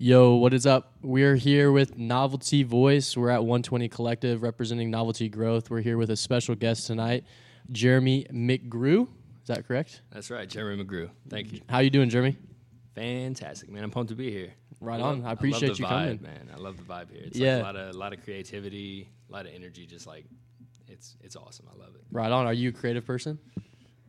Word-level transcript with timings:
Yo, 0.00 0.36
what 0.36 0.54
is 0.54 0.64
up? 0.64 0.92
We're 1.02 1.34
here 1.34 1.72
with 1.72 1.98
Novelty 1.98 2.62
Voice. 2.62 3.16
We're 3.16 3.30
at 3.30 3.40
120 3.42 3.88
Collective 3.88 4.42
representing 4.42 4.90
Novelty 4.90 5.28
Growth. 5.28 5.70
We're 5.70 5.80
here 5.80 5.98
with 5.98 6.10
a 6.10 6.16
special 6.16 6.54
guest 6.54 6.86
tonight, 6.86 7.24
Jeremy 7.72 8.24
McGrew. 8.32 9.02
Is 9.42 9.48
that 9.48 9.66
correct? 9.66 10.02
That's 10.12 10.30
right, 10.30 10.48
Jeremy 10.48 10.84
McGrew. 10.84 11.10
Thank 11.28 11.52
you. 11.52 11.60
How 11.68 11.80
you 11.80 11.90
doing, 11.90 12.10
Jeremy? 12.10 12.36
Fantastic, 12.94 13.70
man. 13.70 13.82
I'm 13.82 13.90
pumped 13.90 14.10
to 14.10 14.14
be 14.16 14.30
here. 14.30 14.52
Right 14.80 15.00
I 15.00 15.02
on. 15.02 15.18
love- 15.22 15.26
I 15.26 15.32
appreciate 15.32 15.68
love 15.70 15.76
the 15.78 15.82
you 15.82 15.88
vibe, 15.88 15.90
coming. 15.90 16.22
man. 16.22 16.50
I 16.54 16.58
love 16.58 16.76
the 16.76 16.82
vibe 16.84 17.10
here. 17.10 17.22
It's 17.24 17.36
Yeah. 17.38 17.56
like 17.56 17.62
a 17.62 17.66
lot 17.66 17.76
of 17.76 17.94
a 17.94 17.98
lot 17.98 18.12
of 18.12 18.22
creativity, 18.22 19.08
a 19.28 19.32
lot 19.32 19.46
of 19.46 19.52
energy. 19.52 19.84
Just 19.86 20.06
like 20.06 20.26
it's 20.86 21.16
it's 21.22 21.34
awesome. 21.34 21.66
I 21.72 21.76
love 21.76 21.96
it. 21.96 22.02
Right 22.12 22.30
on. 22.30 22.46
Are 22.46 22.52
you 22.52 22.68
a 22.68 22.72
creative 22.72 23.04
person? 23.04 23.38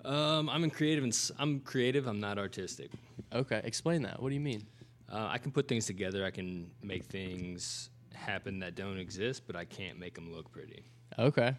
Um, 0.06 0.50
I'm 0.50 0.64
in 0.64 0.70
creative 0.70 1.04
and 1.04 1.12
s- 1.12 1.32
I'm 1.40 1.60
creative. 1.62 2.06
I'm 2.08 2.20
not 2.20 2.38
artistic. 2.38 2.92
Okay, 3.34 3.60
explain 3.64 4.04
that. 4.04 4.21
What 4.21 4.30
do 4.30 4.36
you 4.36 4.42
mean? 4.42 4.66
Uh, 5.12 5.28
I 5.32 5.38
can 5.39 5.52
put 5.52 5.68
things 5.68 5.86
together. 5.86 6.23
I 6.25 6.30
can 6.30 6.70
make 6.84 7.05
things 7.05 7.89
happen 8.14 8.60
that 8.60 8.75
don't 8.75 9.00
exist, 9.00 9.43
but 9.47 9.56
I 9.56 9.66
can't 9.66 9.97
make 10.00 10.14
them 10.14 10.32
look 10.32 10.52
pretty. 10.52 10.83
Okay. 11.18 11.56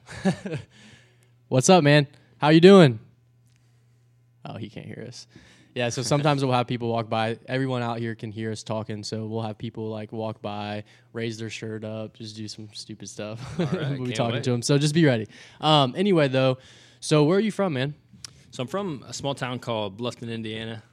What's 1.49 1.69
up, 1.69 1.83
man? 1.83 2.07
How 2.39 2.51
you 2.51 2.61
doing? 2.61 3.01
Oh, 4.45 4.57
he 4.57 4.69
can't 4.69 4.87
hear 4.87 5.05
us. 5.07 5.27
Yeah, 5.75 5.89
so 5.89 6.03
sometimes 6.03 6.45
we'll 6.45 6.55
have 6.55 6.69
people 6.69 6.89
walk 6.89 7.09
by. 7.09 7.39
Everyone 7.49 7.83
out 7.83 7.99
here 7.99 8.15
can 8.15 8.31
hear 8.31 8.53
us 8.53 8.63
talking, 8.63 9.03
so 9.03 9.27
we'll 9.27 9.43
have 9.43 9.59
people 9.59 9.89
like 9.89 10.13
walk 10.13 10.41
by, 10.41 10.85
raise 11.13 11.37
their 11.37 11.51
shirt 11.51 11.85
up, 11.85 12.15
just 12.15 12.37
do 12.37 12.47
some 12.47 12.69
stupid 12.73 13.09
stuff. 13.09 13.41
right, 13.59 13.99
we'll 13.99 14.07
be 14.07 14.13
talking 14.13 14.35
wait. 14.35 14.45
to 14.45 14.53
them. 14.53 14.63
So 14.63 14.79
just 14.79 14.95
be 14.95 15.05
ready. 15.05 15.27
Um, 15.61 15.95
anyway, 15.97 16.29
though, 16.29 16.59
so 17.01 17.25
where 17.25 17.39
are 17.39 17.41
you 17.41 17.53
from, 17.53 17.73
man? 17.73 17.95
So 18.53 18.63
I'm 18.63 18.69
from 18.69 19.05
a 19.09 19.13
small 19.13 19.35
town 19.35 19.59
called 19.59 19.99
Bluffton, 19.99 20.31
Indiana. 20.33 20.85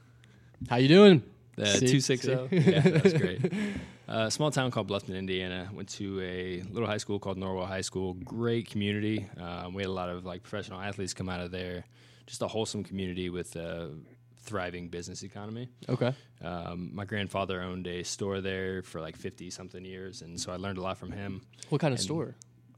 How 0.68 0.76
you 0.76 0.88
doing? 0.88 1.22
Two 1.64 2.00
six 2.00 2.22
See? 2.22 2.46
Yeah, 2.50 2.80
that's 2.80 3.12
great. 3.14 3.52
Uh, 4.10 4.24
a 4.28 4.30
small 4.30 4.50
town 4.50 4.70
called 4.70 4.88
Bluffton, 4.88 5.14
Indiana. 5.14 5.68
Went 5.70 5.90
to 5.90 6.18
a 6.22 6.62
little 6.72 6.88
high 6.88 6.96
school 6.96 7.18
called 7.18 7.36
Norwell 7.36 7.66
High 7.66 7.82
School. 7.82 8.14
Great 8.14 8.66
community. 8.70 9.26
Um, 9.38 9.74
we 9.74 9.82
had 9.82 9.90
a 9.90 9.92
lot 9.92 10.08
of 10.08 10.24
like 10.24 10.42
professional 10.42 10.80
athletes 10.80 11.12
come 11.12 11.28
out 11.28 11.40
of 11.40 11.50
there. 11.50 11.84
Just 12.26 12.40
a 12.40 12.48
wholesome 12.48 12.84
community 12.84 13.28
with 13.28 13.54
a 13.56 13.90
thriving 14.38 14.88
business 14.88 15.22
economy. 15.24 15.68
Okay. 15.90 16.14
Um, 16.42 16.90
my 16.94 17.04
grandfather 17.04 17.60
owned 17.60 17.86
a 17.86 18.02
store 18.02 18.40
there 18.40 18.82
for 18.82 19.02
like 19.02 19.14
fifty 19.14 19.50
something 19.50 19.84
years, 19.84 20.22
and 20.22 20.40
so 20.40 20.52
I 20.52 20.56
learned 20.56 20.78
a 20.78 20.82
lot 20.82 20.96
from 20.96 21.12
him. 21.12 21.42
What 21.68 21.82
kind 21.82 21.92
of 21.92 21.98
And- 21.98 22.04
store? 22.04 22.34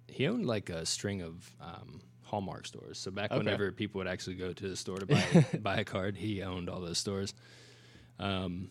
He 0.08 0.26
owned 0.26 0.46
like 0.46 0.68
a 0.68 0.84
string 0.84 1.22
of 1.22 1.48
um, 1.60 2.00
Hallmark 2.22 2.66
stores. 2.66 2.98
So 2.98 3.12
back 3.12 3.30
Okay. 3.30 3.38
whenever 3.38 3.70
people 3.70 4.00
would 4.00 4.08
actually 4.08 4.34
go 4.34 4.52
to 4.52 4.68
the 4.68 4.76
store 4.76 4.96
to 4.98 5.06
buy 5.14 5.46
buy 5.62 5.76
a 5.76 5.84
card, 5.84 6.16
he 6.16 6.42
owned 6.42 6.68
all 6.68 6.80
those 6.80 6.98
stores. 6.98 7.34
Um, 8.20 8.70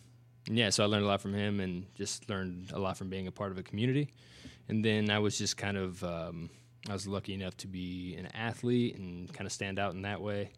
yeah, 0.50 0.70
so 0.70 0.84
I 0.84 0.88
learned 0.88 1.04
a 1.04 1.08
lot 1.08 1.22
from 1.22 1.34
him, 1.34 1.60
and 1.60 1.86
just 1.96 2.30
learned 2.30 2.72
a 2.74 2.80
lot 2.80 2.98
from 2.98 3.10
being 3.10 3.28
a 3.28 3.32
part 3.32 3.52
of 3.52 3.58
a 3.58 3.64
community. 3.64 4.14
And 4.70 4.86
then 4.86 5.10
I 5.10 5.20
was 5.20 5.38
just 5.38 5.58
kind 5.58 5.78
of 5.78 6.04
um, 6.04 6.50
I 6.88 6.94
was 6.94 7.08
lucky 7.08 7.34
enough 7.34 7.58
to 7.58 7.68
be 7.68 8.16
an 8.18 8.28
athlete 8.28 8.96
and 8.98 9.32
kind 9.34 9.46
of 9.46 9.52
stand 9.52 9.80
out 9.80 9.94
in 9.94 10.04
that 10.04 10.22
way. 10.22 10.52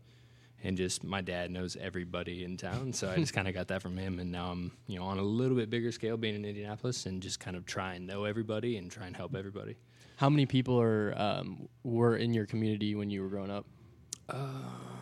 And 0.63 0.77
just 0.77 1.03
my 1.03 1.21
dad 1.21 1.49
knows 1.49 1.75
everybody 1.75 2.43
in 2.43 2.55
town, 2.55 2.93
so 2.93 3.09
I 3.09 3.15
just 3.15 3.33
kind 3.35 3.47
of 3.47 3.55
got 3.55 3.69
that 3.69 3.81
from 3.81 3.97
him. 3.97 4.19
And 4.19 4.31
now 4.31 4.51
I'm 4.51 4.71
you 4.87 4.99
know 4.99 5.05
on 5.05 5.17
a 5.17 5.23
little 5.23 5.57
bit 5.57 5.69
bigger 5.69 5.91
scale, 5.91 6.17
being 6.17 6.35
in 6.35 6.45
Indianapolis, 6.45 7.07
and 7.07 7.21
just 7.21 7.39
kind 7.39 7.57
of 7.57 7.65
try 7.65 7.95
and 7.95 8.05
know 8.05 8.25
everybody 8.25 8.77
and 8.77 8.91
try 8.91 9.07
and 9.07 9.15
help 9.15 9.35
everybody. 9.35 9.77
How 10.17 10.29
many 10.29 10.45
people 10.45 10.79
are 10.79 11.15
um, 11.17 11.67
were 11.83 12.17
in 12.17 12.33
your 12.33 12.45
community 12.45 12.93
when 12.93 13.09
you 13.09 13.23
were 13.23 13.29
growing 13.29 13.49
up? 13.49 13.65
I 14.29 15.00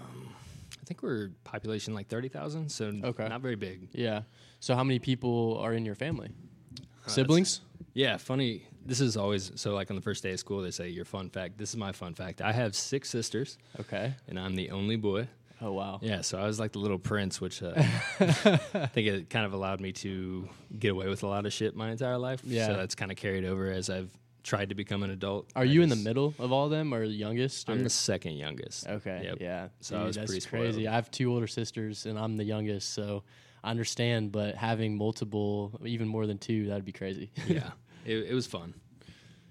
think 0.90 1.04
we're 1.04 1.30
population 1.44 1.94
like 1.94 2.08
thirty 2.10 2.28
thousand, 2.30 2.70
so 2.72 2.92
Okay. 3.04 3.28
not 3.30 3.42
very 3.42 3.56
big. 3.56 3.90
Yeah. 3.94 4.24
So 4.60 4.76
how 4.76 4.84
many 4.84 5.00
people 5.00 5.58
are 5.62 5.72
in 5.74 5.86
your 5.86 5.96
family? 5.96 6.30
that's- 6.76 7.14
Siblings? 7.14 7.62
Yeah, 7.94 8.18
funny. 8.18 8.66
This 8.86 9.00
is 9.02 9.16
always 9.16 9.52
so. 9.56 9.74
Like 9.76 9.90
on 9.92 9.96
the 9.96 10.02
first 10.02 10.24
day 10.24 10.32
of 10.34 10.40
school, 10.40 10.62
they 10.64 10.72
say 10.72 10.90
your 10.90 11.06
fun 11.06 11.30
fact. 11.30 11.58
This 11.60 11.70
is 11.70 11.78
my 11.78 11.92
fun 11.92 12.14
fact. 12.16 12.42
I 12.42 12.52
have 12.52 12.76
six 12.76 13.10
sisters, 13.10 13.58
Okay. 13.80 14.16
and 14.28 14.40
I'm 14.40 14.56
the 14.56 14.72
only 14.72 14.96
boy. 14.96 15.28
Oh 15.62 15.74
wow. 15.74 16.00
Yeah, 16.02 16.22
so 16.22 16.40
I 16.40 16.46
was 16.48 16.60
like 16.60 16.72
the 16.72 16.80
little 16.80 16.98
prince, 17.00 17.40
which 17.42 17.62
uh, 17.62 17.74
I 18.20 18.88
think 18.94 19.08
it 19.08 19.30
kind 19.30 19.46
of 19.46 19.54
allowed 19.54 19.80
me 19.82 19.92
to 19.94 20.50
get 20.78 20.92
away 20.92 21.08
with 21.08 21.24
a 21.24 21.28
lot 21.28 21.46
of 21.46 21.54
shit 21.54 21.76
my 21.76 21.92
entire 21.92 22.18
life. 22.18 22.42
Yeah. 22.46 22.68
so 22.68 22.74
that's 22.78 22.96
kind 22.96 23.12
of 23.12 23.18
carried 23.18 23.46
over 23.46 23.70
as 23.72 23.90
I've 23.90 24.10
tried 24.44 24.70
to 24.70 24.76
become 24.76 25.04
an 25.04 25.10
adult. 25.12 25.50
Are 25.56 25.62
I 25.64 25.66
you 25.66 25.82
in 25.82 25.90
the 25.90 25.96
just- 25.96 26.06
middle 26.06 26.34
of 26.40 26.52
all 26.52 26.66
of 26.66 26.72
them 26.72 26.94
or 26.94 27.08
the 27.08 27.14
youngest? 27.14 27.70
I'm 27.70 27.80
or- 27.80 27.84
the 27.84 27.90
second 27.90 28.34
youngest. 28.34 28.88
Okay. 28.88 29.22
Yep. 29.26 29.38
Yeah. 29.42 29.68
So 29.82 30.00
I 30.00 30.04
was 30.06 30.16
that's 30.16 30.32
pretty 30.32 30.46
crazy. 30.46 30.72
spoiled. 30.74 30.88
I 30.88 30.96
have 30.96 31.12
two 31.12 31.32
older 31.34 31.48
sisters 31.48 32.06
and 32.06 32.18
I'm 32.18 32.38
the 32.38 32.44
youngest, 32.44 32.94
so 32.94 33.24
I 33.64 33.72
understand. 33.72 34.32
But 34.32 34.56
having 34.56 34.98
multiple, 34.98 35.80
even 35.86 36.08
more 36.08 36.26
than 36.28 36.38
two, 36.38 36.68
that'd 36.68 36.86
be 36.86 36.92
crazy. 36.94 37.32
yeah, 37.48 37.72
it, 38.06 38.18
it 38.30 38.34
was 38.34 38.48
fun. 38.48 38.74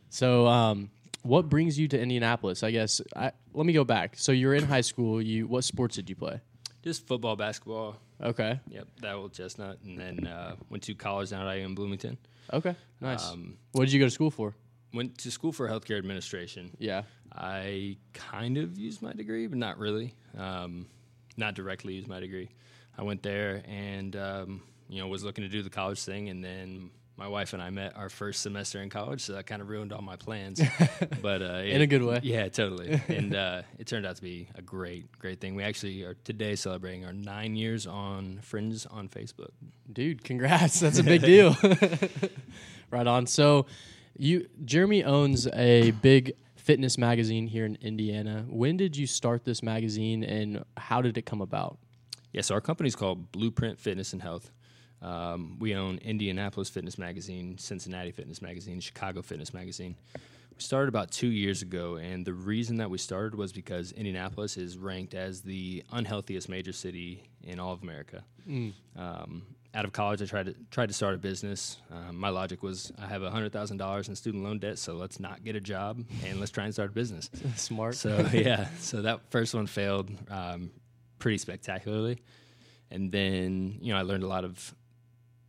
so, 0.09 0.47
um, 0.47 0.91
what 1.22 1.49
brings 1.49 1.78
you 1.78 1.88
to 1.88 2.00
Indianapolis? 2.00 2.62
I 2.62 2.70
guess. 2.70 3.00
I, 3.15 3.32
let 3.53 3.66
me 3.66 3.72
go 3.72 3.84
back. 3.84 4.16
So 4.16 4.32
you're 4.32 4.55
in 4.55 4.65
high 4.65 4.81
school. 4.82 5.20
You 5.20 5.47
what 5.47 5.65
sports 5.65 5.97
did 5.97 6.09
you 6.09 6.16
play? 6.16 6.41
Just 6.82 7.06
football, 7.06 7.34
basketball, 7.37 7.97
Okay. 8.22 8.59
Yep, 8.69 8.88
that 9.03 9.15
old 9.15 9.32
chestnut, 9.32 9.78
and 9.84 9.99
then 9.99 10.26
uh, 10.26 10.56
went 10.70 10.82
to 10.84 10.94
college 10.94 11.31
down 11.31 11.47
at 11.47 11.56
IU 11.56 11.66
in 11.66 11.75
Bloomington. 11.75 12.19
Okay. 12.53 12.75
Nice. 13.00 13.31
Um, 13.31 13.59
what 13.72 13.84
did 13.84 13.93
you 13.93 14.00
go 14.00 14.06
to 14.06 14.10
school 14.10 14.31
for? 14.31 14.55
Went 14.93 15.19
to 15.19 15.31
school 15.31 15.53
for 15.53 15.69
healthcare 15.69 15.99
administration. 15.99 16.71
Yeah. 16.78 17.03
I 17.32 17.97
kind 18.15 18.56
of 18.56 18.78
used 18.78 19.03
my 19.03 19.12
degree, 19.12 19.47
but 19.47 19.59
not 19.59 19.78
really. 19.78 20.15
Um, 20.37 20.87
not 21.37 21.54
directly 21.54 21.94
used 21.94 22.09
my 22.09 22.21
degree. 22.21 22.49
I 22.97 23.03
went 23.03 23.22
there 23.22 23.62
and 23.69 24.16
um, 24.16 24.62
you 24.88 25.00
know 25.00 25.06
was 25.09 25.22
looking 25.22 25.44
to 25.44 25.49
do 25.49 25.62
the 25.62 25.71
college 25.71 26.03
thing, 26.03 26.28
and 26.31 26.43
then 26.43 26.91
my 27.16 27.28
wife 27.28 27.53
and 27.53 27.60
I 27.60 27.71
met 27.71 27.97
our 27.97 28.09
first 28.09 28.43
semester 28.43 28.81
in 28.81 28.91
college, 28.91 29.21
so 29.21 29.32
that 29.34 29.47
kind 29.47 29.60
of 29.60 29.69
ruined 29.69 29.93
all 29.93 30.03
my 30.03 30.16
plans. 30.16 30.60
but 31.22 31.43
uh, 31.43 31.62
In 31.65 31.81
a 31.81 31.87
good 31.87 32.03
way. 32.03 32.20
yeah, 32.22 32.49
totally. 32.49 33.00
and 33.09 33.34
uh, 33.34 33.62
it 33.78 33.87
turned 33.88 34.06
out 34.06 34.16
to 34.16 34.22
be 34.22 34.49
a 34.55 34.62
great, 34.62 35.16
great 35.19 35.41
thing. 35.41 35.55
We 35.56 35.65
actually 35.65 36.03
are 36.05 36.15
today 36.25 36.55
celebrating 36.55 37.05
our 37.05 37.12
nine 37.12 37.56
years 37.56 37.87
on 37.88 38.38
Friends 38.43 38.87
on 38.87 39.09
Facebook. 39.09 39.50
Dude, 39.93 40.22
congrats. 40.25 40.78
That's 40.81 40.99
a 40.99 41.05
big 41.05 41.22
deal. 41.22 41.56
right 42.91 43.06
on. 43.06 43.26
So 43.26 43.66
you 44.19 44.49
Jeremy 44.65 45.05
owns 45.05 45.47
a 45.47 45.93
big 45.93 46.33
fitness 46.56 46.99
magazine 46.99 47.47
here 47.47 47.65
in 47.65 47.79
Indiana. 47.81 48.45
When 48.47 48.77
did 48.77 48.97
you 48.97 49.06
start 49.06 49.45
this 49.45 49.62
magazine 49.62 50.23
and 50.23 50.65
how 50.77 51.01
did 51.01 51.17
it 51.17 51.25
come 51.25 51.41
about? 51.41 51.79
Yeah, 52.33 52.43
so 52.43 52.55
our 52.55 52.61
company's 52.61 52.95
called 52.95 53.33
Blueprint 53.33 53.79
Fitness 53.79 54.12
and 54.12 54.21
Health. 54.21 54.51
Um, 55.01 55.56
we 55.61 55.75
own 55.75 55.99
Indianapolis 55.99 56.69
Fitness 56.69 56.99
Magazine, 56.99 57.56
Cincinnati 57.56 58.11
Fitness 58.11 58.43
Magazine, 58.43 58.81
Chicago 58.81 59.23
Fitness 59.23 59.55
Magazine. 59.55 59.97
We 60.15 60.61
started 60.62 60.89
about 60.89 61.12
two 61.12 61.29
years 61.29 61.62
ago, 61.62 61.97
and 61.97 62.27
the 62.27 62.35
reason 62.35 62.77
that 62.79 62.91
we 62.91 62.99
started 62.99 63.37
was 63.37 63.53
because 63.53 63.93
Indianapolis 63.93 64.56
is 64.56 64.77
ranked 64.77 65.15
as 65.15 65.41
the 65.41 65.85
unhealthiest 65.93 66.49
major 66.49 66.73
city 66.73 67.23
in 67.45 67.61
all 67.61 67.73
of 67.73 67.83
America. 67.83 68.25
Um, 68.97 69.47
out 69.75 69.84
of 69.84 69.93
college, 69.93 70.23
I 70.23 70.27
tried 70.27 70.47
to 70.47 70.55
tried 70.71 70.87
to 70.89 70.95
start 70.95 71.15
a 71.15 71.19
business. 71.19 71.77
Um, 71.91 72.17
my 72.17 72.31
logic 72.31 72.62
was, 72.62 72.91
I 72.99 73.06
have 73.06 73.23
hundred 73.23 73.53
thousand 73.53 73.77
dollars 73.77 74.09
in 74.09 74.17
student 74.17 74.43
loan 74.45 74.59
debt, 74.59 74.79
so 74.79 74.95
let's 74.95 75.21
not 75.21 75.45
get 75.45 75.56
a 75.56 75.61
job 75.61 76.03
and 76.25 76.41
let's 76.41 76.51
try 76.51 76.65
and 76.65 76.73
start 76.73 76.91
a 76.91 76.93
business. 76.93 77.29
Smart. 77.56 77.95
So 77.95 78.27
yeah, 78.33 78.69
so 78.79 79.03
that 79.03 79.21
first 79.31 79.55
one 79.55 79.67
failed 79.67 80.11
um, 80.31 80.71
pretty 81.19 81.39
spectacularly, 81.39 82.19
and 82.91 83.12
then 83.12 83.79
you 83.83 83.93
know 83.93 83.99
I 83.99 84.03
learned 84.03 84.23
a 84.25 84.29
lot 84.29 84.45
of 84.45 84.75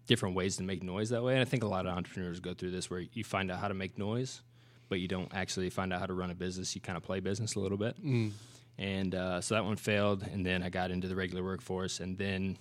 different 0.06 0.36
ways 0.36 0.58
to 0.58 0.64
make 0.64 0.84
noise 0.84 1.10
that 1.12 1.24
way. 1.24 1.34
And 1.34 1.42
I 1.42 1.46
think 1.46 1.64
a 1.64 1.68
lot 1.68 1.86
of 1.86 1.96
entrepreneurs 1.96 2.40
go 2.40 2.54
through 2.54 2.72
this 2.72 2.90
where 2.90 3.00
you 3.14 3.24
find 3.24 3.52
out 3.52 3.60
how 3.60 3.68
to 3.68 3.74
make 3.76 3.98
noise, 3.98 4.42
but 4.90 5.00
you 5.00 5.08
don't 5.08 5.32
actually 5.34 5.70
find 5.70 5.94
out 5.94 6.00
how 6.00 6.08
to 6.08 6.14
run 6.14 6.32
a 6.32 6.36
business. 6.36 6.74
You 6.76 6.82
kind 6.82 6.98
of 6.98 7.04
play 7.04 7.20
business 7.20 7.56
a 7.56 7.60
little 7.60 7.78
bit, 7.78 7.96
Mm. 8.04 8.32
and 8.78 9.16
uh, 9.16 9.40
so 9.40 9.56
that 9.56 9.64
one 9.66 9.78
failed. 9.78 10.24
And 10.34 10.46
then 10.46 10.62
I 10.64 10.70
got 10.70 10.92
into 10.92 11.08
the 11.08 11.16
regular 11.16 11.44
workforce, 11.44 12.00
and 12.02 12.18
then 12.18 12.58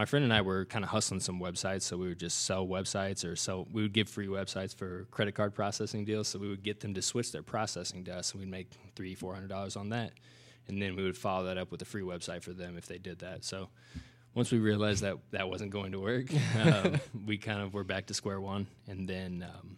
my 0.00 0.06
friend 0.06 0.24
and 0.24 0.32
I 0.32 0.40
were 0.40 0.64
kind 0.64 0.82
of 0.82 0.90
hustling 0.90 1.20
some 1.20 1.38
websites, 1.38 1.82
so 1.82 1.98
we 1.98 2.08
would 2.08 2.18
just 2.18 2.46
sell 2.46 2.66
websites 2.66 3.22
or 3.22 3.36
sell. 3.36 3.68
We 3.70 3.82
would 3.82 3.92
give 3.92 4.08
free 4.08 4.28
websites 4.28 4.74
for 4.74 5.06
credit 5.10 5.34
card 5.34 5.54
processing 5.54 6.06
deals, 6.06 6.28
so 6.28 6.38
we 6.38 6.48
would 6.48 6.62
get 6.62 6.80
them 6.80 6.94
to 6.94 7.02
switch 7.02 7.32
their 7.32 7.42
processing 7.42 8.04
to 8.04 8.16
us, 8.16 8.32
and 8.32 8.40
we'd 8.40 8.50
make 8.50 8.70
three, 8.96 9.14
four 9.14 9.34
hundred 9.34 9.48
dollars 9.50 9.76
on 9.76 9.90
that, 9.90 10.12
and 10.68 10.80
then 10.80 10.96
we 10.96 11.02
would 11.02 11.18
follow 11.18 11.44
that 11.44 11.58
up 11.58 11.70
with 11.70 11.82
a 11.82 11.84
free 11.84 12.00
website 12.00 12.42
for 12.42 12.54
them 12.54 12.78
if 12.78 12.86
they 12.86 12.96
did 12.96 13.18
that. 13.18 13.44
So 13.44 13.68
once 14.32 14.50
we 14.50 14.58
realized 14.58 15.02
that 15.02 15.18
that 15.32 15.50
wasn't 15.50 15.70
going 15.70 15.92
to 15.92 16.00
work, 16.00 16.28
um, 16.64 16.98
we 17.26 17.36
kind 17.36 17.60
of 17.60 17.74
were 17.74 17.84
back 17.84 18.06
to 18.06 18.14
square 18.14 18.40
one, 18.40 18.68
and 18.88 19.06
then 19.06 19.46
um, 19.54 19.76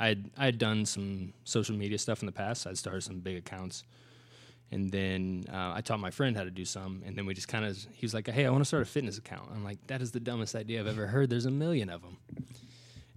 I 0.00 0.08
had 0.08 0.30
I 0.36 0.46
had 0.46 0.58
done 0.58 0.84
some 0.84 1.32
social 1.44 1.76
media 1.76 1.98
stuff 1.98 2.22
in 2.22 2.26
the 2.26 2.32
past. 2.32 2.66
I'd 2.66 2.76
started 2.76 3.02
some 3.02 3.20
big 3.20 3.36
accounts. 3.36 3.84
And 4.72 4.90
then 4.90 5.44
uh, 5.52 5.72
I 5.74 5.80
taught 5.80 5.98
my 5.98 6.10
friend 6.12 6.36
how 6.36 6.44
to 6.44 6.50
do 6.50 6.64
some, 6.64 7.02
and 7.04 7.16
then 7.16 7.26
we 7.26 7.34
just 7.34 7.48
kind 7.48 7.64
of. 7.64 7.76
He 7.92 8.04
was 8.06 8.14
like, 8.14 8.28
"Hey, 8.28 8.46
I 8.46 8.50
want 8.50 8.60
to 8.60 8.64
start 8.64 8.82
a 8.82 8.86
fitness 8.86 9.18
account." 9.18 9.50
I'm 9.52 9.64
like, 9.64 9.84
"That 9.88 10.00
is 10.00 10.12
the 10.12 10.20
dumbest 10.20 10.54
idea 10.54 10.78
I've 10.80 10.86
ever 10.86 11.06
heard. 11.08 11.28
There's 11.28 11.46
a 11.46 11.50
million 11.50 11.90
of 11.90 12.02
them." 12.02 12.18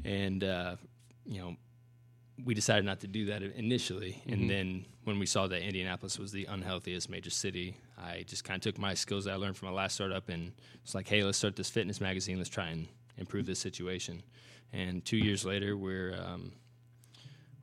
And 0.03 0.43
uh, 0.43 0.75
you 1.25 1.39
know, 1.39 1.55
we 2.43 2.53
decided 2.55 2.85
not 2.85 3.01
to 3.01 3.07
do 3.07 3.25
that 3.25 3.43
initially. 3.43 4.21
Mhm. 4.27 4.33
And 4.33 4.49
then 4.49 4.85
when 5.03 5.19
we 5.19 5.25
saw 5.27 5.45
that 5.47 5.61
Indianapolis 5.61 6.17
was 6.17 6.31
the 6.31 6.45
unhealthiest 6.45 7.09
major 7.09 7.29
city, 7.29 7.77
I 7.97 8.23
just 8.27 8.43
kind 8.43 8.57
of 8.57 8.63
took 8.63 8.79
my 8.81 8.95
skills 8.95 9.25
that 9.25 9.33
I 9.33 9.35
learned 9.35 9.55
from 9.55 9.69
my 9.69 9.75
last 9.75 9.93
startup 9.93 10.29
and 10.29 10.53
was 10.83 10.95
like, 10.95 11.07
"Hey, 11.07 11.23
let's 11.23 11.37
start 11.37 11.55
this 11.55 11.69
fitness 11.69 12.01
magazine. 12.01 12.37
Let's 12.37 12.49
try 12.49 12.69
and 12.69 12.87
improve 13.17 13.45
this 13.45 13.59
situation. 13.59 14.23
And 14.71 15.05
two 15.05 15.17
years 15.17 15.45
later, 15.45 15.77
we're 15.77 16.15
um, 16.15 16.51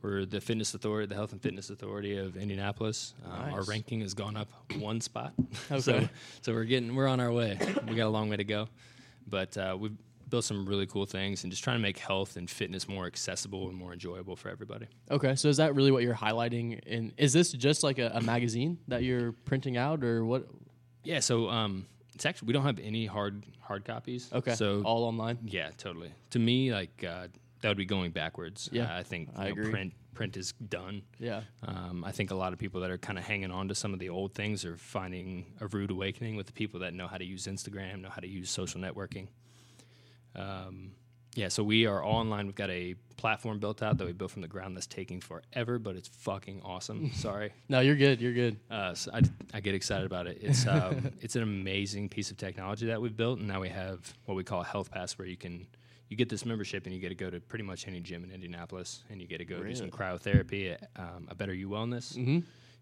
we're 0.02 0.24
the 0.24 0.40
fitness 0.40 0.74
authority, 0.74 1.06
the 1.06 1.14
health 1.14 1.32
and 1.32 1.42
fitness 1.42 1.70
authority 1.70 2.16
of 2.16 2.36
Indianapolis. 2.36 3.14
Um, 3.24 3.54
Our 3.54 3.62
ranking 3.64 4.00
has 4.00 4.14
gone 4.14 4.36
up 4.36 4.48
one 4.78 5.00
spot. 5.00 5.32
Okay. 5.70 5.80
so 5.80 6.08
so 6.42 6.52
we're 6.52 6.64
getting 6.64 6.94
we're 6.94 7.06
on 7.08 7.20
our 7.20 7.32
way. 7.32 7.58
we 7.88 7.94
got 7.94 8.06
a 8.06 8.08
long 8.08 8.28
way 8.30 8.36
to 8.36 8.44
go, 8.44 8.68
but 9.28 9.56
uh, 9.56 9.76
we've 9.78 9.96
built 10.28 10.44
some 10.44 10.64
really 10.64 10.86
cool 10.86 11.06
things 11.06 11.42
and 11.42 11.52
just 11.52 11.62
trying 11.64 11.76
to 11.76 11.82
make 11.82 11.98
health 11.98 12.36
and 12.36 12.48
fitness 12.48 12.88
more 12.88 13.06
accessible 13.06 13.68
and 13.68 13.76
more 13.76 13.92
enjoyable 13.92 14.36
for 14.36 14.48
everybody. 14.48 14.86
Okay, 15.10 15.34
so 15.34 15.48
is 15.48 15.56
that 15.56 15.74
really 15.74 15.90
what 15.90 16.02
you're 16.04 16.14
highlighting? 16.14 16.80
And 16.86 17.12
is 17.16 17.32
this 17.32 17.50
just 17.52 17.82
like 17.82 17.98
a, 17.98 18.12
a 18.14 18.20
magazine 18.20 18.78
that 18.88 19.02
you're 19.02 19.32
printing 19.44 19.76
out, 19.76 20.04
or 20.04 20.24
what? 20.24 20.46
Yeah. 21.02 21.18
So 21.20 21.48
um, 21.50 21.86
it's 22.14 22.24
actually 22.26 22.46
we 22.46 22.52
don't 22.52 22.64
have 22.64 22.78
any 22.78 23.06
hard 23.06 23.44
hard 23.60 23.84
copies. 23.84 24.30
Okay, 24.32 24.54
So 24.54 24.82
all 24.84 25.04
online. 25.04 25.38
Yeah, 25.44 25.70
totally. 25.76 26.12
To 26.30 26.38
me, 26.38 26.72
like 26.72 27.04
uh, 27.06 27.26
that 27.60 27.68
would 27.68 27.76
be 27.76 27.84
going 27.86 28.10
backwards. 28.10 28.68
Yeah, 28.72 28.92
Uh, 28.94 28.98
I 28.98 29.02
think 29.02 29.28
I 29.36 29.44
know, 29.46 29.50
agree. 29.52 29.70
print 29.70 29.92
print 30.14 30.36
is 30.36 30.52
done. 30.52 31.02
Yeah. 31.18 31.42
Um, 31.62 32.04
I 32.04 32.10
think 32.12 32.30
a 32.30 32.34
lot 32.34 32.52
of 32.52 32.58
people 32.58 32.80
that 32.82 32.90
are 32.90 32.98
kind 32.98 33.16
of 33.18 33.24
hanging 33.24 33.50
on 33.50 33.68
to 33.68 33.74
some 33.74 33.94
of 33.94 34.00
the 34.00 34.08
old 34.10 34.34
things 34.34 34.64
are 34.64 34.76
finding 34.76 35.46
a 35.60 35.66
rude 35.68 35.90
awakening 35.90 36.36
with 36.36 36.46
the 36.46 36.52
people 36.52 36.80
that 36.80 36.92
know 36.94 37.06
how 37.06 37.16
to 37.16 37.24
use 37.24 37.46
Instagram, 37.46 38.00
know 38.02 38.08
how 38.10 38.20
to 38.20 38.28
use 38.28 38.50
social 38.50 38.80
networking. 38.80 39.28
Um, 40.34 40.92
yeah, 41.36 41.48
so 41.48 41.62
we 41.62 41.86
are 41.86 42.02
all 42.02 42.16
online. 42.16 42.46
We've 42.46 42.54
got 42.56 42.70
a 42.70 42.96
platform 43.16 43.60
built 43.60 43.82
out 43.82 43.98
that 43.98 44.06
we 44.06 44.12
built 44.12 44.32
from 44.32 44.42
the 44.42 44.48
ground 44.48 44.76
that's 44.76 44.86
taking 44.88 45.20
forever, 45.20 45.78
but 45.78 45.94
it's 45.94 46.08
fucking 46.08 46.60
awesome. 46.64 47.12
Sorry. 47.14 47.52
No, 47.68 47.80
you're 47.80 47.94
good. 47.96 48.20
You're 48.20 48.32
good. 48.34 48.58
Uh, 48.70 48.94
so 48.94 49.12
I, 49.14 49.22
I 49.54 49.60
get 49.60 49.74
excited 49.74 50.06
about 50.06 50.26
it. 50.26 50.38
It's 50.42 50.66
um, 50.66 51.12
it's 51.20 51.36
an 51.36 51.42
amazing 51.42 52.08
piece 52.08 52.30
of 52.32 52.36
technology 52.36 52.86
that 52.86 53.00
we've 53.00 53.16
built, 53.16 53.38
and 53.38 53.46
now 53.46 53.60
we 53.60 53.68
have 53.68 54.12
what 54.24 54.34
we 54.34 54.42
call 54.42 54.60
a 54.62 54.64
Health 54.64 54.90
Pass, 54.90 55.16
where 55.18 55.28
you 55.28 55.36
can 55.36 55.66
you 56.10 56.16
get 56.16 56.28
this 56.28 56.44
membership 56.44 56.84
and 56.84 56.94
you 56.94 57.00
get 57.00 57.08
to 57.08 57.14
go 57.14 57.30
to 57.30 57.40
pretty 57.40 57.64
much 57.64 57.88
any 57.88 58.00
gym 58.00 58.22
in 58.24 58.30
Indianapolis, 58.30 59.02
and 59.08 59.20
you 59.22 59.26
get 59.26 59.38
to 59.38 59.44
go 59.46 59.62
do 59.62 59.74
some 59.74 59.86
Really? 59.86 59.90
cryotherapy, 59.96 60.76
um, 60.96 61.26
a 61.30 61.34
Better 61.34 61.54
You 61.54 61.68
Wellness, 61.70 62.18
Mm-hmm. 62.18 62.40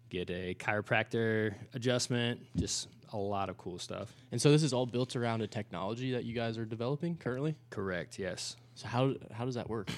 get 0.09 0.29
a 0.29 0.55
chiropractor 0.55 1.53
adjustment, 1.73 2.41
just 2.57 2.87
a 3.13 3.17
lot 3.17 3.49
of 3.49 3.57
cool 3.57 3.79
stuff. 3.79 4.11
And 4.31 4.41
so 4.41 4.51
this 4.51 4.63
is 4.63 4.73
all 4.73 4.85
built 4.85 5.15
around 5.15 5.41
a 5.41 5.47
technology 5.47 6.11
that 6.13 6.25
you 6.25 6.33
guys 6.33 6.57
are 6.57 6.65
developing 6.65 7.15
currently. 7.17 7.55
Correct. 7.69 8.19
Yes. 8.19 8.55
So 8.75 8.87
how 8.87 9.13
how 9.31 9.45
does 9.45 9.55
that 9.55 9.69
work? 9.69 9.89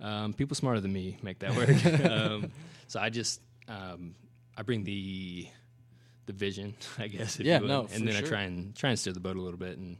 Um, 0.00 0.32
people 0.34 0.54
smarter 0.54 0.80
than 0.80 0.92
me 0.92 1.16
make 1.22 1.38
that 1.40 1.54
work. 1.56 2.10
um, 2.10 2.50
so 2.86 3.00
I 3.00 3.08
just 3.10 3.40
um, 3.68 4.14
I 4.56 4.62
bring 4.62 4.84
the 4.84 5.46
the 6.26 6.32
vision, 6.32 6.74
I 6.98 7.06
guess. 7.08 7.38
If 7.40 7.46
Yeah, 7.46 7.56
you 7.58 7.62
will, 7.62 7.68
no, 7.68 7.88
and 7.92 8.06
then 8.06 8.16
I 8.16 8.20
try 8.20 8.42
and 8.42 8.74
try 8.76 8.90
and 8.90 8.98
steer 8.98 9.12
the 9.12 9.20
boat 9.20 9.36
a 9.36 9.40
little 9.40 9.58
bit 9.58 9.78
and 9.78 9.98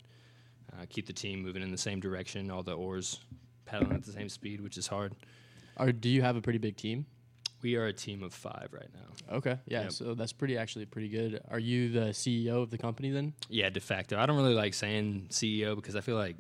uh, 0.73 0.87
keep 0.89 1.07
the 1.07 1.13
team 1.13 1.43
moving 1.43 1.63
in 1.63 1.71
the 1.71 1.79
same 1.79 2.01
direction. 2.01 2.51
All 2.51 2.63
the 2.63 2.73
oars 2.75 3.21
paddling 3.65 3.93
at 3.97 4.05
the 4.05 4.13
same 4.13 4.29
speed, 4.29 4.61
which 4.61 4.77
is 4.79 4.87
hard. 4.87 5.15
Or 5.77 5.93
do 5.93 6.09
you 6.09 6.23
have 6.23 6.37
a 6.37 6.41
pretty 6.41 6.59
big 6.59 6.77
team? 6.77 7.07
We 7.63 7.77
are 7.77 7.87
a 7.87 7.93
team 7.93 8.23
of 8.23 8.33
five 8.33 8.69
right 8.71 8.89
now. 8.95 9.37
Okay, 9.39 9.59
yeah. 9.67 9.83
Yep. 9.85 9.93
So 9.93 10.15
that's 10.15 10.33
pretty 10.33 10.57
actually 10.57 10.85
pretty 10.87 11.09
good. 11.09 11.41
Are 11.51 11.59
you 11.59 11.89
the 11.91 12.11
CEO 12.13 12.63
of 12.63 12.71
the 12.71 12.79
company 12.79 13.11
then? 13.11 13.33
Yeah, 13.49 13.71
de 13.71 13.81
facto. 13.81 14.19
I 14.19 14.27
don't 14.27 14.37
really 14.37 14.55
like 14.55 14.75
saying 14.75 15.27
CEO 15.31 15.75
because 15.75 15.97
I 15.97 16.01
feel 16.01 16.17
like 16.17 16.37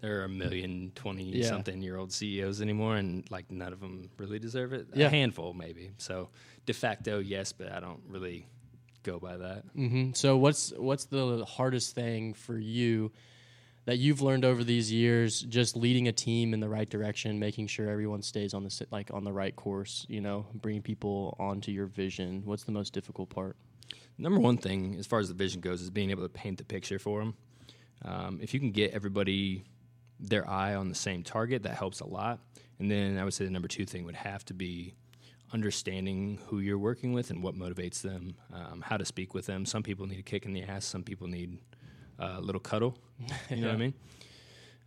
there 0.00 0.20
are 0.20 0.24
a 0.24 0.28
million 0.28 0.92
twenty 0.94 1.24
Yeah. 1.24 1.46
something 1.46 1.80
year 1.82 1.96
old 1.96 2.12
CEOs 2.12 2.60
anymore, 2.60 2.96
and 2.96 3.30
like 3.30 3.50
none 3.50 3.72
of 3.72 3.80
them 3.80 4.10
really 4.18 4.38
deserve 4.38 4.72
it. 4.72 4.88
Yeah. 4.94 5.06
A 5.06 5.10
handful 5.10 5.54
maybe. 5.54 5.92
So 5.98 6.28
de 6.66 6.72
facto, 6.74 7.20
yes, 7.20 7.52
but 7.52 7.72
I 7.72 7.80
don't 7.80 8.02
really 8.08 8.46
go 9.02 9.18
by 9.18 9.36
that. 9.38 9.64
Mm-hmm. 9.74 10.12
So 10.14 10.36
what's 10.36 10.72
what's 10.76 11.06
the 11.06 11.44
hardest 11.46 11.94
thing 11.94 12.34
for 12.34 12.58
you 12.58 13.12
that 13.90 13.96
you've 13.96 14.22
learned 14.22 14.44
over 14.44 14.62
these 14.62 14.92
years, 14.92 15.40
just 15.40 15.76
leading 15.76 16.06
a 16.06 16.12
team 16.12 16.54
in 16.54 16.60
the 16.60 16.68
right 16.68 16.88
direction, 16.88 17.40
making 17.40 17.66
sure 17.66 17.90
everyone 17.90 18.22
stays 18.22 18.54
on 18.54 18.62
the 18.62 18.86
like 18.92 19.10
on 19.12 19.24
the 19.24 19.32
right 19.32 19.56
course? 19.56 20.06
You 20.08 20.20
know, 20.20 20.46
bringing 20.54 20.80
people 20.80 21.36
onto 21.40 21.72
your 21.72 21.86
vision. 21.86 22.42
What's 22.44 22.62
the 22.62 22.70
most 22.70 22.92
difficult 22.92 23.30
part? 23.30 23.56
Number 24.16 24.38
one 24.38 24.58
thing, 24.58 24.94
as 24.96 25.08
far 25.08 25.18
as 25.18 25.26
the 25.26 25.34
vision 25.34 25.60
goes, 25.60 25.82
is 25.82 25.90
being 25.90 26.10
able 26.10 26.22
to 26.22 26.28
paint 26.28 26.58
the 26.58 26.64
picture 26.64 27.00
for 27.00 27.18
them. 27.18 27.34
Um, 28.04 28.38
if 28.40 28.54
you 28.54 28.60
can 28.60 28.70
get 28.70 28.92
everybody 28.92 29.64
their 30.20 30.48
eye 30.48 30.76
on 30.76 30.88
the 30.88 30.94
same 30.94 31.24
target, 31.24 31.64
that 31.64 31.74
helps 31.74 31.98
a 31.98 32.06
lot. 32.06 32.38
And 32.78 32.88
then 32.88 33.18
I 33.18 33.24
would 33.24 33.34
say 33.34 33.44
the 33.44 33.50
number 33.50 33.66
two 33.66 33.86
thing 33.86 34.04
would 34.04 34.14
have 34.14 34.44
to 34.44 34.54
be 34.54 34.94
understanding 35.52 36.38
who 36.46 36.60
you're 36.60 36.78
working 36.78 37.12
with 37.12 37.30
and 37.30 37.42
what 37.42 37.56
motivates 37.56 38.02
them, 38.02 38.36
um, 38.52 38.84
how 38.86 38.96
to 38.96 39.04
speak 39.04 39.34
with 39.34 39.46
them. 39.46 39.66
Some 39.66 39.82
people 39.82 40.06
need 40.06 40.20
a 40.20 40.22
kick 40.22 40.46
in 40.46 40.52
the 40.52 40.62
ass. 40.62 40.84
Some 40.84 41.02
people 41.02 41.26
need 41.26 41.58
uh, 42.20 42.34
a 42.36 42.40
little 42.40 42.60
cuddle. 42.60 42.96
You 43.48 43.56
know 43.56 43.68
what 43.68 43.74
I 43.74 43.78
mean? 43.78 43.94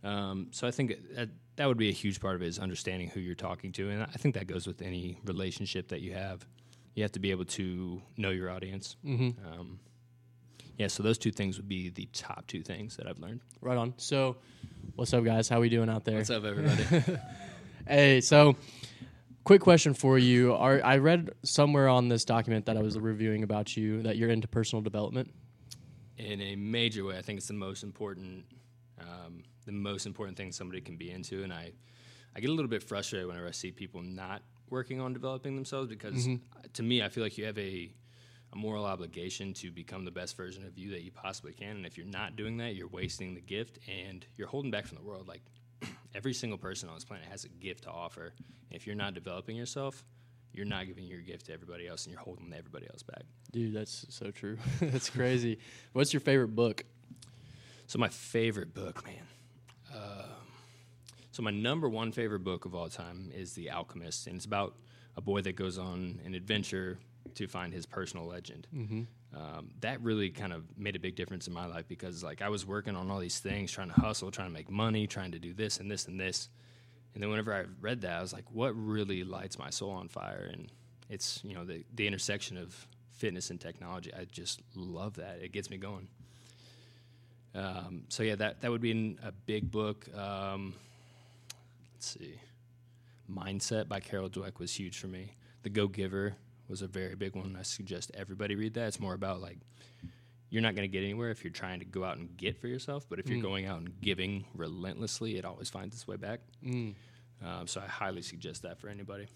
Um, 0.02 0.48
so 0.50 0.68
I 0.68 0.70
think 0.70 0.94
that 1.16 1.30
that 1.56 1.66
would 1.66 1.78
be 1.78 1.88
a 1.88 1.92
huge 1.92 2.20
part 2.20 2.36
of 2.36 2.42
it 2.42 2.48
is 2.48 2.58
understanding 2.58 3.08
who 3.08 3.20
you're 3.20 3.34
talking 3.34 3.72
to, 3.72 3.90
and 3.90 4.02
I 4.02 4.16
think 4.18 4.34
that 4.34 4.46
goes 4.46 4.66
with 4.66 4.82
any 4.82 5.18
relationship 5.24 5.88
that 5.88 6.00
you 6.00 6.12
have. 6.12 6.46
You 6.94 7.02
have 7.02 7.12
to 7.12 7.20
be 7.20 7.30
able 7.30 7.46
to 7.46 8.00
know 8.16 8.30
your 8.30 8.50
audience. 8.50 8.96
Mm-hmm. 9.04 9.30
Um, 9.46 9.80
yeah, 10.76 10.88
so 10.88 11.02
those 11.02 11.18
two 11.18 11.30
things 11.30 11.56
would 11.56 11.68
be 11.68 11.88
the 11.88 12.08
top 12.12 12.46
two 12.46 12.62
things 12.62 12.96
that 12.96 13.06
I've 13.06 13.18
learned. 13.18 13.40
Right 13.60 13.76
on. 13.76 13.94
So, 13.96 14.36
what's 14.94 15.12
up, 15.14 15.24
guys? 15.24 15.48
How 15.48 15.58
are 15.58 15.60
we 15.60 15.68
doing 15.68 15.88
out 15.88 16.04
there? 16.04 16.16
What's 16.16 16.30
up, 16.30 16.44
everybody? 16.44 17.18
Hey, 17.86 18.22
so 18.22 18.56
quick 19.44 19.60
question 19.60 19.92
for 19.92 20.16
you. 20.16 20.54
Are 20.54 20.80
I 20.82 20.96
read 20.96 21.32
somewhere 21.42 21.86
on 21.86 22.08
this 22.08 22.24
document 22.24 22.64
that 22.64 22.78
I 22.78 22.80
was 22.80 22.98
reviewing 22.98 23.42
about 23.42 23.76
you 23.76 24.00
that 24.04 24.16
you're 24.16 24.30
into 24.30 24.48
personal 24.48 24.80
development? 24.80 25.30
In 26.16 26.40
a 26.40 26.56
major 26.56 27.04
way, 27.04 27.18
I 27.18 27.22
think 27.22 27.38
it's 27.38 27.48
the 27.48 27.54
most 27.54 27.82
important, 27.82 28.44
um, 29.00 29.42
the 29.66 29.72
most 29.72 30.06
important 30.06 30.36
thing 30.36 30.52
somebody 30.52 30.80
can 30.80 30.96
be 30.96 31.10
into, 31.10 31.42
and 31.42 31.52
I, 31.52 31.72
I 32.36 32.40
get 32.40 32.50
a 32.50 32.52
little 32.52 32.70
bit 32.70 32.82
frustrated 32.82 33.26
whenever 33.26 33.48
I 33.48 33.52
see 33.52 33.72
people 33.72 34.02
not 34.02 34.42
working 34.70 35.00
on 35.00 35.12
developing 35.12 35.56
themselves 35.56 35.88
because, 35.88 36.26
uh, 36.28 36.66
to 36.74 36.82
me, 36.82 37.02
I 37.02 37.08
feel 37.08 37.22
like 37.24 37.36
you 37.36 37.46
have 37.46 37.58
a 37.58 37.92
a 38.54 38.56
moral 38.56 38.84
obligation 38.84 39.52
to 39.52 39.70
become 39.70 40.04
the 40.04 40.10
best 40.10 40.36
version 40.36 40.64
of 40.64 40.78
you 40.78 40.92
that 40.92 41.02
you 41.02 41.10
possibly 41.10 41.52
can. 41.52 41.76
And 41.76 41.84
if 41.86 41.98
you're 41.98 42.06
not 42.06 42.36
doing 42.36 42.58
that, 42.58 42.74
you're 42.76 42.88
wasting 42.88 43.34
the 43.34 43.40
gift 43.40 43.78
and 43.88 44.24
you're 44.36 44.48
holding 44.48 44.70
back 44.70 44.86
from 44.86 44.96
the 44.96 45.02
world. 45.02 45.26
Like 45.28 45.42
every 46.14 46.32
single 46.32 46.58
person 46.58 46.88
on 46.88 46.94
this 46.94 47.04
planet 47.04 47.26
has 47.28 47.44
a 47.44 47.48
gift 47.48 47.84
to 47.84 47.90
offer. 47.90 48.32
And 48.38 48.76
if 48.76 48.86
you're 48.86 48.96
not 48.96 49.14
developing 49.14 49.56
yourself, 49.56 50.04
you're 50.54 50.66
not 50.66 50.86
giving 50.86 51.04
your 51.04 51.20
gift 51.20 51.46
to 51.46 51.52
everybody 51.52 51.86
else 51.86 52.06
and 52.06 52.12
you're 52.12 52.22
holding 52.22 52.52
everybody 52.52 52.86
else 52.90 53.02
back. 53.02 53.22
Dude, 53.52 53.74
that's 53.74 54.06
so 54.08 54.30
true. 54.30 54.56
that's 54.80 55.10
crazy. 55.10 55.58
What's 55.92 56.12
your 56.12 56.20
favorite 56.20 56.54
book? 56.54 56.84
So 57.86 57.98
my 57.98 58.08
favorite 58.08 58.72
book, 58.72 59.04
man. 59.04 59.26
Um 59.94 60.44
so 61.34 61.42
my 61.42 61.50
number 61.50 61.88
one 61.88 62.12
favorite 62.12 62.44
book 62.44 62.64
of 62.64 62.76
all 62.76 62.88
time 62.88 63.32
is 63.34 63.54
The 63.54 63.72
Alchemist, 63.72 64.28
and 64.28 64.36
it's 64.36 64.44
about 64.44 64.76
a 65.16 65.20
boy 65.20 65.40
that 65.40 65.56
goes 65.56 65.78
on 65.78 66.20
an 66.24 66.32
adventure 66.32 67.00
to 67.34 67.48
find 67.48 67.72
his 67.72 67.86
personal 67.86 68.24
legend. 68.24 68.68
Mm-hmm. 68.72 69.02
Um, 69.36 69.70
that 69.80 70.00
really 70.00 70.30
kind 70.30 70.52
of 70.52 70.62
made 70.78 70.94
a 70.94 71.00
big 71.00 71.16
difference 71.16 71.48
in 71.48 71.52
my 71.52 71.66
life 71.66 71.88
because 71.88 72.22
like 72.22 72.40
I 72.40 72.50
was 72.50 72.64
working 72.64 72.94
on 72.94 73.10
all 73.10 73.18
these 73.18 73.40
things, 73.40 73.72
trying 73.72 73.88
to 73.88 74.00
hustle, 74.00 74.30
trying 74.30 74.46
to 74.46 74.54
make 74.54 74.70
money, 74.70 75.08
trying 75.08 75.32
to 75.32 75.40
do 75.40 75.52
this 75.52 75.80
and 75.80 75.90
this 75.90 76.06
and 76.06 76.20
this. 76.20 76.50
And 77.14 77.22
then 77.22 77.30
whenever 77.30 77.54
I 77.54 77.64
read 77.80 78.00
that, 78.02 78.18
I 78.18 78.22
was 78.22 78.32
like, 78.32 78.44
what 78.52 78.70
really 78.70 79.22
lights 79.22 79.58
my 79.58 79.70
soul 79.70 79.90
on 79.90 80.08
fire? 80.08 80.50
And 80.52 80.70
it's 81.08 81.40
you 81.44 81.54
know 81.54 81.64
the 81.64 81.84
the 81.94 82.06
intersection 82.06 82.56
of 82.56 82.88
fitness 83.12 83.50
and 83.50 83.60
technology. 83.60 84.12
I 84.12 84.24
just 84.24 84.60
love 84.74 85.14
that. 85.14 85.38
It 85.42 85.52
gets 85.52 85.70
me 85.70 85.76
going. 85.76 86.08
Um, 87.54 88.02
so 88.08 88.22
yeah, 88.22 88.34
that 88.36 88.60
that 88.62 88.70
would 88.70 88.80
be 88.80 88.90
in 88.90 89.18
a 89.22 89.32
big 89.32 89.70
book. 89.70 90.06
Um, 90.16 90.74
let's 91.94 92.18
see, 92.18 92.34
Mindset 93.30 93.88
by 93.88 94.00
Carol 94.00 94.28
Dweck 94.28 94.58
was 94.58 94.74
huge 94.74 94.98
for 94.98 95.06
me. 95.06 95.36
The 95.62 95.70
Go 95.70 95.86
Giver 95.86 96.34
was 96.68 96.82
a 96.82 96.86
very 96.86 97.14
big 97.14 97.36
one. 97.36 97.56
I 97.58 97.62
suggest 97.62 98.10
everybody 98.14 98.56
read 98.56 98.74
that. 98.74 98.88
It's 98.88 99.00
more 99.00 99.14
about 99.14 99.40
like 99.40 99.58
you're 100.54 100.62
not 100.62 100.76
going 100.76 100.88
to 100.88 100.92
get 100.92 101.02
anywhere 101.02 101.30
if 101.30 101.42
you're 101.42 101.52
trying 101.52 101.80
to 101.80 101.84
go 101.84 102.04
out 102.04 102.16
and 102.16 102.36
get 102.36 102.56
for 102.56 102.68
yourself, 102.68 103.06
but 103.08 103.18
if 103.18 103.28
you're 103.28 103.42
going 103.42 103.66
out 103.66 103.80
and 103.80 104.00
giving 104.00 104.44
relentlessly, 104.54 105.36
it 105.36 105.44
always 105.44 105.68
finds 105.68 105.96
its 105.96 106.06
way 106.06 106.14
back. 106.14 106.38
Mm. 106.64 106.94
Um, 107.44 107.66
so 107.66 107.80
I 107.80 107.88
highly 107.88 108.22
suggest 108.22 108.62
that 108.62 108.78
for 108.78 108.88
anybody. 108.88 109.26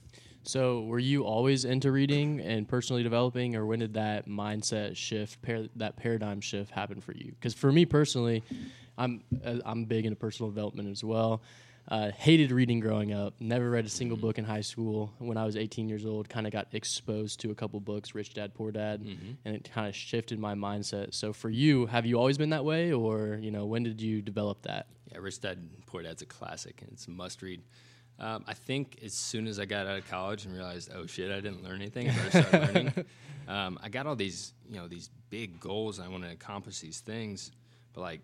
So, 0.44 0.82
were 0.82 1.00
you 1.00 1.24
always 1.24 1.64
into 1.64 1.90
reading 1.90 2.40
and 2.40 2.68
personally 2.68 3.02
developing, 3.02 3.56
or 3.56 3.66
when 3.66 3.80
did 3.80 3.94
that 3.94 4.28
mindset 4.28 4.96
shift, 4.96 5.42
par- 5.42 5.66
that 5.74 5.96
paradigm 5.96 6.40
shift, 6.40 6.70
happen 6.70 7.00
for 7.00 7.12
you? 7.12 7.32
Because 7.32 7.52
for 7.52 7.72
me 7.72 7.84
personally, 7.84 8.44
I'm 8.96 9.24
uh, 9.44 9.56
I'm 9.66 9.86
big 9.86 10.06
into 10.06 10.14
personal 10.14 10.50
development 10.50 10.88
as 10.88 11.02
well. 11.02 11.42
Uh, 11.90 12.10
hated 12.10 12.52
reading 12.52 12.80
growing 12.80 13.14
up. 13.14 13.32
Never 13.40 13.70
read 13.70 13.86
a 13.86 13.88
single 13.88 14.18
book 14.18 14.36
in 14.36 14.44
high 14.44 14.60
school. 14.60 15.10
When 15.18 15.38
I 15.38 15.46
was 15.46 15.56
18 15.56 15.88
years 15.88 16.04
old, 16.04 16.28
kind 16.28 16.46
of 16.46 16.52
got 16.52 16.68
exposed 16.72 17.40
to 17.40 17.50
a 17.50 17.54
couple 17.54 17.80
books, 17.80 18.14
Rich 18.14 18.34
Dad 18.34 18.52
Poor 18.54 18.70
Dad, 18.70 19.00
and 19.44 19.56
it 19.56 19.70
kind 19.72 19.88
of 19.88 19.96
shifted 19.96 20.38
my 20.38 20.54
mindset. 20.54 21.14
So, 21.14 21.32
for 21.32 21.48
you, 21.48 21.86
have 21.86 22.04
you 22.04 22.18
always 22.18 22.36
been 22.36 22.50
that 22.50 22.64
way, 22.64 22.92
or 22.92 23.38
you 23.40 23.50
know, 23.50 23.64
when 23.64 23.84
did 23.84 24.02
you 24.02 24.20
develop 24.20 24.62
that? 24.62 24.88
Yeah, 25.10 25.18
Rich 25.18 25.40
Dad 25.40 25.66
Poor 25.86 26.02
Dad's 26.02 26.20
a 26.20 26.26
classic, 26.26 26.82
and 26.82 26.92
it's 26.92 27.06
a 27.06 27.10
must 27.10 27.40
read. 27.40 27.62
Um, 28.20 28.44
I 28.46 28.52
think 28.52 28.98
as 29.02 29.14
soon 29.14 29.46
as 29.46 29.58
I 29.58 29.64
got 29.64 29.86
out 29.86 29.96
of 29.96 30.10
college 30.10 30.44
and 30.44 30.52
realized, 30.52 30.90
oh 30.94 31.06
shit, 31.06 31.30
I 31.30 31.36
didn't 31.40 31.62
learn 31.62 31.76
anything, 31.80 32.10
I 32.10 32.16
better 32.16 32.42
start 32.42 32.52
learning. 32.74 32.92
Um, 33.46 33.78
I 33.82 33.88
got 33.88 34.06
all 34.06 34.16
these, 34.16 34.52
you 34.68 34.76
know, 34.76 34.88
these 34.88 35.08
big 35.30 35.58
goals, 35.58 35.98
and 35.98 36.06
I 36.06 36.10
want 36.10 36.24
to 36.24 36.30
accomplish 36.30 36.80
these 36.80 37.00
things, 37.00 37.50
but 37.94 38.02
like 38.02 38.20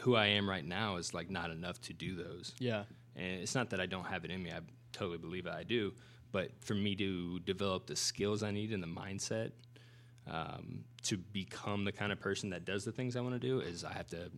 who 0.00 0.14
I 0.14 0.26
am 0.26 0.48
right 0.48 0.64
now 0.64 0.96
is 0.96 1.14
like 1.14 1.30
not 1.30 1.50
enough 1.50 1.80
to 1.82 1.92
do 1.92 2.14
those. 2.14 2.54
Yeah. 2.58 2.84
And 3.16 3.40
it's 3.40 3.54
not 3.54 3.70
that 3.70 3.80
I 3.80 3.86
don't 3.86 4.04
have 4.04 4.24
it 4.24 4.30
in 4.30 4.42
me. 4.42 4.50
I 4.50 4.60
totally 4.92 5.18
believe 5.18 5.46
I 5.46 5.64
do. 5.64 5.92
But 6.30 6.50
for 6.60 6.74
me 6.74 6.94
to 6.96 7.40
develop 7.40 7.86
the 7.86 7.96
skills 7.96 8.42
I 8.42 8.50
need 8.50 8.72
and 8.72 8.82
the 8.82 8.88
mindset 8.88 9.52
um, 10.30 10.84
to 11.04 11.16
become 11.16 11.84
the 11.84 11.92
kind 11.92 12.12
of 12.12 12.20
person 12.20 12.50
that 12.50 12.64
does 12.64 12.84
the 12.84 12.92
things 12.92 13.16
I 13.16 13.20
want 13.20 13.34
to 13.34 13.40
do 13.40 13.60
is 13.60 13.82
I 13.82 13.92
have 13.92 14.06
to, 14.08 14.30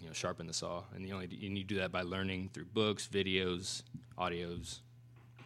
you 0.00 0.06
know, 0.06 0.12
sharpen 0.12 0.46
the 0.46 0.54
saw. 0.54 0.82
And 0.94 1.04
the 1.04 1.12
only 1.12 1.26
and 1.26 1.56
you 1.56 1.64
do 1.64 1.76
that 1.76 1.92
by 1.92 2.02
learning 2.02 2.50
through 2.52 2.66
books, 2.66 3.08
videos, 3.12 3.82
audios, 4.18 4.80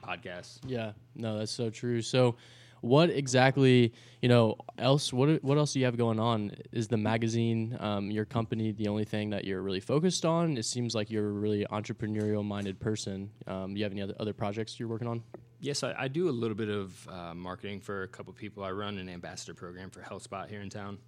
podcasts. 0.03 0.59
Yeah. 0.67 0.93
No, 1.15 1.39
that's 1.39 1.53
so 1.53 1.69
true. 1.69 2.01
So 2.01 2.37
what 2.81 3.11
exactly 3.11 3.93
you 4.23 4.29
know 4.29 4.57
else 4.79 5.13
what 5.13 5.43
what 5.43 5.59
else 5.59 5.73
do 5.73 5.81
you 5.81 5.85
have 5.85 5.97
going 5.97 6.21
on? 6.21 6.53
Is 6.73 6.89
the 6.89 6.97
magazine 6.97 7.77
um, 7.81 8.11
your 8.11 8.25
company 8.25 8.73
the 8.73 8.89
only 8.89 9.05
thing 9.05 9.31
that 9.31 9.45
you're 9.45 9.63
really 9.63 9.81
focused 9.81 10.25
on? 10.25 10.57
It 10.57 10.65
seems 10.65 10.95
like 10.95 11.11
you're 11.11 11.29
a 11.29 11.33
really 11.33 11.67
entrepreneurial 11.71 12.45
minded 12.45 12.81
person. 12.81 13.31
Um, 13.47 13.75
do 13.75 13.79
you 13.79 13.85
have 13.85 13.93
any 13.93 14.03
other, 14.03 14.15
other 14.19 14.33
projects 14.33 14.79
you're 14.79 14.89
working 14.89 15.09
on? 15.09 15.23
Yes 15.61 15.83
i, 15.83 15.95
I 15.99 16.09
do 16.09 16.29
a 16.29 16.31
little 16.31 16.57
bit 16.57 16.69
of 16.69 17.09
uh, 17.09 17.35
marketing 17.35 17.81
for 17.81 18.03
a 18.03 18.09
couple 18.09 18.33
people. 18.33 18.65
I 18.65 18.71
run 18.71 18.99
an 18.99 19.09
ambassador 19.09 19.55
program 19.55 19.91
for 19.91 20.01
healthspot 20.01 20.49
here 20.49 20.61
in 20.61 20.71
town. 20.71 20.99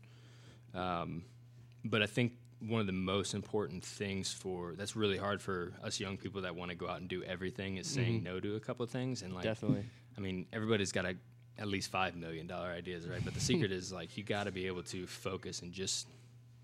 Um, 0.75 1.25
but 1.85 2.03
i 2.03 2.07
think 2.07 2.33
one 2.61 2.81
of 2.81 2.87
the 2.87 2.93
most 2.93 3.35
important 3.35 3.83
things 3.83 4.33
for 4.33 4.75
that's 4.77 4.95
really 4.95 5.17
hard 5.17 5.41
for 5.41 5.73
us 5.83 5.99
young 5.99 6.17
people 6.17 6.43
that 6.43 6.55
want 6.55 6.71
to 6.71 6.77
go 6.77 6.89
out 6.89 7.01
and 7.01 7.09
do 7.09 7.23
everything 7.25 7.79
is 7.79 7.87
saying 7.87 8.17
mm-hmm. 8.17 8.25
no 8.25 8.41
to 8.41 8.57
a 8.57 8.61
couple 8.61 8.85
of 8.85 8.91
things 8.91 9.23
and 9.23 9.35
like 9.35 9.45
definitely. 9.45 9.85
I 10.17 10.21
mean 10.21 10.47
everybody's 10.53 10.93
got 10.93 11.03
to 11.03 11.17
at 11.59 11.69
least 11.69 11.91
five 11.91 12.17
million 12.17 12.47
dollar 12.47 12.69
ideas, 12.69 13.07
right? 13.07 13.21
But 13.25 13.35
the 13.35 13.41
secret 13.41 13.73
is 13.73 13.93
like 13.93 14.17
you 14.17 14.25
got 14.25 14.45
to 14.45 14.53
be 14.53 14.67
able 14.67 14.83
to 14.85 15.07
focus 15.07 15.63
and 15.63 15.73
just 15.73 16.09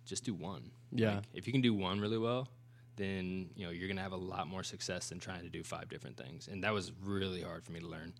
just 0.04 0.24
do 0.24 0.34
one. 0.34 0.70
Yeah. 0.92 1.16
Like, 1.16 1.24
if 1.34 1.46
you 1.46 1.52
can 1.52 1.62
do 1.62 1.74
one 1.74 2.00
really 2.00 2.18
well, 2.18 2.48
then 2.96 3.50
you 3.54 3.66
know 3.66 3.72
you're 3.72 3.88
gonna 3.88 4.02
have 4.02 4.12
a 4.12 4.16
lot 4.16 4.46
more 4.48 4.62
success 4.62 5.08
than 5.08 5.18
trying 5.18 5.42
to 5.42 5.48
do 5.48 5.62
five 5.62 5.88
different 5.88 6.16
things. 6.16 6.48
And 6.48 6.64
that 6.64 6.72
was 6.72 6.92
really 7.04 7.42
hard 7.42 7.64
for 7.64 7.72
me 7.72 7.80
to 7.80 7.86
learn. 7.86 8.12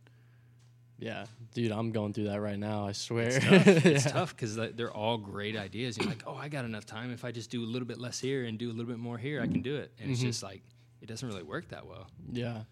Yeah, 0.99 1.27
dude, 1.53 1.73
I'm 1.73 1.93
going 1.93 2.15
through 2.15 2.25
that 2.25 2.41
right 2.41 2.59
now. 2.59 2.87
I 2.87 2.93
swear. 2.93 3.27
It's 3.27 3.45
tough. 3.45 3.67
It's 3.67 4.07
yeah. 4.15 4.25
because 4.25 4.57
they're 4.57 4.91
all 4.91 5.19
great 5.19 5.55
ideas. 5.55 5.99
You're 5.99 6.09
like, 6.09 6.23
oh, 6.27 6.35
I 6.35 6.49
got 6.49 6.65
enough 6.65 6.87
time. 6.87 7.13
If 7.13 7.23
I 7.23 7.33
just 7.33 7.51
do 7.51 7.63
a 7.63 7.67
little 7.67 7.87
bit 7.87 7.99
less 7.99 8.19
here 8.19 8.45
and 8.45 8.59
do 8.59 8.71
a 8.71 8.73
little 8.73 8.87
bit 8.87 8.99
more 8.99 9.19
here, 9.19 9.43
I 9.43 9.47
can 9.47 9.61
do 9.61 9.77
it. 9.77 9.93
And 9.99 10.07
mm-hmm. 10.07 10.13
it's 10.13 10.23
just 10.23 10.43
like 10.43 10.63
it 11.03 11.07
doesn't 11.07 11.29
really 11.29 11.43
work 11.43 11.69
that 11.69 11.87
well. 11.87 12.07
Yeah 12.33 12.63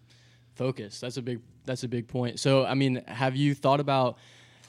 focus. 0.55 0.99
That's 0.99 1.17
a 1.17 1.21
big 1.21 1.39
that's 1.65 1.83
a 1.83 1.87
big 1.87 2.07
point. 2.07 2.39
So, 2.39 2.65
I 2.65 2.73
mean, 2.73 3.03
have 3.07 3.35
you 3.35 3.53
thought 3.53 3.79
about 3.79 4.17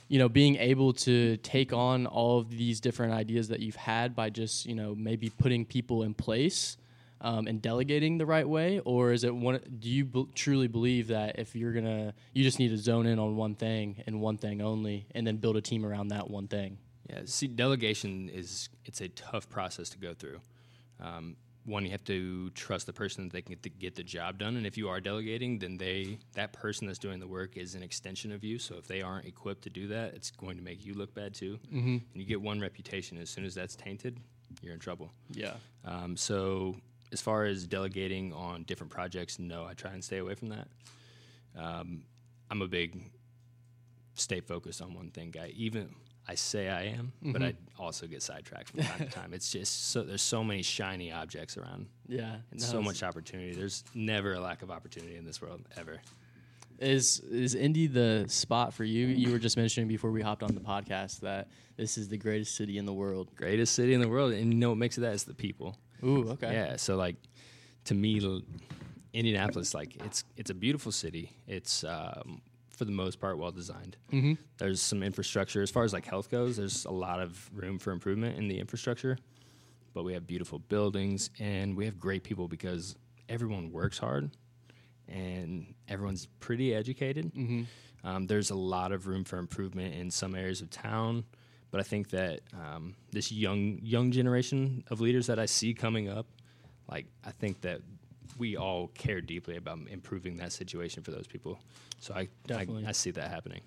you 0.07 0.19
know 0.19 0.29
being 0.29 0.55
able 0.57 0.93
to 0.93 1.37
take 1.37 1.73
on 1.73 2.05
all 2.05 2.39
of 2.39 2.49
these 2.49 2.79
different 2.79 3.13
ideas 3.13 3.47
that 3.49 3.59
you've 3.59 3.75
had 3.75 4.15
by 4.15 4.29
just 4.29 4.65
you 4.65 4.75
know 4.75 4.95
maybe 4.95 5.29
putting 5.29 5.65
people 5.65 6.03
in 6.03 6.13
place 6.13 6.77
um, 7.21 7.47
and 7.47 7.61
delegating 7.61 8.17
the 8.17 8.25
right 8.25 8.47
way, 8.47 8.79
or 8.85 9.11
is 9.11 9.23
it 9.23 9.33
one? 9.33 9.59
Do 9.79 9.89
you 9.89 10.05
b- 10.05 10.27
truly 10.35 10.67
believe 10.67 11.07
that 11.07 11.39
if 11.39 11.55
you're 11.55 11.73
gonna, 11.73 12.13
you 12.33 12.43
just 12.43 12.59
need 12.59 12.69
to 12.69 12.77
zone 12.77 13.05
in 13.05 13.19
on 13.19 13.35
one 13.35 13.55
thing 13.55 14.03
and 14.05 14.21
one 14.21 14.37
thing 14.37 14.61
only, 14.61 15.07
and 15.15 15.25
then 15.25 15.37
build 15.37 15.57
a 15.57 15.61
team 15.61 15.85
around 15.85 16.09
that 16.09 16.29
one 16.29 16.47
thing? 16.47 16.77
Yeah, 17.09 17.21
see, 17.25 17.47
delegation 17.47 18.29
is 18.29 18.69
it's 18.85 19.01
a 19.01 19.07
tough 19.07 19.49
process 19.49 19.89
to 19.89 19.97
go 19.97 20.13
through. 20.13 20.41
Um, 20.99 21.37
one 21.67 21.83
you 21.83 21.91
have 21.91 22.03
to 22.05 22.49
trust 22.51 22.85
the 22.85 22.93
person 22.93 23.25
that 23.25 23.33
they 23.33 23.41
can 23.41 23.57
get 23.79 23.95
the 23.95 24.03
job 24.03 24.39
done. 24.39 24.55
And 24.55 24.65
if 24.65 24.77
you 24.77 24.89
are 24.89 25.01
delegating 25.01 25.59
then 25.59 25.77
they 25.77 26.17
that 26.33 26.53
person 26.53 26.87
that's 26.87 26.99
doing 26.99 27.19
the 27.19 27.27
work 27.27 27.57
is 27.57 27.75
an 27.75 27.83
extension 27.83 28.31
of 28.31 28.43
you. 28.43 28.57
So 28.57 28.75
if 28.75 28.87
they 28.87 29.01
aren't 29.01 29.25
equipped 29.25 29.63
to 29.63 29.69
do 29.69 29.87
that 29.87 30.13
it's 30.13 30.31
going 30.31 30.57
to 30.57 30.63
make 30.63 30.85
you 30.85 30.93
look 30.93 31.13
bad 31.13 31.33
too. 31.33 31.59
Mm-hmm. 31.67 31.87
and 31.87 32.01
you 32.13 32.25
get 32.25 32.41
one 32.41 32.59
reputation. 32.59 33.17
As 33.17 33.29
soon 33.29 33.45
as 33.45 33.53
that's 33.53 33.75
tainted 33.75 34.19
you're 34.61 34.73
in 34.73 34.79
trouble. 34.79 35.11
Yeah. 35.29 35.53
Um, 35.83 36.15
so 36.15 36.75
as 37.11 37.21
far 37.21 37.45
as 37.45 37.67
delegating 37.67 38.33
on 38.33 38.63
different 38.63 38.91
projects 38.91 39.39
no 39.39 39.65
i 39.65 39.73
try 39.73 39.91
and 39.91 40.03
stay 40.03 40.17
away 40.17 40.35
from 40.35 40.49
that. 40.49 40.67
Um, 41.57 42.03
i'm 42.49 42.61
a 42.61 42.67
big 42.67 43.11
stay 44.15 44.39
focused 44.39 44.81
on 44.81 44.93
one 44.93 45.11
thing 45.11 45.31
guy. 45.31 45.51
Even 45.55 45.93
I 46.27 46.35
say 46.35 46.69
I 46.69 46.83
am, 46.83 47.13
mm-hmm. 47.23 47.31
but 47.31 47.41
I 47.41 47.53
also 47.79 48.05
get 48.05 48.21
sidetracked 48.21 48.69
from 48.69 48.81
time 48.81 48.99
to 48.99 49.05
time. 49.05 49.33
It's 49.33 49.51
just 49.51 49.91
so 49.91 50.03
there's 50.03 50.21
so 50.21 50.43
many 50.43 50.61
shiny 50.61 51.11
objects 51.11 51.57
around. 51.57 51.87
Yeah, 52.07 52.35
and 52.51 52.59
no, 52.59 52.65
so 52.65 52.81
much 52.81 53.01
opportunity. 53.01 53.53
There's 53.53 53.83
never 53.93 54.33
a 54.33 54.39
lack 54.39 54.61
of 54.61 54.69
opportunity 54.69 55.15
in 55.15 55.25
this 55.25 55.41
world 55.41 55.61
ever. 55.77 56.01
Is 56.79 57.21
is 57.21 57.55
Indy 57.55 57.87
the 57.87 58.25
spot 58.27 58.73
for 58.73 58.83
you? 58.83 59.07
You 59.07 59.31
were 59.31 59.39
just 59.39 59.57
mentioning 59.57 59.87
before 59.87 60.11
we 60.11 60.21
hopped 60.21 60.43
on 60.43 60.53
the 60.53 60.61
podcast 60.61 61.21
that 61.21 61.47
this 61.77 61.97
is 61.97 62.09
the 62.09 62.17
greatest 62.17 62.55
city 62.55 62.77
in 62.77 62.85
the 62.85 62.93
world. 62.93 63.33
Greatest 63.35 63.73
city 63.73 63.93
in 63.93 64.01
the 64.01 64.09
world, 64.09 64.33
and 64.33 64.53
you 64.53 64.59
know 64.59 64.69
what 64.69 64.77
makes 64.77 64.97
it 64.97 65.01
that 65.01 65.13
is 65.13 65.23
the 65.23 65.33
people. 65.33 65.77
Ooh, 66.03 66.29
okay. 66.31 66.51
Yeah, 66.51 66.75
so 66.75 66.95
like 66.97 67.15
to 67.85 67.95
me, 67.95 68.43
Indianapolis, 69.13 69.73
like 69.73 69.95
it's 70.03 70.23
it's 70.35 70.49
a 70.51 70.53
beautiful 70.53 70.91
city. 70.91 71.31
It's 71.47 71.83
um, 71.83 72.41
for 72.77 72.85
the 72.85 72.91
most 72.91 73.19
part 73.19 73.37
well 73.39 73.51
designed. 73.51 73.97
Mm-hmm. 74.11 74.33
There's 74.59 74.81
some 74.81 75.01
infrastructure 75.01 75.63
as 75.63 75.71
far 75.71 75.83
as 75.83 75.93
like 75.93 76.05
health 76.05 76.29
goes. 76.29 76.57
There's 76.57 76.85
a 76.85 76.91
lot 76.91 77.19
of 77.19 77.49
room 77.51 77.79
for 77.79 77.91
improvement 77.91 78.37
in 78.37 78.47
the 78.47 78.59
infrastructure, 78.59 79.17
but 79.93 80.03
we 80.03 80.13
have 80.13 80.27
beautiful 80.27 80.59
buildings 80.59 81.31
and 81.39 81.75
we 81.75 81.85
have 81.85 81.99
great 81.99 82.23
people 82.23 82.47
because 82.47 82.95
everyone 83.29 83.71
works 83.71 83.97
hard 83.97 84.29
and 85.07 85.73
everyone's 85.87 86.27
pretty 86.39 86.75
educated. 86.75 87.33
Mm-hmm. 87.33 87.63
Um, 88.03 88.27
there's 88.27 88.51
a 88.51 88.55
lot 88.55 88.91
of 88.91 89.07
room 89.07 89.23
for 89.23 89.37
improvement 89.37 89.95
in 89.95 90.11
some 90.11 90.35
areas 90.35 90.61
of 90.61 90.69
town, 90.69 91.25
but 91.71 91.79
I 91.79 91.83
think 91.83 92.11
that 92.11 92.41
um, 92.53 92.95
this 93.11 93.31
young 93.31 93.79
young 93.81 94.11
generation 94.11 94.83
of 94.91 95.01
leaders 95.01 95.25
that 95.27 95.39
I 95.39 95.47
see 95.47 95.73
coming 95.73 96.09
up, 96.09 96.27
like 96.89 97.07
I 97.25 97.31
think 97.31 97.61
that 97.61 97.81
we 98.37 98.57
all 98.57 98.87
care 98.87 99.21
deeply 99.21 99.57
about 99.57 99.79
improving 99.89 100.37
that 100.37 100.51
situation 100.51 101.03
for 101.03 101.11
those 101.11 101.27
people. 101.27 101.59
So 101.99 102.13
I, 102.13 102.27
I, 102.51 102.67
I 102.87 102.91
see 102.91 103.11
that 103.11 103.29
happening. 103.29 103.61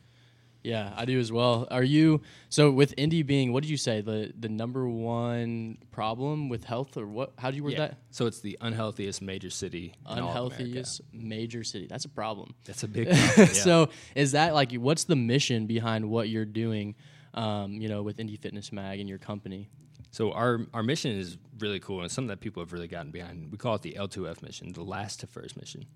Yeah, 0.63 0.93
I 0.95 1.07
do 1.07 1.19
as 1.19 1.33
well. 1.33 1.67
Are 1.71 1.83
you 1.83 2.21
so 2.51 2.71
with 2.71 2.93
Indy 2.99 3.23
being 3.23 3.53
what 3.53 3.63
did 3.63 3.71
you 3.71 3.79
say 3.79 4.03
the 4.03 4.33
the 4.39 4.49
number 4.49 4.87
one 4.89 5.79
problem 5.91 6.51
with 6.51 6.65
health 6.65 6.97
or 6.99 7.07
what? 7.07 7.33
How 7.39 7.51
do 7.51 7.57
you 7.57 7.65
word 7.65 7.73
yeah. 7.73 7.79
that? 7.79 7.97
So 8.11 8.27
it's 8.27 8.41
the 8.41 8.59
unhealthiest 8.61 9.23
major 9.23 9.49
city. 9.49 9.95
Unhealthiest 10.07 11.01
major 11.13 11.65
city. 11.65 11.87
That's 11.87 12.05
a 12.05 12.11
problem. 12.11 12.55
That's 12.67 12.83
a 12.83 12.89
big. 12.89 13.09
problem. 13.09 13.31
Yeah. 13.39 13.47
so 13.47 13.89
is 14.15 14.33
that 14.33 14.53
like 14.53 14.73
what's 14.75 15.05
the 15.05 15.17
mission 15.17 15.67
behind 15.67 16.09
what 16.11 16.29
you're 16.29 16.45
doing? 16.45 16.95
Um, 17.33 17.75
you 17.75 17.89
know, 17.89 18.03
with 18.03 18.19
Indy 18.21 18.37
Fitness 18.37 18.71
Mag 18.71 19.01
and 19.01 19.09
your 19.09 19.19
company. 19.19 19.71
So 20.11 20.33
our 20.33 20.67
our 20.75 20.83
mission 20.83 21.13
is 21.13 21.39
really 21.59 21.81
cool 21.81 21.99
and 21.99 22.07
it's 22.07 22.15
something 22.15 22.29
that 22.29 22.41
people 22.41 22.63
have 22.63 22.73
really 22.73 22.89
gotten 22.89 23.11
behind. 23.11 23.51
We 23.53 23.59
call 23.59 23.75
it 23.77 23.83
the 23.83 23.97
L2F 23.99 24.43
mission, 24.43 24.73
the 24.73 24.83
last 24.83 25.21
to 25.21 25.27
first 25.27 25.57
mission. 25.57 25.87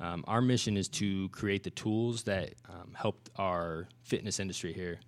Um, 0.00 0.24
our 0.26 0.40
mission 0.40 0.76
is 0.76 0.88
to 0.88 1.28
create 1.28 1.62
the 1.62 1.70
tools 1.70 2.24
that 2.24 2.54
um, 2.68 2.92
help 2.94 3.30
our 3.36 3.88
fitness 4.02 4.40
industry 4.40 4.72
here 4.72 4.98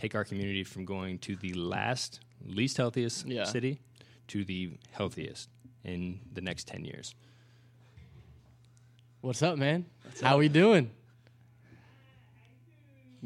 take 0.00 0.14
our 0.14 0.24
community 0.24 0.64
from 0.64 0.84
going 0.84 1.18
to 1.18 1.36
the 1.36 1.52
last, 1.52 2.20
least 2.44 2.78
healthiest 2.78 3.26
yeah. 3.26 3.44
city 3.44 3.80
to 4.28 4.44
the 4.44 4.70
healthiest 4.92 5.50
in 5.84 6.20
the 6.32 6.40
next 6.40 6.66
10 6.66 6.84
years. 6.84 7.14
What's 9.20 9.42
up, 9.42 9.58
man? 9.58 9.84
What's 10.04 10.20
How 10.22 10.34
up? 10.34 10.38
we 10.38 10.48
doing? 10.48 10.90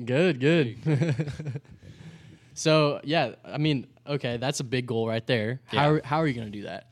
Good, 0.04 0.40
good. 0.40 1.62
so, 2.54 3.00
yeah, 3.04 3.34
I 3.44 3.58
mean, 3.58 3.86
okay, 4.06 4.36
that's 4.36 4.60
a 4.60 4.64
big 4.64 4.86
goal 4.86 5.08
right 5.08 5.26
there. 5.26 5.60
Yeah. 5.72 5.80
How, 5.80 6.00
how 6.04 6.18
are 6.18 6.26
you 6.26 6.34
going 6.34 6.50
to 6.50 6.58
do 6.58 6.64
that? 6.64 6.88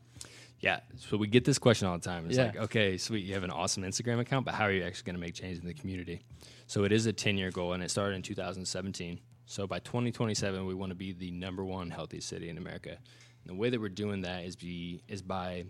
Yeah. 0.59 0.79
So 0.97 1.17
we 1.17 1.27
get 1.27 1.43
this 1.43 1.59
question 1.59 1.87
all 1.87 1.97
the 1.97 2.03
time. 2.03 2.25
It's 2.27 2.37
yeah. 2.37 2.45
like, 2.45 2.57
okay, 2.57 2.97
sweet, 2.97 3.25
you 3.25 3.33
have 3.33 3.43
an 3.43 3.51
awesome 3.51 3.83
Instagram 3.83 4.19
account, 4.19 4.45
but 4.45 4.53
how 4.53 4.63
are 4.63 4.71
you 4.71 4.83
actually 4.83 5.05
going 5.05 5.15
to 5.15 5.21
make 5.21 5.33
change 5.33 5.59
in 5.59 5.67
the 5.67 5.73
community? 5.73 6.21
So 6.67 6.85
it 6.85 6.91
is 6.91 7.05
a 7.05 7.13
10 7.13 7.37
year 7.37 7.51
goal, 7.51 7.73
and 7.73 7.83
it 7.83 7.91
started 7.91 8.15
in 8.15 8.21
2017. 8.21 9.19
So 9.45 9.67
by 9.67 9.79
2027, 9.79 10.65
we 10.65 10.73
want 10.73 10.91
to 10.91 10.95
be 10.95 11.11
the 11.11 11.31
number 11.31 11.65
one 11.65 11.89
healthy 11.89 12.21
city 12.21 12.49
in 12.49 12.57
America. 12.57 12.91
And 12.91 13.55
the 13.55 13.55
way 13.55 13.69
that 13.69 13.79
we're 13.79 13.89
doing 13.89 14.21
that 14.21 14.45
is 14.45 14.55
be 14.55 15.03
is 15.07 15.21
by 15.21 15.65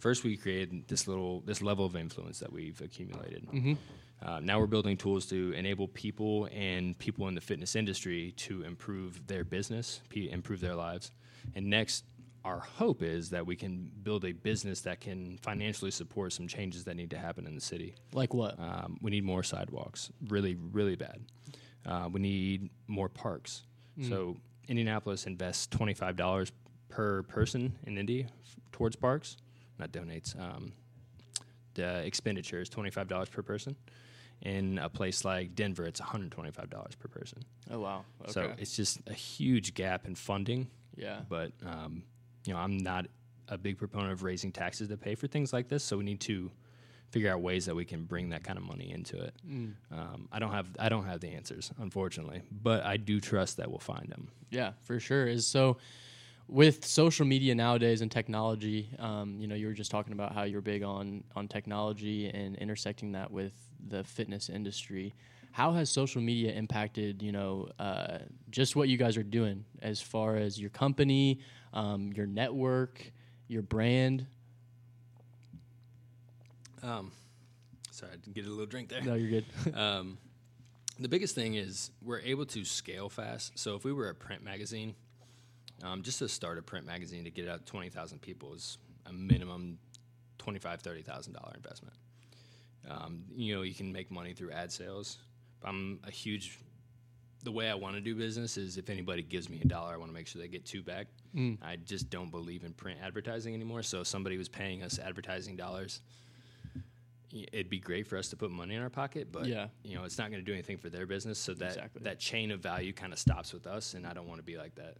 first 0.00 0.24
we 0.24 0.36
created 0.36 0.88
this 0.88 1.06
little 1.06 1.40
this 1.42 1.62
level 1.62 1.86
of 1.86 1.94
influence 1.94 2.40
that 2.40 2.52
we've 2.52 2.80
accumulated. 2.80 3.46
Mm-hmm. 3.46 3.74
Uh, 4.22 4.38
now 4.40 4.58
we're 4.58 4.66
building 4.66 4.96
tools 4.96 5.26
to 5.26 5.52
enable 5.52 5.88
people 5.88 6.48
and 6.52 6.98
people 6.98 7.26
in 7.28 7.34
the 7.34 7.40
fitness 7.40 7.74
industry 7.74 8.32
to 8.36 8.62
improve 8.64 9.26
their 9.26 9.44
business, 9.44 10.02
p- 10.10 10.30
improve 10.30 10.60
their 10.60 10.74
lives. 10.74 11.10
And 11.54 11.66
next, 11.66 12.04
our 12.44 12.60
hope 12.60 13.02
is 13.02 13.30
that 13.30 13.46
we 13.46 13.56
can 13.56 13.90
build 14.02 14.24
a 14.24 14.32
business 14.32 14.80
that 14.82 15.00
can 15.00 15.38
financially 15.42 15.90
support 15.90 16.32
some 16.32 16.46
changes 16.46 16.84
that 16.84 16.96
need 16.96 17.10
to 17.10 17.18
happen 17.18 17.46
in 17.46 17.54
the 17.54 17.60
city. 17.60 17.94
Like 18.12 18.34
what? 18.34 18.58
Um, 18.58 18.98
we 19.00 19.10
need 19.10 19.24
more 19.24 19.42
sidewalks, 19.42 20.10
really, 20.28 20.56
really 20.72 20.96
bad. 20.96 21.20
Uh, 21.86 22.08
we 22.12 22.20
need 22.20 22.70
more 22.88 23.08
parks. 23.08 23.62
Mm. 23.98 24.08
So 24.08 24.36
Indianapolis 24.68 25.26
invests 25.26 25.66
twenty 25.66 25.94
five 25.94 26.16
dollars 26.16 26.52
per 26.88 27.22
person 27.24 27.72
in 27.86 27.96
Indy 27.96 28.24
f- 28.24 28.56
towards 28.72 28.96
parks, 28.96 29.36
not 29.78 29.92
donates. 29.92 30.38
Um, 30.38 30.72
the 31.74 32.04
expenditure 32.04 32.60
is 32.60 32.68
twenty 32.68 32.90
five 32.90 33.08
dollars 33.08 33.28
per 33.28 33.42
person. 33.42 33.76
In 34.42 34.78
a 34.78 34.88
place 34.88 35.24
like 35.24 35.54
Denver, 35.54 35.84
it's 35.84 36.00
one 36.00 36.08
hundred 36.08 36.30
twenty 36.32 36.50
five 36.50 36.70
dollars 36.70 36.94
per 36.94 37.08
person. 37.08 37.42
Oh 37.70 37.80
wow! 37.80 38.04
Okay. 38.22 38.32
So 38.32 38.54
it's 38.56 38.74
just 38.74 39.00
a 39.06 39.12
huge 39.12 39.74
gap 39.74 40.06
in 40.06 40.14
funding. 40.14 40.68
Yeah. 40.96 41.20
But 41.28 41.52
um, 41.66 42.04
you 42.46 42.54
know, 42.54 42.58
I'm 42.58 42.78
not 42.78 43.06
a 43.48 43.58
big 43.58 43.76
proponent 43.76 44.12
of 44.12 44.22
raising 44.22 44.50
taxes 44.50 44.88
to 44.88 44.96
pay 44.96 45.14
for 45.14 45.26
things 45.26 45.52
like 45.52 45.68
this. 45.68 45.84
So 45.84 45.98
we 45.98 46.04
need 46.04 46.20
to 46.22 46.50
figure 47.10 47.30
out 47.30 47.42
ways 47.42 47.66
that 47.66 47.74
we 47.74 47.84
can 47.84 48.04
bring 48.04 48.30
that 48.30 48.44
kind 48.44 48.56
of 48.56 48.64
money 48.64 48.92
into 48.92 49.20
it. 49.20 49.34
Mm. 49.46 49.74
Um, 49.92 50.28
I 50.32 50.38
don't 50.38 50.52
have 50.52 50.68
I 50.78 50.88
don't 50.88 51.04
have 51.04 51.20
the 51.20 51.28
answers, 51.28 51.70
unfortunately, 51.78 52.42
but 52.50 52.84
I 52.84 52.96
do 52.96 53.20
trust 53.20 53.58
that 53.58 53.68
we'll 53.68 53.78
find 53.78 54.08
them. 54.08 54.30
Yeah, 54.50 54.72
for 54.84 55.00
sure. 55.00 55.26
Is 55.26 55.46
so 55.46 55.76
with 56.48 56.84
social 56.84 57.26
media 57.26 57.54
nowadays 57.54 58.00
and 58.00 58.10
technology. 58.10 58.90
Um, 58.98 59.36
you 59.38 59.46
know, 59.46 59.54
you 59.54 59.66
were 59.66 59.72
just 59.72 59.90
talking 59.90 60.12
about 60.12 60.32
how 60.32 60.44
you're 60.44 60.60
big 60.60 60.82
on 60.82 61.24
on 61.36 61.48
technology 61.48 62.28
and 62.28 62.56
intersecting 62.56 63.12
that 63.12 63.30
with 63.30 63.52
the 63.88 64.04
fitness 64.04 64.48
industry. 64.48 65.14
How 65.52 65.72
has 65.72 65.90
social 65.90 66.20
media 66.20 66.52
impacted, 66.52 67.22
you 67.22 67.32
know, 67.32 67.68
uh, 67.78 68.18
just 68.50 68.76
what 68.76 68.88
you 68.88 68.96
guys 68.96 69.16
are 69.16 69.22
doing 69.22 69.64
as 69.82 70.00
far 70.00 70.36
as 70.36 70.60
your 70.60 70.70
company, 70.70 71.40
um, 71.72 72.12
your 72.12 72.26
network, 72.26 73.12
your 73.48 73.62
brand? 73.62 74.26
Um, 76.82 77.10
sorry, 77.90 78.12
I 78.12 78.16
didn't 78.16 78.34
get 78.34 78.46
a 78.46 78.48
little 78.48 78.66
drink 78.66 78.88
there. 78.88 79.02
No, 79.02 79.14
you're 79.14 79.40
good. 79.40 79.46
um, 79.74 80.18
the 80.98 81.08
biggest 81.08 81.34
thing 81.34 81.54
is 81.54 81.90
we're 82.02 82.20
able 82.20 82.46
to 82.46 82.64
scale 82.64 83.08
fast. 83.08 83.58
So 83.58 83.74
if 83.74 83.84
we 83.84 83.92
were 83.92 84.08
a 84.08 84.14
print 84.14 84.42
magazine, 84.42 84.94
um, 85.82 86.02
just 86.02 86.18
to 86.18 86.28
start 86.28 86.58
a 86.58 86.62
print 86.62 86.86
magazine 86.86 87.24
to 87.24 87.30
get 87.30 87.48
out 87.48 87.66
twenty 87.66 87.88
thousand 87.88 88.20
people 88.20 88.54
is 88.54 88.78
a 89.06 89.12
minimum 89.12 89.78
twenty 90.38 90.58
five 90.58 90.80
thirty 90.80 91.02
thousand 91.02 91.32
dollar 91.32 91.52
investment. 91.56 91.94
Um, 92.88 93.24
you 93.34 93.54
know, 93.54 93.62
you 93.62 93.74
can 93.74 93.92
make 93.92 94.10
money 94.10 94.32
through 94.32 94.52
ad 94.52 94.72
sales. 94.72 95.18
I'm 95.62 96.00
a 96.04 96.10
huge. 96.10 96.58
The 97.42 97.52
way 97.52 97.70
I 97.70 97.74
want 97.74 97.94
to 97.94 98.00
do 98.02 98.14
business 98.14 98.56
is 98.58 98.76
if 98.76 98.90
anybody 98.90 99.22
gives 99.22 99.48
me 99.48 99.60
a 99.64 99.66
dollar, 99.66 99.94
I 99.94 99.96
want 99.96 100.10
to 100.10 100.14
make 100.14 100.26
sure 100.26 100.40
they 100.42 100.48
get 100.48 100.64
two 100.66 100.82
back. 100.82 101.06
Mm. 101.34 101.56
I 101.62 101.76
just 101.76 102.10
don't 102.10 102.30
believe 102.30 102.64
in 102.64 102.72
print 102.74 102.98
advertising 103.02 103.54
anymore. 103.54 103.82
So 103.82 104.00
if 104.02 104.06
somebody 104.08 104.36
was 104.36 104.48
paying 104.48 104.82
us 104.82 104.98
advertising 104.98 105.56
dollars, 105.56 106.02
it'd 107.32 107.70
be 107.70 107.78
great 107.78 108.06
for 108.06 108.18
us 108.18 108.28
to 108.28 108.36
put 108.36 108.50
money 108.50 108.74
in 108.74 108.82
our 108.82 108.90
pocket, 108.90 109.28
but 109.30 109.46
Yeah. 109.46 109.68
you 109.84 109.94
know, 109.94 110.04
it's 110.04 110.18
not 110.18 110.30
going 110.30 110.42
to 110.42 110.44
do 110.44 110.52
anything 110.52 110.76
for 110.76 110.90
their 110.90 111.06
business. 111.06 111.38
So 111.38 111.54
that 111.54 111.68
Exactly. 111.68 112.02
that 112.02 112.18
chain 112.18 112.50
of 112.50 112.60
value 112.60 112.92
kind 112.92 113.12
of 113.12 113.18
stops 113.18 113.52
with 113.54 113.66
us, 113.66 113.94
and 113.94 114.06
I 114.06 114.12
don't 114.12 114.26
want 114.26 114.38
to 114.40 114.44
be 114.44 114.58
like 114.58 114.74
that. 114.74 114.96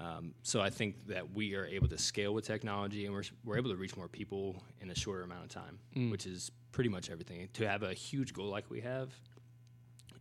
Um, 0.00 0.32
so 0.42 0.60
I 0.62 0.70
think 0.70 1.06
that 1.08 1.34
we 1.34 1.54
are 1.54 1.66
able 1.66 1.86
to 1.88 1.98
scale 1.98 2.32
with 2.32 2.46
technology, 2.46 3.04
and 3.04 3.14
we're 3.14 3.22
we're 3.44 3.58
able 3.58 3.70
to 3.70 3.76
reach 3.76 3.96
more 3.96 4.08
people 4.08 4.62
in 4.80 4.90
a 4.90 4.94
shorter 4.94 5.22
amount 5.22 5.44
of 5.44 5.50
time, 5.50 5.78
Mm. 5.94 6.10
which 6.10 6.26
is 6.26 6.50
pretty 6.72 6.88
much 6.88 7.10
everything. 7.10 7.48
To 7.54 7.68
have 7.68 7.82
a 7.82 7.92
huge 7.92 8.32
goal 8.32 8.46
like 8.48 8.70
we 8.70 8.80
have, 8.80 9.12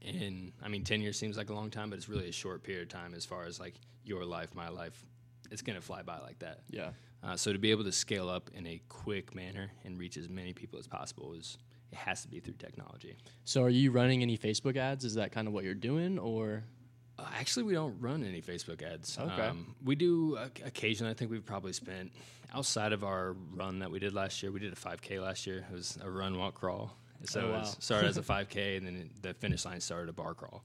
and 0.06 0.52
I 0.64 0.68
mean, 0.68 0.84
ten 0.84 1.02
years 1.02 1.18
seems 1.18 1.38
like 1.38 1.50
a 1.50 1.54
long 1.54 1.70
time, 1.70 1.90
but 1.90 1.98
it's 1.98 2.10
really 2.10 2.30
a 2.30 2.32
short 2.34 2.64
period 2.64 2.84
of 2.84 2.90
time 2.90 3.14
as 3.14 3.26
far 3.26 3.46
as 3.46 3.60
like 3.60 3.76
your 4.04 4.26
life, 4.26 4.54
my 4.56 4.70
life. 4.70 5.06
It's 5.52 5.62
going 5.62 5.78
to 5.78 5.82
fly 5.86 6.02
by 6.04 6.20
like 6.20 6.40
that. 6.40 6.60
yeah. 6.70 6.90
Uh, 7.22 7.36
so 7.36 7.52
to 7.52 7.60
be 7.60 7.70
able 7.72 7.84
to 7.84 7.92
scale 7.92 8.30
up 8.30 8.50
in 8.54 8.66
a 8.66 8.82
quick 8.88 9.36
manner 9.36 9.70
and 9.84 9.98
reach 10.00 10.16
as 10.16 10.30
many 10.30 10.54
people 10.54 10.80
as 10.80 10.88
possible 10.88 11.34
is 11.34 11.58
it 11.92 11.98
has 11.98 12.22
to 12.22 12.30
be 12.30 12.40
through 12.40 12.54
technology. 12.54 13.18
So, 13.44 13.62
are 13.64 13.70
you 13.70 13.92
running 13.92 14.22
any 14.22 14.38
Facebook 14.38 14.78
ads? 14.78 15.04
Is 15.04 15.16
that 15.16 15.32
kind 15.34 15.46
of 15.48 15.54
what 15.54 15.64
you're 15.66 15.74
doing, 15.74 16.18
or 16.20 16.64
actually, 17.34 17.64
we 17.64 17.74
don't 17.74 18.00
run 18.00 18.24
any 18.24 18.42
Facebook 18.42 18.82
ads. 18.84 19.18
Okay. 19.18 19.42
Um, 19.48 19.76
we 19.84 19.96
do 19.96 20.38
uh, 20.38 20.48
occasionally. 20.66 21.12
I 21.12 21.16
think 21.16 21.32
we've 21.32 21.46
probably 21.46 21.74
spent 21.74 22.12
outside 22.54 22.94
of 22.94 23.04
our 23.04 23.36
run 23.54 23.80
that 23.80 23.92
we 23.92 24.00
did 24.00 24.14
last 24.14 24.42
year. 24.42 24.52
We 24.52 24.60
did 24.60 24.74
a 24.74 24.76
5K 24.76 25.22
last 25.22 25.46
year. 25.48 25.66
It 25.72 25.74
was 25.74 25.98
a 26.04 26.10
run, 26.10 26.38
walk, 26.38 26.56
crawl. 26.56 26.96
So 27.26 27.42
Oh, 27.42 27.46
it 27.48 27.52
wow. 27.52 27.60
was- 27.60 27.78
started 27.84 28.08
as 28.08 28.18
a 28.18 28.22
5K, 28.22 28.78
and 28.78 28.88
then 28.88 28.96
it, 28.96 29.22
the 29.22 29.34
finish 29.34 29.66
line 29.66 29.82
started 29.82 30.10
a 30.10 30.14
bar 30.14 30.34
crawl. 30.34 30.64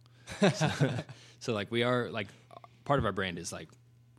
so, 0.55 0.71
so, 1.41 1.53
like 1.53 1.71
we 1.71 1.83
are 1.83 2.11
like 2.11 2.29
part 2.85 2.99
of 2.99 3.05
our 3.05 3.13
brand 3.13 3.39
is 3.39 3.53
like 3.53 3.69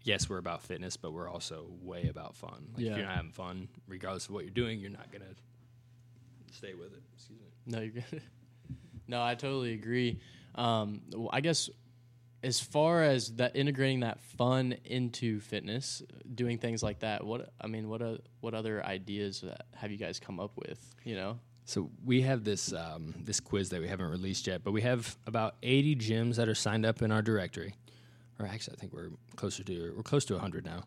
yes, 0.04 0.30
we're 0.30 0.38
about 0.38 0.62
fitness, 0.62 0.98
but 0.98 1.14
we're 1.14 1.28
also 1.28 1.66
way 1.82 2.08
about 2.10 2.36
fun. 2.36 2.68
Like 2.76 2.84
Yeah. 2.86 2.92
if 2.92 2.98
you're 2.98 3.06
not 3.08 3.16
having 3.16 3.32
fun, 3.32 3.68
regardless 3.88 4.26
of 4.28 4.32
what 4.36 4.44
you're 4.44 4.54
doing, 4.54 4.80
you're 4.80 4.92
not 4.92 5.12
gonna 5.12 5.34
stay 6.52 6.74
with 6.76 6.94
it. 6.94 7.02
Excuse 7.16 7.40
me. 7.40 7.48
No, 7.66 7.80
you're 7.80 7.90
good. 8.04 8.22
no, 9.08 9.24
I 9.24 9.34
totally 9.36 9.74
agree. 9.74 10.20
Um, 10.54 11.02
I 11.32 11.42
guess 11.42 11.70
as 12.46 12.60
far 12.60 13.02
as 13.02 13.34
that 13.36 13.56
integrating 13.56 14.02
that 14.02 14.22
fun 14.22 14.76
into 14.86 15.40
fitness, 15.40 16.04
doing 16.36 16.60
things 16.60 16.84
like 16.84 17.00
that. 17.00 17.26
What 17.26 17.52
I 17.60 17.68
mean, 17.68 17.90
what 17.90 18.02
uh, 18.02 18.18
what 18.40 18.54
other 18.54 18.86
ideas 18.86 19.44
have 19.76 19.92
you 19.92 19.98
guys 19.98 20.20
come 20.20 20.40
up 20.40 20.52
with? 20.56 20.80
You 21.04 21.16
know, 21.16 21.40
So 21.66 21.90
we 22.06 22.22
have 22.22 22.44
this 22.44 22.72
um, 22.72 23.16
this 23.18 23.40
quiz 23.40 23.70
that 23.70 23.82
we 23.82 23.88
haven't 23.88 24.10
released 24.10 24.46
yet, 24.46 24.64
but 24.64 24.72
we 24.72 24.82
have 24.84 25.18
about 25.26 25.56
80 25.64 25.96
gyms 25.96 26.36
that 26.36 26.48
are 26.48 26.56
signed 26.56 26.86
up 26.86 27.02
in 27.02 27.12
our 27.12 27.24
directory. 27.24 27.74
Or 28.40 28.46
actually, 28.46 28.76
I 28.78 28.80
think 28.80 28.94
we're 28.94 29.10
closer 29.36 29.64
to 29.64 29.94
we're 29.96 30.04
close 30.04 30.26
to 30.26 30.34
100 30.34 30.66
now. 30.66 30.84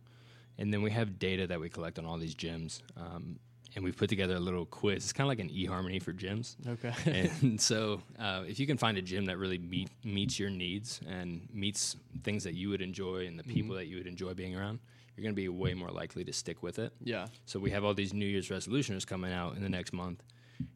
And 0.58 0.72
then 0.72 0.82
we 0.82 0.90
have 0.90 1.18
data 1.18 1.46
that 1.48 1.60
we 1.60 1.68
collect 1.68 1.98
on 1.98 2.04
all 2.04 2.18
these 2.18 2.34
gyms, 2.34 2.82
um, 2.96 3.38
and 3.74 3.84
we've 3.84 3.96
put 3.96 4.08
together 4.08 4.34
a 4.34 4.40
little 4.40 4.64
quiz. 4.66 5.04
It's 5.04 5.12
kind 5.12 5.26
of 5.26 5.28
like 5.28 5.40
an 5.40 5.50
eHarmony 5.50 6.02
for 6.02 6.12
gyms. 6.12 6.56
okay, 6.66 7.30
and 7.42 7.60
so, 7.60 8.02
uh, 8.18 8.44
if 8.46 8.58
you 8.58 8.66
can 8.66 8.76
find 8.78 8.96
a 8.98 9.02
gym 9.02 9.26
that 9.26 9.38
really 9.38 9.58
meet, 9.58 9.88
meets 10.04 10.38
your 10.38 10.50
needs 10.50 11.00
and 11.08 11.46
meets 11.52 11.96
things 12.22 12.44
that 12.44 12.54
you 12.54 12.68
would 12.70 12.80
enjoy 12.82 13.26
and 13.26 13.38
the 13.38 13.44
people 13.44 13.74
that 13.76 13.86
you 13.86 13.96
would 13.96 14.06
enjoy 14.06 14.34
being 14.34 14.56
around, 14.56 14.78
you're 15.16 15.22
going 15.22 15.34
to 15.34 15.40
be 15.40 15.48
way 15.48 15.74
more 15.74 15.90
likely 15.90 16.24
to 16.24 16.32
stick 16.32 16.62
with 16.62 16.78
it. 16.78 16.92
yeah, 17.02 17.26
So 17.44 17.58
we 17.58 17.70
have 17.70 17.84
all 17.84 17.94
these 17.94 18.12
New 18.14 18.26
Year's 18.26 18.50
resolutions 18.50 19.04
coming 19.04 19.32
out 19.32 19.56
in 19.56 19.62
the 19.62 19.68
next 19.68 19.92
month, 19.92 20.22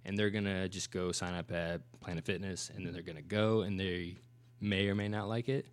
and 0.05 0.17
they're 0.17 0.31
gonna 0.31 0.69
just 0.69 0.91
go 0.91 1.11
sign 1.13 1.35
up 1.35 1.51
at 1.53 1.81
Planet 2.01 2.25
Fitness, 2.25 2.71
and 2.75 2.85
then 2.87 2.93
they're 2.93 3.03
gonna 3.03 3.23
go, 3.23 3.63
and 3.63 3.79
they 3.79 4.17
may 4.61 4.89
or 4.89 4.95
may 4.95 5.09
not 5.09 5.29
like 5.29 5.49
it. 5.49 5.67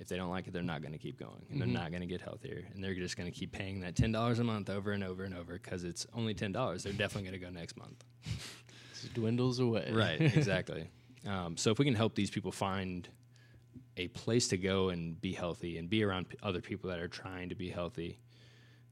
If 0.00 0.08
they 0.08 0.16
don't 0.16 0.30
like 0.30 0.46
it, 0.48 0.52
they're 0.52 0.62
not 0.62 0.82
gonna 0.82 0.98
keep 0.98 1.18
going, 1.18 1.44
and 1.50 1.56
Mhm. 1.56 1.58
they're 1.58 1.66
not 1.82 1.92
gonna 1.92 2.06
get 2.06 2.20
healthier, 2.22 2.66
and 2.74 2.82
they're 2.82 2.94
just 2.94 3.16
gonna 3.16 3.30
keep 3.30 3.52
paying 3.52 3.80
that 3.80 3.94
ten 3.94 4.10
dollars 4.10 4.38
a 4.40 4.44
month 4.44 4.68
over 4.70 4.92
and 4.92 5.04
over 5.04 5.22
and 5.24 5.34
over 5.34 5.52
because 5.54 5.84
it's 5.84 6.06
only 6.14 6.32
ten 6.34 6.50
dollars. 6.52 6.82
They're 6.82 6.92
definitely 6.94 7.30
gonna 7.30 7.38
go 7.38 7.50
next 7.50 7.76
month. 7.76 8.02
It 9.02 9.14
dwindles 9.14 9.60
away. 9.60 9.90
Right, 9.92 10.20
exactly. 10.36 10.90
um, 11.24 11.56
so 11.56 11.70
if 11.70 11.78
we 11.78 11.86
can 11.86 11.94
help 11.94 12.14
these 12.14 12.30
people 12.30 12.52
find 12.52 13.08
a 13.96 14.08
place 14.08 14.48
to 14.48 14.58
go 14.58 14.90
and 14.90 15.18
be 15.20 15.32
healthy 15.32 15.78
and 15.78 15.88
be 15.88 16.02
around 16.02 16.28
p- 16.28 16.36
other 16.42 16.60
people 16.60 16.90
that 16.90 16.98
are 16.98 17.08
trying 17.08 17.48
to 17.48 17.54
be 17.54 17.70
healthy, 17.70 18.18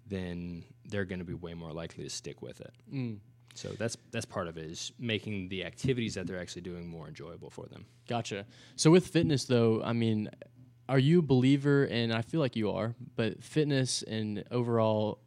then 0.07 0.65
they're 0.87 1.05
going 1.05 1.19
to 1.19 1.25
be 1.25 1.35
way 1.35 1.53
more 1.55 1.73
likely 1.73 2.05
to 2.05 2.11
stick 2.11 2.41
with 2.43 2.61
it. 2.63 2.73
Mm, 2.93 3.19
So 3.55 3.73
that's 3.79 3.97
that's 4.11 4.25
part 4.25 4.49
of 4.49 4.57
it 4.57 4.71
is 4.71 4.93
making 4.99 5.49
the 5.51 5.65
activities 5.65 6.15
that 6.15 6.27
they're 6.27 6.41
actually 6.41 6.63
doing 6.63 6.87
more 6.89 7.09
enjoyable 7.09 7.51
for 7.51 7.67
them. 7.67 7.85
gotcha. 8.07 8.47
So 8.77 8.91
with 8.91 9.09
fitness, 9.09 9.45
though, 9.45 9.83
I 9.83 9.93
mean, 9.93 10.31
are 10.89 10.99
you 10.99 11.19
a 11.19 11.23
believer? 11.23 11.85
And 11.85 12.13
I 12.13 12.23
feel 12.23 12.41
like 12.41 12.57
you 12.57 12.71
are, 12.71 12.95
but 13.17 13.43
fitness 13.43 14.03
and 14.03 14.45
overall 14.51 15.21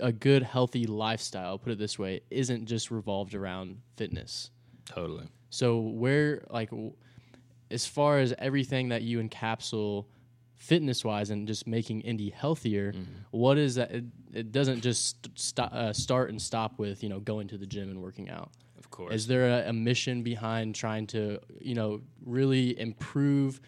a 0.00 0.12
good 0.12 0.42
healthy 0.42 0.86
lifestyle, 0.86 1.58
put 1.58 1.72
it 1.72 1.78
this 1.78 1.98
way, 1.98 2.20
isn't 2.30 2.66
just 2.66 2.90
revolved 2.90 3.34
around 3.34 3.78
fitness. 3.96 4.50
Totally. 4.84 5.26
So 5.50 5.78
where 5.78 6.44
like 6.50 6.70
w- 6.70 6.94
as 7.70 7.86
far 7.86 8.18
as 8.20 8.32
everything 8.38 8.90
that 8.90 9.02
you 9.02 9.18
encapsulate 9.20 10.04
fitness 10.56 11.04
wise 11.04 11.30
and 11.30 11.46
just 11.46 11.66
making 11.66 12.00
Indy 12.02 12.30
healthier, 12.30 12.92
Mm-hmm. 12.92 13.02
what 13.32 13.58
is 13.58 13.74
that? 13.74 13.90
It, 13.90 14.04
it 14.32 14.52
doesn't 14.52 14.80
just 14.80 15.28
st- 15.38 15.72
uh, 15.72 15.92
start 15.92 16.30
and 16.30 16.40
stop 16.40 16.78
with 16.78 17.02
you 17.02 17.08
know 17.08 17.20
going 17.20 17.48
to 17.48 17.58
the 17.58 17.66
gym 17.66 17.90
and 17.90 18.00
working 18.00 18.30
out. 18.30 18.50
Of 18.78 18.90
course. 18.90 19.12
Is 19.14 19.26
there 19.26 19.48
a, 19.64 19.68
a 19.70 19.72
mission 19.72 20.22
behind 20.22 20.74
trying 20.74 21.06
to 21.08 21.40
you 21.60 21.74
know 21.74 22.00
really 22.24 22.78
improve 22.78 23.60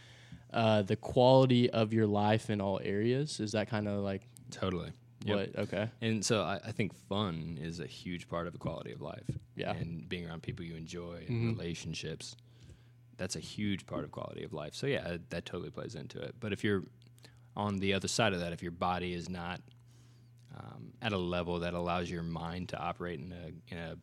uh, 0.52 0.82
the 0.82 0.96
quality 0.96 1.68
of 1.70 1.92
your 1.92 2.06
life 2.06 2.50
in 2.50 2.60
all 2.60 2.80
areas? 2.82 3.40
Is 3.40 3.52
that 3.52 3.68
kind 3.68 3.88
of 3.88 4.00
like 4.04 4.28
totally. 4.50 4.92
Yep. 5.24 5.36
what? 5.54 5.58
Okay, 5.64 5.90
And 6.00 6.24
so 6.24 6.42
I, 6.42 6.60
I 6.64 6.70
think 6.72 6.94
fun 7.08 7.58
is 7.60 7.80
a 7.80 7.86
huge 7.86 8.28
part 8.28 8.46
of 8.46 8.52
the 8.52 8.58
quality 8.60 8.92
of 8.92 9.00
life. 9.00 9.24
Yeah. 9.56 9.72
And 9.72 10.08
being 10.08 10.26
around 10.28 10.42
people 10.42 10.64
you 10.64 10.76
enjoy 10.76 11.24
and 11.26 11.42
Mhm. 11.54 11.58
relationships. 11.58 12.36
That's 13.16 13.34
a 13.34 13.40
huge 13.40 13.86
part 13.86 14.04
of 14.04 14.12
quality 14.12 14.44
of 14.44 14.52
life. 14.52 14.74
So 14.74 14.86
yeah, 14.86 15.16
that 15.30 15.44
totally 15.46 15.70
plays 15.70 15.94
into 15.94 16.20
it. 16.20 16.36
But 16.38 16.52
if 16.52 16.62
you're 16.62 16.84
on 17.56 17.78
the 17.78 17.94
other 17.94 18.08
side 18.08 18.34
of 18.34 18.40
that, 18.40 18.52
if 18.52 18.62
your 18.62 18.72
body 18.72 19.14
is 19.14 19.28
not 19.28 19.60
um, 20.56 20.92
at 21.02 21.12
a 21.12 21.18
level 21.18 21.58
that 21.60 21.74
allows 21.74 22.10
your 22.10 22.22
mind 22.22 22.68
to 22.70 22.78
operate 22.78 23.18
in 23.20 23.32
a 23.32 23.72
in 23.74 23.78
a 23.78 23.96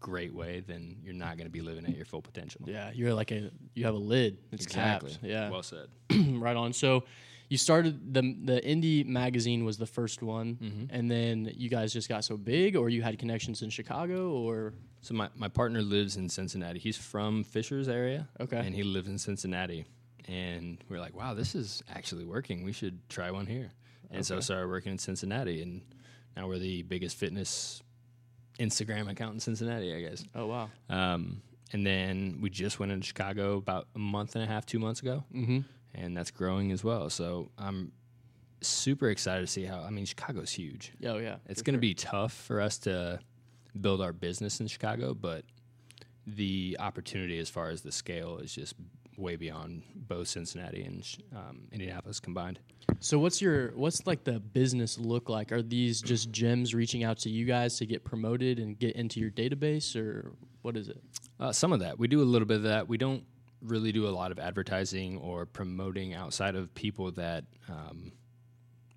great 0.00 0.34
way, 0.34 0.62
then 0.66 0.96
you're 1.04 1.14
not 1.14 1.36
going 1.36 1.46
to 1.46 1.52
be 1.52 1.60
living 1.60 1.84
at 1.86 1.94
your 1.96 2.04
full 2.06 2.22
potential. 2.22 2.62
yeah, 2.66 2.90
you're 2.94 3.14
like 3.14 3.30
a 3.30 3.50
you 3.74 3.84
have 3.84 3.94
a 3.94 3.98
lid. 3.98 4.38
It's 4.52 4.64
exactly. 4.64 5.10
capped. 5.12 5.24
Yeah, 5.24 5.50
Well 5.50 5.62
said. 5.62 5.88
right 6.40 6.56
on. 6.56 6.72
So 6.72 7.04
you 7.48 7.56
started 7.58 8.14
the 8.14 8.22
the 8.44 8.64
Indy 8.64 9.04
magazine 9.04 9.64
was 9.64 9.76
the 9.76 9.86
first 9.86 10.22
one, 10.22 10.56
Mhm. 10.56 10.86
and 10.90 11.10
then 11.10 11.50
you 11.56 11.68
guys 11.68 11.92
just 11.92 12.08
got 12.08 12.24
so 12.24 12.36
big, 12.36 12.76
or 12.76 12.88
you 12.88 13.02
had 13.02 13.18
connections 13.18 13.62
in 13.62 13.70
Chicago, 13.70 14.30
or 14.32 14.72
So 15.02 15.14
my, 15.14 15.28
my 15.34 15.48
partner 15.48 15.80
lives 15.82 16.16
in 16.16 16.28
Cincinnati. 16.28 16.78
He's 16.78 16.96
from 16.98 17.42
Fishers 17.44 17.88
area. 17.88 18.28
Okay. 18.38 18.58
And 18.58 18.74
he 18.74 18.82
lives 18.82 19.08
in 19.08 19.18
Cincinnati. 19.18 19.84
And 20.28 20.78
we 20.88 20.96
are 20.96 21.00
like, 21.00 21.16
wow, 21.16 21.32
this 21.34 21.54
is 21.54 21.82
actually 21.88 22.24
working. 22.24 22.62
We 22.64 22.72
should 22.72 23.08
try 23.08 23.30
one 23.30 23.46
here. 23.46 23.70
And 24.10 24.24
so 24.26 24.36
I 24.36 24.40
started 24.40 24.68
working 24.68 24.92
in 24.92 24.98
Cincinnati 24.98 25.62
and 25.62 25.80
now 26.36 26.46
we're 26.48 26.58
the 26.58 26.82
biggest 26.82 27.16
fitness 27.16 27.82
Instagram 28.60 29.10
account 29.10 29.34
in 29.34 29.40
Cincinnati, 29.40 29.94
I 29.94 30.00
guess. 30.02 30.24
oh 30.34 30.46
wow, 30.46 30.70
Um, 30.88 31.42
and 31.72 31.86
then 31.86 32.38
we 32.40 32.50
just 32.50 32.78
went 32.78 32.92
into 32.92 33.06
Chicago 33.06 33.56
about 33.56 33.86
a 33.94 33.98
month 33.98 34.34
and 34.34 34.44
a 34.44 34.46
half, 34.46 34.66
two 34.66 34.78
months 34.78 35.00
ago, 35.00 35.24
mm-hmm. 35.34 35.60
and 35.94 36.16
that's 36.16 36.30
growing 36.30 36.70
as 36.72 36.84
well. 36.84 37.08
So 37.10 37.50
I'm 37.56 37.92
super 38.60 39.08
excited 39.08 39.40
to 39.42 39.46
see 39.46 39.64
how. 39.64 39.80
I 39.80 39.90
mean, 39.90 40.04
Chicago's 40.04 40.50
huge. 40.52 40.92
Oh 41.04 41.18
yeah, 41.18 41.36
It's 41.48 41.62
going 41.62 41.74
to 41.74 41.78
sure. 41.78 41.80
be 41.80 41.94
tough 41.94 42.32
for 42.32 42.60
us 42.60 42.78
to 42.78 43.20
build 43.80 44.00
our 44.02 44.12
business 44.12 44.60
in 44.60 44.66
Chicago, 44.66 45.14
but 45.14 45.44
the 46.26 46.76
opportunity 46.78 47.38
as 47.38 47.48
far 47.48 47.70
as 47.70 47.82
the 47.82 47.92
scale 47.92 48.38
is 48.38 48.54
just 48.54 48.74
way 49.20 49.36
beyond 49.36 49.82
both 49.94 50.28
Cincinnati 50.28 50.82
and 50.82 51.06
um, 51.36 51.60
Indianapolis 51.72 52.20
combined. 52.20 52.58
So 52.98 53.18
what's 53.18 53.40
your 53.40 53.72
what's 53.76 54.06
like 54.06 54.24
the 54.24 54.40
business 54.40 54.98
look 54.98 55.28
like? 55.28 55.52
Are 55.52 55.62
these 55.62 56.00
just 56.00 56.32
gyms 56.32 56.74
reaching 56.74 57.04
out 57.04 57.18
to 57.18 57.30
you 57.30 57.44
guys 57.44 57.76
to 57.78 57.86
get 57.86 58.04
promoted 58.04 58.58
and 58.58 58.78
get 58.78 58.96
into 58.96 59.20
your 59.20 59.30
database, 59.30 59.94
or 59.94 60.32
what 60.62 60.76
is 60.76 60.88
it? 60.88 61.00
Uh, 61.38 61.52
some 61.52 61.72
of 61.72 61.80
that. 61.80 61.98
We 61.98 62.08
do 62.08 62.22
a 62.22 62.24
little 62.24 62.46
bit 62.46 62.58
of 62.58 62.62
that. 62.64 62.88
We 62.88 62.98
don't 62.98 63.24
really 63.62 63.92
do 63.92 64.08
a 64.08 64.10
lot 64.10 64.32
of 64.32 64.38
advertising 64.38 65.18
or 65.18 65.46
promoting 65.46 66.14
outside 66.14 66.56
of 66.56 66.74
people 66.74 67.10
that 67.12 67.44
um, 67.68 68.12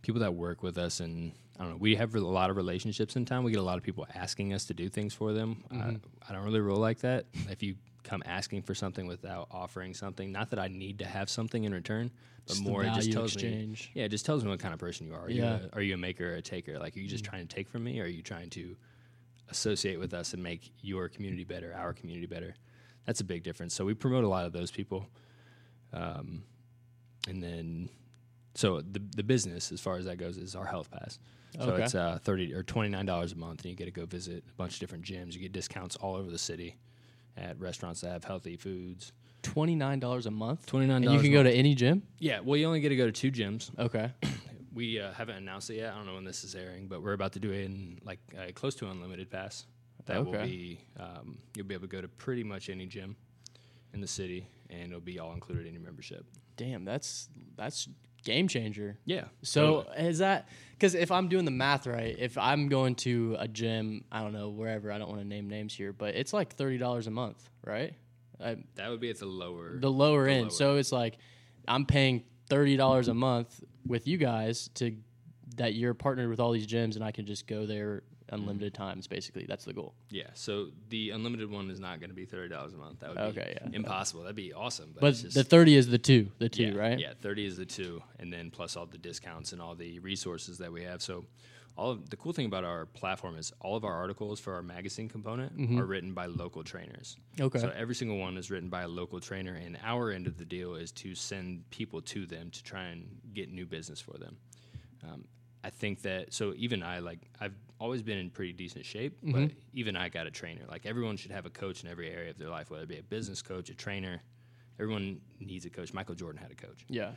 people 0.01 0.21
that 0.21 0.33
work 0.33 0.63
with 0.63 0.77
us 0.77 0.99
and 0.99 1.33
I 1.59 1.63
don't 1.63 1.73
know. 1.73 1.77
We 1.77 1.95
have 1.95 2.15
a 2.15 2.19
lot 2.19 2.49
of 2.49 2.57
relationships 2.57 3.15
in 3.15 3.25
town. 3.25 3.43
We 3.43 3.51
get 3.51 3.59
a 3.59 3.63
lot 3.63 3.77
of 3.77 3.83
people 3.83 4.07
asking 4.15 4.53
us 4.53 4.65
to 4.65 4.73
do 4.73 4.89
things 4.89 5.13
for 5.13 5.33
them. 5.33 5.63
I, 5.71 5.97
I 6.27 6.33
don't 6.33 6.43
really 6.43 6.59
roll 6.59 6.79
like 6.79 6.99
that. 6.99 7.25
If 7.47 7.61
you 7.61 7.75
come 8.03 8.21
asking 8.25 8.61
for 8.63 8.75
something 8.75 9.07
without 9.07 9.47
offering 9.51 9.93
something, 9.93 10.31
not 10.31 10.49
that 10.51 10.59
I 10.59 10.67
need 10.67 10.99
to 10.99 11.05
have 11.05 11.29
something 11.29 11.63
in 11.63 11.73
return, 11.73 12.11
but 12.47 12.57
more 12.57 12.83
it 12.83 12.93
just 12.93 13.11
tells 13.11 13.33
exchange. 13.35 13.91
me. 13.93 14.01
Yeah, 14.01 14.05
it 14.05 14.09
just 14.09 14.25
tells 14.25 14.43
me 14.43 14.49
what 14.49 14.59
kind 14.59 14.73
of 14.73 14.79
person 14.79 15.07
you 15.07 15.13
are. 15.13 15.21
Are, 15.21 15.29
Yeah. 15.29 15.59
you, 15.59 15.69
a, 15.71 15.75
are 15.77 15.81
you 15.81 15.93
a 15.93 15.97
maker 15.97 16.33
or 16.33 16.35
a 16.35 16.41
taker? 16.41 16.77
Like, 16.79 16.95
are 16.95 16.99
you 16.99 17.07
just 17.07 17.23
trying 17.23 17.47
to 17.47 17.55
take 17.55 17.69
from 17.69 17.83
me, 17.83 17.99
or 17.99 18.03
are 18.03 18.07
you 18.07 18.21
trying 18.21 18.49
to 18.51 18.75
associate 19.49 19.99
with 19.99 20.13
us 20.13 20.33
and 20.33 20.43
make 20.43 20.71
your 20.81 21.07
community 21.09 21.43
better, 21.43 21.73
our 21.77 21.93
community 21.93 22.27
better? 22.27 22.55
That's 23.05 23.21
a 23.21 23.25
big 23.25 23.43
difference. 23.43 23.73
So 23.73 23.85
we 23.85 23.93
promote 23.93 24.23
a 24.23 24.29
lot 24.29 24.45
of 24.45 24.53
those 24.53 24.71
people, 24.71 25.07
um, 25.93 26.43
and 27.27 27.41
then 27.41 27.89
so 28.55 28.81
the 28.81 29.01
the 29.15 29.23
business 29.23 29.71
as 29.71 29.81
far 29.81 29.97
as 29.97 30.05
that 30.05 30.17
goes 30.17 30.37
is 30.37 30.55
our 30.55 30.65
health 30.65 30.89
pass. 30.91 31.19
So 31.59 31.71
Okay. 31.71 31.83
it's 31.83 31.95
uh, 31.95 32.17
thirty 32.23 32.53
or 32.53 32.63
twenty 32.63 32.89
nine 32.89 33.05
dollars 33.05 33.31
a 33.33 33.35
month, 33.35 33.61
and 33.61 33.69
you 33.69 33.75
get 33.75 33.85
to 33.85 33.91
go 33.91 34.05
visit 34.05 34.43
a 34.49 34.53
bunch 34.53 34.73
of 34.75 34.79
different 34.79 35.03
gyms. 35.05 35.33
You 35.33 35.39
get 35.41 35.51
discounts 35.51 35.95
all 35.97 36.15
over 36.15 36.29
the 36.31 36.37
city 36.37 36.77
at 37.37 37.59
restaurants 37.59 38.01
that 38.01 38.11
have 38.11 38.23
healthy 38.23 38.57
foods. 38.57 39.11
Twenty 39.41 39.75
nine 39.75 39.99
dollars 39.99 40.25
a 40.25 40.31
month. 40.31 40.65
Twenty 40.65 40.87
nine 40.87 41.03
you 41.03 41.19
can 41.19 41.31
go 41.31 41.43
to 41.43 41.51
any 41.51 41.75
gym. 41.75 42.03
yeah. 42.19 42.39
Well, 42.39 42.55
you 42.57 42.65
only 42.65 42.79
get 42.79 42.89
to 42.89 42.95
go 42.95 43.05
to 43.05 43.11
two 43.11 43.31
gyms. 43.31 43.77
Okay. 43.77 44.11
We 44.75 44.99
uh, 44.99 45.11
haven't 45.13 45.35
announced 45.35 45.69
it 45.69 45.75
yet. 45.75 45.93
I 45.93 45.97
don't 45.97 46.07
know 46.07 46.15
when 46.15 46.23
this 46.23 46.43
is 46.43 46.55
airing, 46.55 46.87
but 46.87 47.03
we're 47.03 47.13
about 47.13 47.33
to 47.33 47.39
do 47.39 47.51
it 47.51 47.65
in 47.65 47.99
like 48.03 48.17
uh, 48.35 48.51
close 48.55 48.73
to 48.77 48.89
unlimited 48.89 49.29
pass. 49.29 49.67
That 50.07 50.25
will 50.25 50.31
be 50.31 50.79
um, 50.99 51.37
you'll 51.55 51.67
be 51.67 51.75
able 51.75 51.87
to 51.87 51.91
go 51.95 52.01
to 52.01 52.07
pretty 52.07 52.43
much 52.43 52.69
any 52.71 52.87
gym 52.87 53.15
in 53.93 54.01
the 54.01 54.07
city, 54.07 54.47
and 54.71 54.87
it'll 54.87 54.99
be 54.99 55.19
all 55.19 55.31
included 55.33 55.67
in 55.67 55.73
your 55.73 55.83
membership. 55.83 56.25
Damn, 56.57 56.85
that's 56.85 57.29
that's 57.55 57.87
game 58.23 58.47
changer. 58.47 58.97
Yeah. 59.05 59.25
So 59.41 59.85
is 59.97 60.19
that 60.19 60.47
because 60.71 60.95
if 60.95 61.11
I'm 61.11 61.27
doing 61.29 61.45
the 61.45 61.51
math 61.51 61.87
right, 61.87 62.15
if 62.17 62.37
I'm 62.37 62.67
going 62.67 62.95
to 62.95 63.35
a 63.39 63.47
gym, 63.47 64.03
I 64.11 64.21
don't 64.21 64.33
know 64.33 64.49
wherever, 64.49 64.91
I 64.91 64.97
don't 64.97 65.09
want 65.09 65.21
to 65.21 65.27
name 65.27 65.49
names 65.49 65.73
here, 65.73 65.93
but 65.93 66.15
it's 66.15 66.33
like 66.33 66.53
thirty 66.53 66.77
dollars 66.77 67.07
a 67.07 67.11
month, 67.11 67.49
right? 67.65 67.93
I, 68.43 68.57
that 68.75 68.89
would 68.89 68.99
be 68.99 69.09
at 69.09 69.19
the 69.19 69.25
lower. 69.25 69.79
the 69.79 69.91
lower 69.91 70.25
The 70.25 70.31
end. 70.31 70.41
lower 70.41 70.51
So 70.51 70.75
it's 70.77 70.91
like 70.91 71.17
I'm 71.67 71.85
paying 71.85 72.23
thirty 72.49 72.75
dollars 72.77 73.07
a 73.07 73.13
month 73.13 73.63
with 73.85 74.07
you 74.07 74.17
guys 74.17 74.69
to 74.75 74.95
that 75.55 75.75
you're 75.75 75.93
partnered 75.93 76.29
with 76.29 76.39
all 76.39 76.51
these 76.51 76.67
gyms, 76.67 76.95
and 76.95 77.03
I 77.03 77.11
can 77.11 77.25
just 77.25 77.47
go 77.47 77.65
there 77.65 78.03
unlimited 78.29 78.73
times. 78.73 79.07
Basically, 79.07 79.45
that's 79.47 79.65
the 79.65 79.73
goal. 79.73 79.93
yeah. 80.09 80.27
So 80.33 80.67
the 80.89 81.11
unlimited 81.11 81.49
one 81.49 81.69
is 81.69 81.79
not 81.79 81.99
going 81.99 82.09
to 82.09 82.15
be 82.15 82.25
thirty 82.25 82.49
dollars 82.49 82.73
a 82.73 82.77
month. 82.77 82.99
That 83.01 83.09
would 83.09 83.17
Okay, 83.19 83.57
be 83.63 83.69
yeah. 83.71 83.75
impossible. 83.77 84.21
That'd 84.23 84.35
be 84.35 84.53
awesome. 84.53 84.91
But, 84.93 85.01
But 85.21 85.33
the 85.33 85.43
thirty 85.43 85.75
is 85.75 85.87
the 85.87 85.97
two, 85.97 86.29
the 86.39 86.49
two, 86.49 86.63
yeah, 86.65 86.75
right? 86.79 86.99
Yeah, 86.99 87.13
thirty 87.21 87.45
is 87.45 87.57
the 87.57 87.65
two, 87.65 88.01
and 88.19 88.31
then 88.31 88.51
plus 88.51 88.75
all 88.77 88.85
the 88.85 88.97
discounts 88.97 89.51
and 89.53 89.61
all 89.61 89.75
the 89.75 89.99
resources 89.99 90.57
that 90.59 90.71
we 90.71 90.83
have. 90.83 91.01
So, 91.01 91.25
all 91.75 91.89
of 91.89 92.09
the 92.11 92.17
cool 92.17 92.33
thing 92.33 92.45
about 92.45 92.63
our 92.63 92.85
platform 92.85 93.35
is 93.35 93.51
all 93.59 93.75
of 93.75 93.83
our 93.83 93.93
articles 93.93 94.39
for 94.39 94.53
our 94.53 94.61
magazine 94.61 95.09
component 95.09 95.51
are 95.79 95.85
written 95.85 96.13
by 96.13 96.27
local 96.27 96.63
trainers. 96.63 97.17
Mm-hmm. 97.35 97.45
Okay. 97.45 97.59
So 97.59 97.71
every 97.75 97.95
single 97.95 98.17
one 98.17 98.37
is 98.37 98.51
written 98.51 98.69
by 98.69 98.83
a 98.83 98.87
local 98.87 99.19
trainer, 99.19 99.55
and 99.55 99.77
our 99.83 100.11
end 100.11 100.27
of 100.27 100.37
the 100.37 100.45
deal 100.45 100.75
is 100.75 100.91
to 100.93 101.15
send 101.15 101.67
people 101.71 101.99
to 102.03 102.27
them 102.27 102.51
to 102.51 102.63
try 102.63 102.83
and 102.83 103.07
get 103.33 103.51
new 103.51 103.65
business 103.65 103.99
for 103.99 104.17
them. 104.19 104.37
Um, 105.03 105.25
I 105.63 105.69
think 105.69 106.01
that 106.01 106.33
so 106.33 106.53
even 106.57 106.83
I 106.83 106.99
like 106.99 107.19
I've 107.39 107.55
always 107.79 108.01
been 108.01 108.17
in 108.17 108.29
pretty 108.29 108.53
decent 108.53 108.85
shape, 108.85 109.17
Mm-hmm. 109.23 109.45
but 109.45 109.51
even 109.73 109.95
I 109.95 110.09
got 110.09 110.27
a 110.27 110.31
trainer. 110.31 110.61
Like 110.69 110.85
everyone 110.85 111.17
should 111.17 111.31
have 111.31 111.45
a 111.45 111.49
coach 111.49 111.83
in 111.83 111.89
every 111.89 112.09
area 112.11 112.29
of 112.31 112.37
their 112.37 112.49
life, 112.49 112.69
whether 112.69 112.83
it 112.83 112.89
be 112.89 112.97
a 112.97 113.03
business 113.03 113.41
coach, 113.41 113.69
a 113.69 113.73
trainer. 113.75 114.21
Everyone 114.79 115.21
needs 115.39 115.65
a 115.65 115.69
coach. 115.69 115.93
Michael 115.93 116.15
Jordan 116.15 116.41
had 116.41 116.51
a 116.51 116.55
coach. 116.55 116.85
Yeah. 116.89 117.11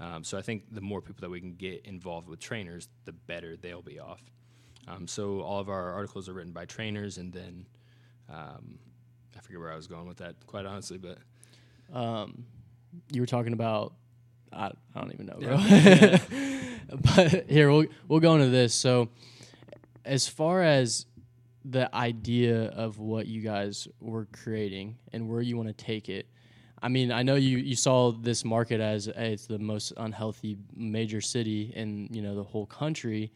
Um, 0.00 0.22
so 0.22 0.38
I 0.38 0.42
think 0.42 0.64
the 0.72 0.80
more 0.80 1.00
people 1.00 1.22
that 1.22 1.30
we 1.30 1.40
can 1.40 1.54
get 1.54 1.84
involved 1.86 2.28
with 2.28 2.38
trainers, 2.38 2.88
the 3.04 3.12
better 3.12 3.56
they'll 3.56 3.82
be 3.82 3.98
off. 3.98 4.22
Um, 4.86 5.06
so 5.08 5.40
all 5.40 5.58
of 5.58 5.68
our 5.68 5.92
articles 5.92 6.28
are 6.28 6.34
written 6.34 6.52
by 6.52 6.66
trainers, 6.66 7.18
and 7.18 7.32
then 7.32 7.66
um, 8.28 8.78
I 9.36 9.40
forget 9.40 9.58
where 9.60 9.72
I 9.72 9.76
was 9.76 9.86
going 9.88 10.06
with 10.06 10.18
that, 10.18 10.36
quite 10.46 10.66
honestly, 10.66 10.98
but 10.98 11.18
um, 11.92 12.44
you 13.12 13.20
were 13.20 13.26
talking 13.26 13.52
about 13.52 13.94
I, 14.52 14.66
I 14.94 15.00
don't 15.00 15.12
even 15.12 15.26
know, 15.26 15.38
bro. 15.40 15.56
but 17.16 17.50
here 17.50 17.70
we'll 17.70 17.86
we'll 18.08 18.20
go 18.20 18.34
into 18.34 18.48
this. 18.48 18.74
So, 18.74 19.08
as 20.04 20.28
far 20.28 20.62
as 20.62 21.06
the 21.64 21.94
idea 21.94 22.66
of 22.68 22.98
what 22.98 23.26
you 23.26 23.42
guys 23.42 23.88
were 24.00 24.26
creating 24.32 24.96
and 25.12 25.28
where 25.28 25.42
you 25.42 25.56
want 25.56 25.68
to 25.68 25.74
take 25.74 26.08
it, 26.08 26.26
I 26.82 26.88
mean, 26.88 27.12
I 27.12 27.22
know 27.22 27.34
you 27.34 27.58
you 27.58 27.76
saw 27.76 28.12
this 28.12 28.44
market 28.44 28.80
as 28.80 29.06
hey, 29.06 29.32
it's 29.32 29.46
the 29.46 29.58
most 29.58 29.92
unhealthy 29.96 30.58
major 30.74 31.20
city 31.20 31.72
in 31.74 32.08
you 32.10 32.22
know 32.22 32.34
the 32.34 32.44
whole 32.44 32.66
country. 32.66 33.32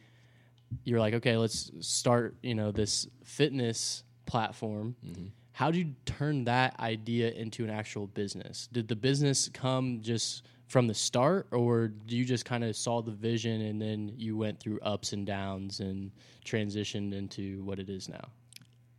You're 0.85 1.01
like, 1.01 1.15
okay, 1.15 1.37
let's 1.37 1.71
start 1.81 2.37
you 2.43 2.55
know 2.55 2.73
this 2.73 3.07
fitness 3.25 4.05
platform. 4.27 4.97
Mm-hmm. 5.05 5.27
How 5.53 5.71
did 5.71 5.79
you 5.79 5.95
turn 6.07 6.45
that 6.45 6.79
idea 6.81 7.31
into 7.31 7.65
an 7.65 7.71
actual 7.71 8.07
business? 8.07 8.69
Did 8.73 8.89
the 8.89 8.97
business 8.97 9.51
come 9.53 10.01
just 10.01 10.45
from 10.73 10.87
the 10.87 10.95
start, 10.95 11.47
or 11.51 11.89
do 11.89 12.17
you 12.17 12.25
just 12.25 12.47
kind 12.47 12.65
of 12.65 12.75
saw 12.75 13.03
the 13.03 13.11
vision 13.11 13.61
and 13.61 13.81
then 13.81 14.11
you 14.17 14.39
went 14.39 14.59
through 14.59 14.81
ups 14.81 15.13
and 15.13 15.27
downs 15.27 15.81
and 15.81 16.11
transitioned 16.47 17.13
into 17.13 17.63
what 17.63 17.79
it 17.79 17.91
is 17.91 18.09
now? 18.09 18.25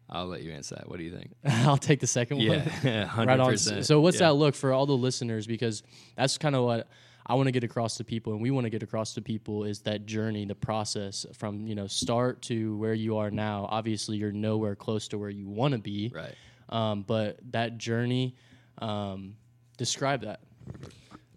I'll 0.07 0.27
let 0.27 0.43
you 0.43 0.51
answer 0.51 0.75
that. 0.75 0.87
What 0.87 0.97
do 0.97 1.03
you 1.03 1.17
think? 1.17 1.31
I'll 1.65 1.75
take 1.75 1.99
the 1.99 2.05
second 2.05 2.37
one. 2.37 2.45
Yeah, 2.83 3.05
hundred 3.05 3.39
right 3.39 3.39
on. 3.39 3.57
So, 3.57 3.99
what's 4.01 4.19
yeah. 4.19 4.27
that 4.27 4.33
look 4.33 4.53
for 4.53 4.71
all 4.71 4.85
the 4.85 4.95
listeners? 4.95 5.47
Because 5.47 5.81
that's 6.15 6.37
kind 6.37 6.55
of 6.55 6.63
what 6.63 6.89
I 7.25 7.33
want 7.33 7.47
to 7.47 7.51
get 7.51 7.63
across 7.63 7.97
to 7.97 8.03
people, 8.03 8.33
and 8.33 8.41
we 8.41 8.51
want 8.51 8.65
to 8.65 8.69
get 8.69 8.83
across 8.83 9.15
to 9.15 9.23
people 9.23 9.63
is 9.63 9.79
that 9.79 10.05
journey, 10.05 10.45
the 10.45 10.53
process 10.53 11.25
from 11.33 11.65
you 11.65 11.73
know 11.73 11.87
start 11.87 12.43
to 12.43 12.77
where 12.77 12.93
you 12.93 13.17
are 13.17 13.31
now. 13.31 13.67
Obviously, 13.71 14.17
you're 14.17 14.31
nowhere 14.31 14.75
close 14.75 15.07
to 15.07 15.17
where 15.17 15.31
you 15.31 15.49
want 15.49 15.71
to 15.71 15.79
be, 15.79 16.11
Right. 16.13 16.35
um, 16.69 17.01
but 17.01 17.39
that 17.51 17.79
journey. 17.79 18.35
Um, 18.79 19.35
describe 19.77 20.21
that. 20.21 20.39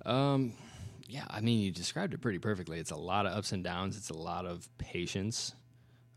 Um, 0.07 0.53
yeah, 1.09 1.25
I 1.29 1.41
mean, 1.41 1.61
you 1.61 1.71
described 1.71 2.15
it 2.15 2.21
pretty 2.21 2.39
perfectly. 2.39 2.79
It's 2.79 2.91
a 2.91 2.97
lot 2.97 3.27
of 3.27 3.33
ups 3.33 3.53
and 3.53 3.63
downs. 3.63 3.97
It's 3.97 4.11
a 4.11 4.17
lot 4.17 4.47
of 4.47 4.69
patience. 4.79 5.55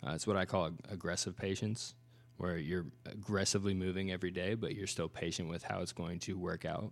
Uh, 0.06 0.12
it's 0.12 0.26
what 0.26 0.38
I 0.38 0.46
call 0.46 0.68
ag- 0.68 0.80
aggressive 0.90 1.36
patience, 1.36 1.96
where 2.38 2.58
you're 2.58 2.86
aggressively 3.06 3.74
moving 3.74 4.12
every 4.12 4.32
day, 4.32 4.54
but 4.56 4.76
you're 4.76 4.88
still 4.88 5.10
patient 5.10 5.50
with 5.50 5.64
how 5.64 5.82
it's 5.82 5.92
going 5.92 6.20
to 6.20 6.38
work 6.38 6.66
out. 6.66 6.92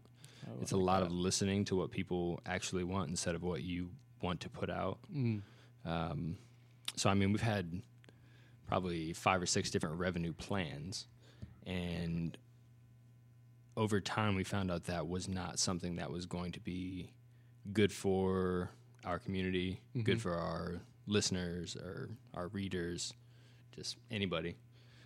it's 0.61 0.71
a 0.71 0.77
lot 0.77 1.03
of 1.03 1.11
listening 1.11 1.65
to 1.65 1.75
what 1.75 1.91
people 1.91 2.39
actually 2.45 2.83
want 2.83 3.09
instead 3.09 3.35
of 3.35 3.43
what 3.43 3.63
you 3.63 3.89
want 4.21 4.41
to 4.41 4.49
put 4.49 4.69
out. 4.69 4.97
Um, 5.85 6.37
so, 6.95 7.09
I 7.09 7.13
mean, 7.13 7.31
we've 7.31 7.41
had 7.41 7.81
probably 8.67 9.13
five 9.13 9.41
or 9.41 9.45
six 9.45 9.69
different 9.69 9.97
revenue 9.99 10.33
plans, 10.33 11.07
and 11.65 12.37
over 13.77 14.01
time 14.01 14.35
we 14.35 14.43
found 14.43 14.71
out 14.71 14.85
that 14.85 15.07
was 15.07 15.29
not 15.29 15.59
something 15.59 15.97
that 15.97 16.11
was 16.11 16.25
going 16.25 16.51
to 16.51 16.59
be 16.59 17.11
good 17.71 17.93
for 17.93 18.71
our 19.05 19.19
community, 19.19 19.79
good 19.93 20.17
mm-hmm. 20.17 20.17
for 20.17 20.33
our 20.33 20.81
listeners 21.05 21.75
or 21.75 22.09
our 22.33 22.47
readers, 22.47 23.13
just 23.73 23.95
anybody. 24.11 24.55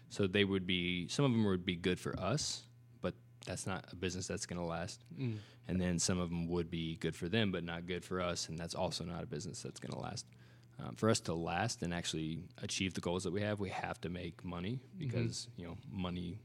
So 0.10 0.26
they 0.26 0.46
would 0.46 0.66
be 0.66 1.08
some 1.10 1.26
of 1.26 1.32
them 1.32 1.46
would 1.46 1.66
be 1.66 1.76
good 1.76 2.00
for 2.00 2.18
us, 2.20 2.64
but 3.02 3.14
that's 3.46 3.68
not 3.68 3.86
a 3.92 3.96
business 3.96 4.26
that's 4.26 4.46
going 4.46 4.60
to 4.60 4.66
last. 4.66 5.04
Mm. 5.20 5.38
And 5.68 5.80
then 5.80 6.00
some 6.00 6.20
of 6.20 6.30
them 6.30 6.48
would 6.48 6.72
be 6.72 6.96
good 6.96 7.16
for 7.16 7.30
them, 7.30 7.52
but 7.52 7.64
not 7.64 7.86
good 7.86 8.04
for 8.04 8.20
us, 8.20 8.50
and 8.50 8.58
that's 8.58 8.74
also 8.74 9.04
not 9.04 9.24
a 9.24 9.28
business 9.28 9.62
that's 9.62 9.80
going 9.80 9.94
to 9.94 10.00
last. 10.00 10.26
Um, 10.80 10.96
for 10.96 11.10
us 11.10 11.20
to 11.22 11.34
last 11.34 11.84
and 11.84 11.94
actually 11.94 12.44
achieve 12.62 12.94
the 12.94 13.02
goals 13.02 13.24
that 13.24 13.32
we 13.32 13.42
have, 13.42 13.60
we 13.60 13.70
have 13.70 14.02
to 14.02 14.10
make 14.10 14.44
money 14.44 14.80
mm-hmm. 14.80 14.98
because 14.98 15.48
you 15.58 15.68
know 15.68 15.78
money. 15.92 16.40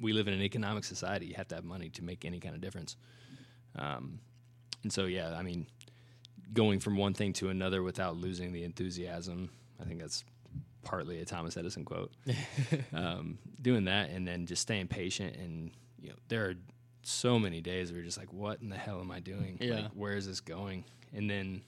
We 0.00 0.12
live 0.12 0.28
in 0.28 0.34
an 0.34 0.42
economic 0.42 0.84
society. 0.84 1.26
You 1.26 1.34
have 1.34 1.48
to 1.48 1.54
have 1.54 1.64
money 1.64 1.90
to 1.90 2.04
make 2.04 2.24
any 2.24 2.40
kind 2.40 2.54
of 2.54 2.60
difference. 2.60 2.96
Um, 3.76 4.20
and 4.82 4.92
so, 4.92 5.04
yeah, 5.04 5.34
I 5.36 5.42
mean, 5.42 5.66
going 6.52 6.80
from 6.80 6.96
one 6.96 7.14
thing 7.14 7.32
to 7.34 7.48
another 7.48 7.82
without 7.82 8.16
losing 8.16 8.52
the 8.52 8.64
enthusiasm, 8.64 9.50
I 9.80 9.84
think 9.84 10.00
that's 10.00 10.24
partly 10.82 11.20
a 11.20 11.24
Thomas 11.24 11.56
Edison 11.56 11.84
quote. 11.84 12.12
um, 12.92 13.38
doing 13.60 13.84
that 13.84 14.10
and 14.10 14.26
then 14.26 14.46
just 14.46 14.62
staying 14.62 14.88
patient, 14.88 15.36
and 15.36 15.70
you 16.00 16.10
know, 16.10 16.16
there 16.28 16.48
are 16.48 16.54
so 17.02 17.38
many 17.38 17.60
days 17.60 17.90
where 17.90 17.98
you're 17.98 18.06
just 18.06 18.18
like, 18.18 18.32
"What 18.32 18.60
in 18.60 18.70
the 18.70 18.76
hell 18.76 19.00
am 19.00 19.10
I 19.10 19.20
doing? 19.20 19.58
Yeah. 19.60 19.74
Like, 19.74 19.90
where 19.92 20.14
is 20.14 20.26
this 20.26 20.40
going?" 20.40 20.84
And 21.14 21.28
then 21.28 21.62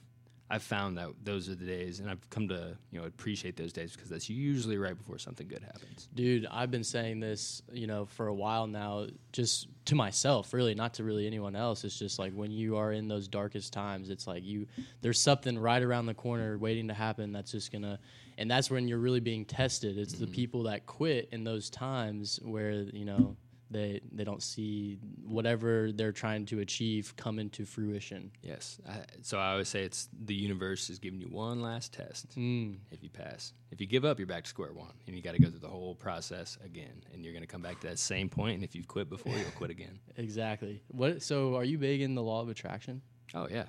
I've 0.53 0.61
found 0.61 0.99
that 0.99 1.07
those 1.23 1.49
are 1.49 1.55
the 1.55 1.65
days, 1.65 1.99
and 1.99 2.07
I've 2.07 2.29
come 2.29 2.47
to 2.49 2.77
you 2.91 2.99
know 2.99 3.07
appreciate 3.07 3.57
those 3.57 3.73
days 3.73 3.93
because 3.93 4.07
that's 4.07 4.29
usually 4.29 4.77
right 4.77 4.95
before 4.95 5.17
something 5.17 5.47
good 5.47 5.63
happens. 5.63 6.07
Dude, 6.13 6.45
I've 6.45 6.69
been 6.69 6.83
saying 6.83 7.21
this, 7.21 7.63
you 7.71 7.87
know, 7.87 8.05
for 8.05 8.27
a 8.27 8.33
while 8.35 8.67
now, 8.67 9.07
just 9.31 9.67
to 9.85 9.95
myself, 9.95 10.53
really, 10.53 10.75
not 10.75 10.93
to 10.95 11.03
really 11.03 11.25
anyone 11.25 11.55
else. 11.55 11.83
It's 11.83 11.97
just 11.97 12.19
like 12.19 12.33
when 12.33 12.51
you 12.51 12.77
are 12.77 12.91
in 12.91 13.07
those 13.07 13.27
darkest 13.27 13.73
times, 13.73 14.11
it's 14.11 14.27
like 14.27 14.43
you, 14.43 14.67
there's 15.01 15.19
something 15.19 15.57
right 15.57 15.81
around 15.81 16.05
the 16.05 16.13
corner 16.13 16.55
waiting 16.59 16.87
to 16.89 16.93
happen 16.93 17.31
that's 17.31 17.51
just 17.51 17.71
gonna, 17.71 17.97
and 18.37 18.51
that's 18.51 18.69
when 18.69 18.87
you're 18.87 18.99
really 18.99 19.21
being 19.21 19.45
tested. 19.45 19.97
It's 19.97 20.13
the 20.13 20.25
mm-hmm. 20.25 20.35
people 20.35 20.63
that 20.63 20.85
quit 20.85 21.29
in 21.31 21.43
those 21.43 21.71
times 21.71 22.39
where, 22.43 22.73
you 22.73 23.05
know, 23.05 23.35
they 23.73 24.01
they 24.11 24.23
don't 24.23 24.41
see 24.41 24.99
whatever 25.25 25.91
they're 25.91 26.11
trying 26.11 26.45
to 26.45 26.59
achieve 26.59 27.13
come 27.17 27.39
into 27.39 27.65
fruition. 27.65 28.31
Yes. 28.41 28.79
I, 28.87 28.99
so 29.21 29.39
I 29.39 29.51
always 29.51 29.69
say 29.69 29.83
it's 29.83 30.09
the 30.25 30.35
universe 30.35 30.89
is 30.89 30.99
giving 30.99 31.19
you 31.19 31.27
one 31.27 31.61
last 31.61 31.93
test. 31.93 32.37
Mm. 32.37 32.77
If 32.91 33.03
you 33.03 33.09
pass, 33.09 33.53
if 33.71 33.81
you 33.81 33.87
give 33.87 34.05
up, 34.05 34.19
you're 34.19 34.27
back 34.27 34.43
to 34.43 34.49
square 34.49 34.73
one, 34.73 34.93
and 35.07 35.15
you 35.15 35.21
got 35.21 35.33
to 35.33 35.41
go 35.41 35.49
through 35.49 35.59
the 35.59 35.67
whole 35.67 35.95
process 35.95 36.57
again, 36.63 37.03
and 37.13 37.23
you're 37.23 37.33
going 37.33 37.43
to 37.43 37.47
come 37.47 37.61
back 37.61 37.79
to 37.81 37.87
that 37.87 37.99
same 37.99 38.29
point. 38.29 38.55
And 38.55 38.63
if 38.63 38.75
you've 38.75 38.87
quit 38.87 39.09
before, 39.09 39.33
you'll 39.33 39.51
quit 39.51 39.71
again. 39.71 39.99
Exactly. 40.15 40.81
What? 40.89 41.21
So, 41.23 41.55
are 41.55 41.63
you 41.63 41.77
big 41.77 42.01
in 42.01 42.13
the 42.13 42.21
law 42.21 42.41
of 42.41 42.49
attraction? 42.49 43.01
Oh 43.33 43.47
yeah. 43.49 43.65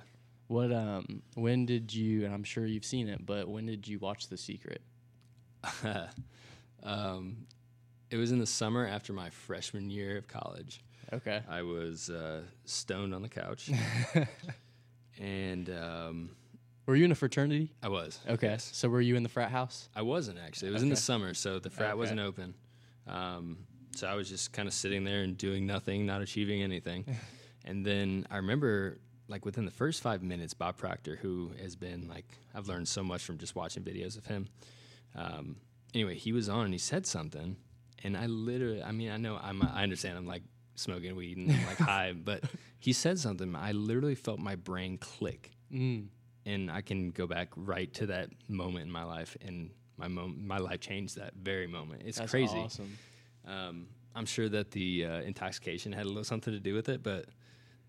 What? 0.47 0.71
Um. 0.71 1.23
When 1.33 1.65
did 1.65 1.93
you? 1.93 2.23
And 2.25 2.33
I'm 2.33 2.43
sure 2.43 2.65
you've 2.65 2.85
seen 2.85 3.09
it, 3.09 3.25
but 3.25 3.47
when 3.47 3.65
did 3.65 3.87
you 3.87 3.99
watch 3.99 4.27
The 4.27 4.37
Secret? 4.37 4.81
um, 6.83 7.47
it 8.11 8.17
was 8.17 8.31
in 8.31 8.39
the 8.39 8.45
summer 8.45 8.85
after 8.87 9.13
my 9.13 9.29
freshman 9.29 9.89
year 9.89 10.17
of 10.17 10.27
college. 10.27 10.81
Okay. 11.13 11.41
I 11.49 11.61
was 11.61 12.09
uh, 12.09 12.41
stoned 12.65 13.13
on 13.13 13.21
the 13.21 13.29
couch, 13.29 13.69
and 15.19 15.69
um, 15.69 16.29
Were 16.85 16.95
you 16.95 17.05
in 17.05 17.11
a 17.11 17.15
fraternity? 17.15 17.71
I 17.83 17.89
was. 17.89 18.19
Okay. 18.27 18.47
yes. 18.47 18.69
So 18.73 18.89
were 18.89 19.01
you 19.01 19.15
in 19.15 19.23
the 19.23 19.29
frat 19.29 19.51
house? 19.51 19.89
I 19.95 20.01
wasn't 20.01 20.39
actually. 20.39 20.69
It 20.69 20.73
was 20.73 20.83
in 20.83 20.89
the 20.89 20.95
summer, 20.95 21.33
so 21.33 21.59
the 21.59 21.69
frat 21.69 21.91
Okay. 21.91 21.99
wasn't 21.99 22.19
open. 22.19 22.53
Um, 23.07 23.59
so 23.95 24.07
I 24.07 24.15
was 24.15 24.27
just 24.29 24.51
kind 24.51 24.67
of 24.67 24.73
sitting 24.73 25.03
there 25.03 25.21
and 25.21 25.37
doing 25.37 25.65
nothing, 25.65 26.05
not 26.05 26.21
achieving 26.21 26.61
anything. 26.63 27.05
and 27.65 27.85
then 27.85 28.25
I 28.31 28.37
remember, 28.37 28.99
like 29.27 29.45
within 29.45 29.65
the 29.65 29.71
first 29.71 30.01
five 30.01 30.21
minutes, 30.23 30.53
Bob 30.53 30.77
Proctor, 30.77 31.15
who 31.21 31.51
has 31.61 31.75
been 31.75 32.07
like 32.07 32.25
I've 32.53 32.67
learned 32.67 32.87
so 32.87 33.03
much 33.03 33.23
from 33.23 33.37
just 33.37 33.55
watching 33.55 33.83
videos 33.83 34.17
of 34.17 34.25
him. 34.25 34.47
Um, 35.15 35.57
anyway, 35.93 36.15
he 36.15 36.33
was 36.33 36.49
on 36.49 36.65
and 36.65 36.73
he 36.73 36.77
said 36.79 37.05
something, 37.05 37.55
and 38.03 38.15
I 38.17 38.25
literally, 38.27 38.83
I 38.83 38.91
mean, 38.91 39.09
I 39.11 39.17
know 39.17 39.37
I'm, 39.41 39.61
I 39.61 39.83
understand 39.83 40.17
I'm 40.17 40.27
like 40.27 40.43
smoking 40.75 41.15
weed 41.15 41.37
and 41.37 41.51
I'm 41.51 41.65
like 41.65 41.77
high, 41.93 42.13
but 42.13 42.43
he 42.79 42.93
said 42.93 43.17
something. 43.19 43.55
I 43.55 43.71
literally 43.71 44.15
felt 44.15 44.39
my 44.39 44.55
brain 44.55 44.97
click 44.97 45.51
Mm. 45.73 46.07
and 46.45 46.69
I 46.69 46.81
can 46.81 47.09
go 47.09 47.25
back 47.25 47.49
right 47.55 47.91
to 47.95 48.05
that 48.07 48.29
moment 48.47 48.85
in 48.85 48.91
my 48.91 49.03
life, 49.03 49.35
and 49.43 49.71
my 49.97 50.07
mom- 50.07 50.45
my 50.45 50.57
life 50.59 50.79
changed 50.79 51.17
that 51.17 51.33
very 51.33 51.65
moment. 51.67 52.03
It's 52.05 52.19
That's 52.19 52.29
crazy. 52.29 52.59
Awesome. 52.59 52.97
Um, 53.45 53.87
I'm 54.15 54.25
sure 54.25 54.47
that 54.49 54.71
the 54.71 55.05
uh, 55.05 55.21
intoxication 55.21 55.91
had 55.91 56.05
a 56.05 56.07
little 56.07 56.23
something 56.23 56.53
to 56.53 56.59
do 56.59 56.73
with 56.75 56.87
it, 56.89 57.01
but 57.03 57.25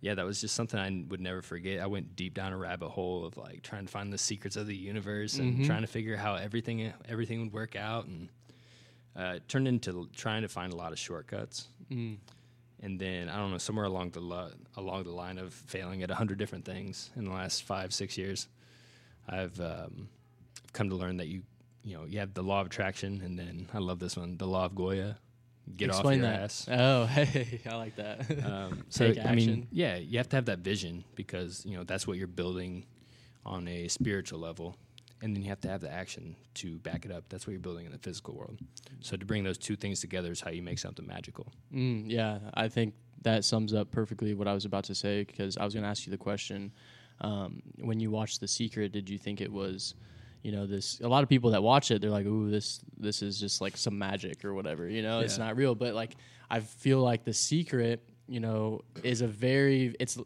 yeah, 0.00 0.14
that 0.14 0.24
was 0.24 0.40
just 0.40 0.54
something 0.54 0.78
I 0.80 1.04
would 1.08 1.20
never 1.20 1.42
forget. 1.42 1.80
I 1.80 1.86
went 1.86 2.16
deep 2.16 2.34
down 2.34 2.52
a 2.52 2.56
rabbit 2.56 2.88
hole 2.88 3.24
of 3.26 3.36
like 3.36 3.62
trying 3.62 3.84
to 3.86 3.90
find 3.92 4.12
the 4.12 4.18
secrets 4.18 4.56
of 4.56 4.66
the 4.66 4.76
universe 4.76 5.38
and 5.38 5.58
Mhm. 5.58 5.66
trying 5.66 5.82
to 5.82 5.86
figure 5.86 6.16
how 6.16 6.34
everything 6.36 6.92
everything 7.08 7.40
would 7.42 7.52
work 7.52 7.76
out, 7.76 8.06
and 8.06 8.28
uh, 9.18 9.34
it 9.36 9.48
turned 9.48 9.66
into 9.66 10.08
trying 10.14 10.42
to 10.42 10.48
find 10.48 10.72
a 10.72 10.76
lot 10.76 10.92
of 10.92 10.98
shortcuts. 10.98 11.68
Mm. 11.90 12.18
And 12.82 13.00
then 13.00 13.28
I 13.28 13.36
don't 13.36 13.50
know 13.50 13.58
somewhere 13.58 13.86
along 13.86 14.10
the 14.10 14.20
lo- 14.20 14.52
along 14.76 15.04
the 15.04 15.12
line 15.12 15.38
of 15.38 15.54
failing 15.54 16.02
at 16.02 16.10
a 16.10 16.14
hundred 16.14 16.38
different 16.38 16.64
things 16.64 17.10
in 17.16 17.24
the 17.24 17.30
last 17.30 17.62
five 17.62 17.92
six 17.94 18.18
years, 18.18 18.48
I've 19.28 19.58
um, 19.60 20.08
come 20.72 20.90
to 20.90 20.94
learn 20.94 21.16
that 21.16 21.28
you 21.28 21.42
you 21.82 21.96
know 21.96 22.04
you 22.04 22.18
have 22.18 22.34
the 22.34 22.42
law 22.42 22.60
of 22.60 22.66
attraction, 22.66 23.22
and 23.24 23.38
then 23.38 23.68
I 23.72 23.78
love 23.78 23.98
this 23.98 24.16
one, 24.16 24.36
the 24.36 24.46
law 24.46 24.66
of 24.66 24.74
Goya. 24.74 25.16
Get 25.76 25.88
Explain 25.88 26.20
off 26.20 26.28
your 26.28 26.32
that. 26.32 26.42
ass. 26.42 26.68
Oh, 26.70 27.06
hey, 27.06 27.60
I 27.68 27.74
like 27.76 27.96
that. 27.96 28.44
Um, 28.44 28.84
so 28.88 29.12
I 29.24 29.34
mean, 29.34 29.66
yeah, 29.72 29.96
you 29.96 30.18
have 30.18 30.28
to 30.28 30.36
have 30.36 30.44
that 30.44 30.58
vision 30.60 31.04
because 31.14 31.64
you 31.64 31.76
know 31.76 31.84
that's 31.84 32.06
what 32.06 32.18
you're 32.18 32.28
building 32.28 32.84
on 33.44 33.66
a 33.68 33.88
spiritual 33.88 34.38
level, 34.38 34.76
and 35.22 35.34
then 35.34 35.42
you 35.42 35.48
have 35.48 35.60
to 35.62 35.68
have 35.68 35.80
the 35.80 35.90
action 35.92 36.36
to 36.54 36.78
back 36.78 37.04
it 37.04 37.10
up. 37.12 37.24
That's 37.28 37.46
what 37.46 37.52
you're 37.52 37.60
building 37.60 37.86
in 37.86 37.92
the 37.92 37.98
physical 37.98 38.34
world. 38.34 38.58
So 39.00 39.16
to 39.16 39.24
bring 39.24 39.44
those 39.44 39.58
two 39.58 39.76
things 39.76 40.00
together 40.00 40.30
is 40.30 40.40
how 40.40 40.50
you 40.50 40.62
make 40.62 40.78
something 40.78 41.06
magical. 41.06 41.52
Mm, 41.72 42.04
yeah, 42.10 42.38
I 42.54 42.68
think 42.68 42.94
that 43.22 43.44
sums 43.44 43.74
up 43.74 43.90
perfectly 43.90 44.34
what 44.34 44.46
I 44.46 44.52
was 44.52 44.64
about 44.64 44.84
to 44.84 44.94
say 44.94 45.24
because 45.24 45.56
I 45.56 45.64
was 45.64 45.74
going 45.74 45.84
to 45.84 45.88
ask 45.88 46.06
you 46.06 46.10
the 46.10 46.18
question. 46.18 46.72
Um, 47.20 47.62
when 47.78 47.98
you 47.98 48.10
watched 48.10 48.40
The 48.40 48.48
Secret, 48.48 48.92
did 48.92 49.08
you 49.08 49.16
think 49.16 49.40
it 49.40 49.50
was, 49.50 49.94
you 50.42 50.52
know, 50.52 50.66
this? 50.66 51.00
A 51.00 51.08
lot 51.08 51.22
of 51.22 51.28
people 51.28 51.50
that 51.50 51.62
watch 51.62 51.90
it, 51.90 52.02
they're 52.02 52.10
like, 52.10 52.26
"Ooh, 52.26 52.50
this 52.50 52.80
this 52.98 53.22
is 53.22 53.40
just 53.40 53.62
like 53.62 53.76
some 53.76 53.98
magic 53.98 54.44
or 54.44 54.52
whatever." 54.52 54.86
You 54.86 55.02
know, 55.02 55.20
it's 55.20 55.38
not 55.38 55.56
real. 55.56 55.74
But 55.74 55.94
like, 55.94 56.14
I 56.50 56.60
feel 56.60 57.00
like 57.00 57.24
The 57.24 57.32
Secret, 57.32 58.06
you 58.28 58.40
know, 58.40 58.82
is 59.02 59.22
a 59.22 59.26
very 59.26 59.96
it's 59.98 60.18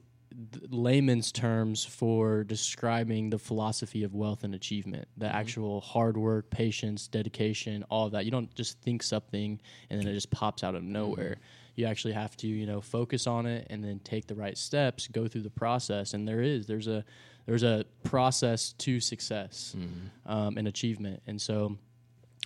layman's 0.69 1.33
terms 1.33 1.85
for 1.85 2.45
describing 2.45 3.31
the 3.31 3.39
philosophy 3.39 4.05
of 4.05 4.15
wealth 4.15 4.45
and 4.45 4.55
achievement. 4.55 5.09
The 5.17 5.27
mm-hmm. 5.27 5.37
actual 5.37 5.81
hard 5.81 6.17
work 6.17 6.51
patience 6.51 7.09
dedication 7.09 7.85
all 7.91 8.07
of 8.07 8.13
that. 8.13 8.25
You 8.25 8.31
don't 8.31 8.55
just 8.55 8.81
think 8.81 9.03
something 9.03 9.61
and 9.89 10.01
then 10.01 10.09
it 10.09 10.15
just 10.15 10.31
pops 10.31 10.65
out 10.65 10.75
of 10.75 10.83
nowhere. 10.83 11.33
Mm-hmm. 11.33 11.81
You 11.81 11.87
actually 11.87 12.15
have 12.15 12.37
to 12.39 12.47
you 12.47 12.67
know 12.67 12.81
focus 12.81 13.27
on 13.27 13.47
it 13.47 13.67
and 13.71 13.83
then 13.83 14.01
take 14.01 14.27
the 14.27 14.35
right 14.35 14.57
steps 14.59 15.09
go 15.09 15.29
through 15.29 15.43
the 15.43 15.51
process 15.51 16.15
and 16.15 16.27
there 16.27 16.43
is 16.43 16.67
there's 16.67 16.89
a 16.89 17.05
there's 17.47 17.63
a 17.63 17.85
process 18.05 18.73
to 18.75 19.01
success 19.01 19.75
mm-hmm. 19.77 20.31
um, 20.31 20.57
and 20.57 20.69
achievement. 20.69 21.23
And 21.27 21.41
so 21.41 21.79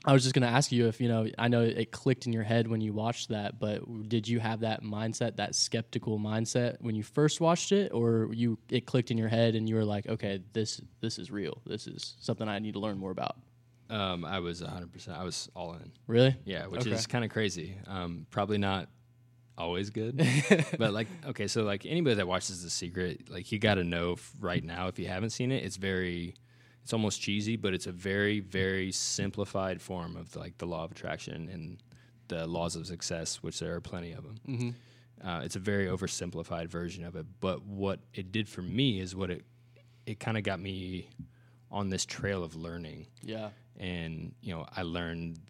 I 0.06 0.12
was 0.12 0.22
just 0.22 0.34
going 0.34 0.42
to 0.46 0.48
ask 0.54 0.70
you 0.70 0.86
if 0.88 1.00
you 1.00 1.08
know. 1.08 1.26
I 1.38 1.48
know 1.48 1.62
it 1.62 1.90
clicked 1.90 2.26
in 2.26 2.32
your 2.32 2.42
head 2.42 2.68
when 2.68 2.80
you 2.82 2.92
watched 2.92 3.30
that, 3.30 3.58
but 3.58 4.08
did 4.08 4.28
you 4.28 4.38
have 4.38 4.60
that 4.60 4.82
mindset, 4.82 5.36
that 5.36 5.54
skeptical 5.54 6.18
mindset 6.18 6.76
when 6.80 6.94
you 6.94 7.02
first 7.02 7.40
watched 7.40 7.72
it, 7.72 7.90
or 7.92 8.28
you 8.32 8.58
it 8.70 8.84
clicked 8.86 9.10
in 9.10 9.16
your 9.16 9.28
head 9.28 9.54
and 9.54 9.68
you 9.68 9.76
were 9.76 9.84
like, 9.84 10.06
okay, 10.06 10.40
this 10.52 10.80
this 11.00 11.18
is 11.18 11.30
real. 11.30 11.62
This 11.66 11.86
is 11.86 12.16
something 12.20 12.46
I 12.48 12.58
need 12.58 12.74
to 12.74 12.80
learn 12.80 12.98
more 12.98 13.10
about. 13.12 13.36
Um, 13.90 14.24
I 14.24 14.40
was 14.40 14.62
100. 14.62 14.92
percent 14.92 15.16
I 15.18 15.24
was 15.24 15.48
all 15.56 15.72
in. 15.74 15.90
Really? 16.06 16.36
Yeah, 16.44 16.66
which 16.66 16.82
Okay. 16.82 16.90
is 16.92 17.06
kind 17.06 17.24
of 17.24 17.30
crazy. 17.30 17.76
Um, 17.86 18.26
probably 18.30 18.58
not 18.58 18.88
always 19.56 19.88
good, 19.90 20.16
but 20.78 20.92
like 20.92 21.06
okay, 21.28 21.46
so 21.46 21.62
like 21.62 21.86
anybody 21.86 22.16
that 22.16 22.26
watches 22.26 22.62
The 22.62 22.70
Secret, 22.70 23.30
like 23.30 23.52
you 23.52 23.58
got 23.58 23.76
to 23.76 23.84
know 23.84 24.12
f- 24.14 24.32
right 24.40 24.64
now 24.64 24.88
if 24.88 24.98
you 24.98 25.06
haven't 25.06 25.30
seen 25.30 25.52
it, 25.52 25.62
it's 25.64 25.76
very, 25.76 26.34
it's 26.84 26.92
almost 26.92 27.20
cheesy, 27.20 27.56
but 27.56 27.74
it's 27.74 27.86
a 27.88 27.92
very 27.92 28.38
very 28.40 28.92
simplified 28.92 29.80
form 29.82 30.16
of 30.16 30.36
like 30.36 30.56
the 30.58 30.66
law 30.66 30.84
of 30.84 30.92
attraction 30.92 31.48
and 31.52 31.82
the 32.28 32.46
laws 32.46 32.76
of 32.76 32.86
success, 32.86 33.42
which 33.42 33.58
there 33.58 33.74
are 33.74 33.80
plenty 33.80 34.12
of 34.12 34.22
them. 34.22 34.36
Mm-hmm. 34.48 35.26
Uh, 35.28 35.40
it's 35.40 35.56
a 35.56 35.60
very 35.60 35.86
oversimplified 35.86 36.68
version 36.68 37.04
of 37.04 37.16
it, 37.16 37.26
but 37.40 37.64
what 37.64 38.00
it 38.14 38.30
did 38.32 38.48
for 38.48 38.62
me 38.62 39.00
is 39.00 39.16
what 39.16 39.30
it 39.30 39.44
it 40.06 40.20
kind 40.20 40.36
of 40.36 40.44
got 40.44 40.60
me 40.60 41.08
on 41.70 41.88
this 41.88 42.04
trail 42.04 42.44
of 42.44 42.54
learning 42.54 43.06
Yeah. 43.22 43.48
and 43.80 44.34
you 44.42 44.54
know 44.54 44.66
I 44.76 44.82
learned 44.82 45.40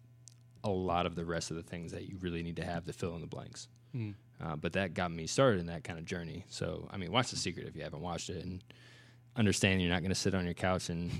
a 0.63 0.69
lot 0.69 1.05
of 1.05 1.13
the 1.15 1.25
rest 1.25 1.51
of 1.51 1.57
the 1.57 1.63
things 1.63 1.91
that 1.91 2.07
you 2.09 2.17
really 2.21 2.41
need 2.41 2.55
to 2.55 2.65
have 2.65 2.85
to 2.85 2.93
fill 2.93 3.13
in 3.15 3.21
the 3.21 3.27
blanks. 3.27 3.67
Mm. 3.95 4.15
Uh, 4.43 4.55
but 4.55 4.73
that 4.73 4.93
got 4.95 5.11
me 5.11 5.27
started 5.27 5.59
in 5.59 5.67
that 5.67 5.83
kind 5.83 5.99
of 5.99 6.05
journey. 6.05 6.45
So 6.49 6.87
I 6.91 6.97
mean, 6.97 7.11
watch 7.11 7.29
The 7.29 7.35
Secret 7.37 7.67
if 7.67 7.75
you 7.75 7.83
haven't 7.83 8.01
watched 8.01 8.29
it, 8.29 8.43
and 8.45 8.63
understand 9.35 9.81
you're 9.81 9.91
not 9.91 10.01
going 10.01 10.09
to 10.09 10.15
sit 10.15 10.33
on 10.33 10.45
your 10.45 10.53
couch 10.53 10.89
and 10.89 11.11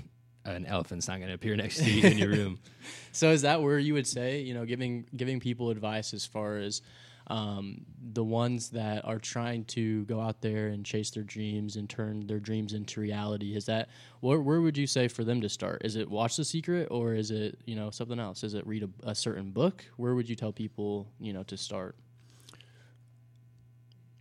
an 0.44 0.66
elephant's 0.66 1.08
not 1.08 1.18
going 1.18 1.28
to 1.28 1.34
appear 1.34 1.56
next 1.56 1.78
to 1.78 1.90
you 1.90 2.08
in 2.08 2.18
your 2.18 2.28
room. 2.28 2.58
So 3.12 3.30
is 3.30 3.42
that 3.42 3.62
where 3.62 3.78
you 3.78 3.94
would 3.94 4.06
say, 4.06 4.40
you 4.40 4.52
know, 4.52 4.66
giving 4.66 5.06
giving 5.16 5.40
people 5.40 5.70
advice 5.70 6.12
as 6.12 6.26
far 6.26 6.58
as 6.58 6.82
um, 7.28 7.86
the 8.12 8.22
ones 8.22 8.68
that 8.70 9.04
are 9.06 9.18
trying 9.18 9.64
to 9.64 10.04
go 10.04 10.20
out 10.20 10.42
there 10.42 10.68
and 10.68 10.84
chase 10.84 11.10
their 11.10 11.22
dreams 11.22 11.76
and 11.76 11.88
turn 11.88 12.26
their 12.26 12.38
dreams 12.38 12.74
into 12.74 13.00
reality? 13.00 13.56
Is 13.56 13.64
that 13.66 13.88
where, 14.20 14.38
where 14.38 14.60
would 14.60 14.76
you 14.76 14.86
say 14.86 15.08
for 15.08 15.24
them 15.24 15.40
to 15.40 15.48
start? 15.48 15.80
Is 15.82 15.96
it 15.96 16.10
watch 16.10 16.36
The 16.36 16.44
Secret 16.44 16.88
or 16.90 17.14
is 17.14 17.30
it 17.30 17.58
you 17.64 17.74
know 17.74 17.90
something 17.90 18.20
else? 18.20 18.44
Is 18.44 18.52
it 18.52 18.66
read 18.66 18.82
a, 18.82 19.10
a 19.10 19.14
certain 19.14 19.50
book? 19.50 19.84
Where 19.96 20.14
would 20.14 20.28
you 20.28 20.36
tell 20.36 20.52
people 20.52 21.08
you 21.18 21.32
know 21.32 21.42
to 21.44 21.56
start? 21.56 21.96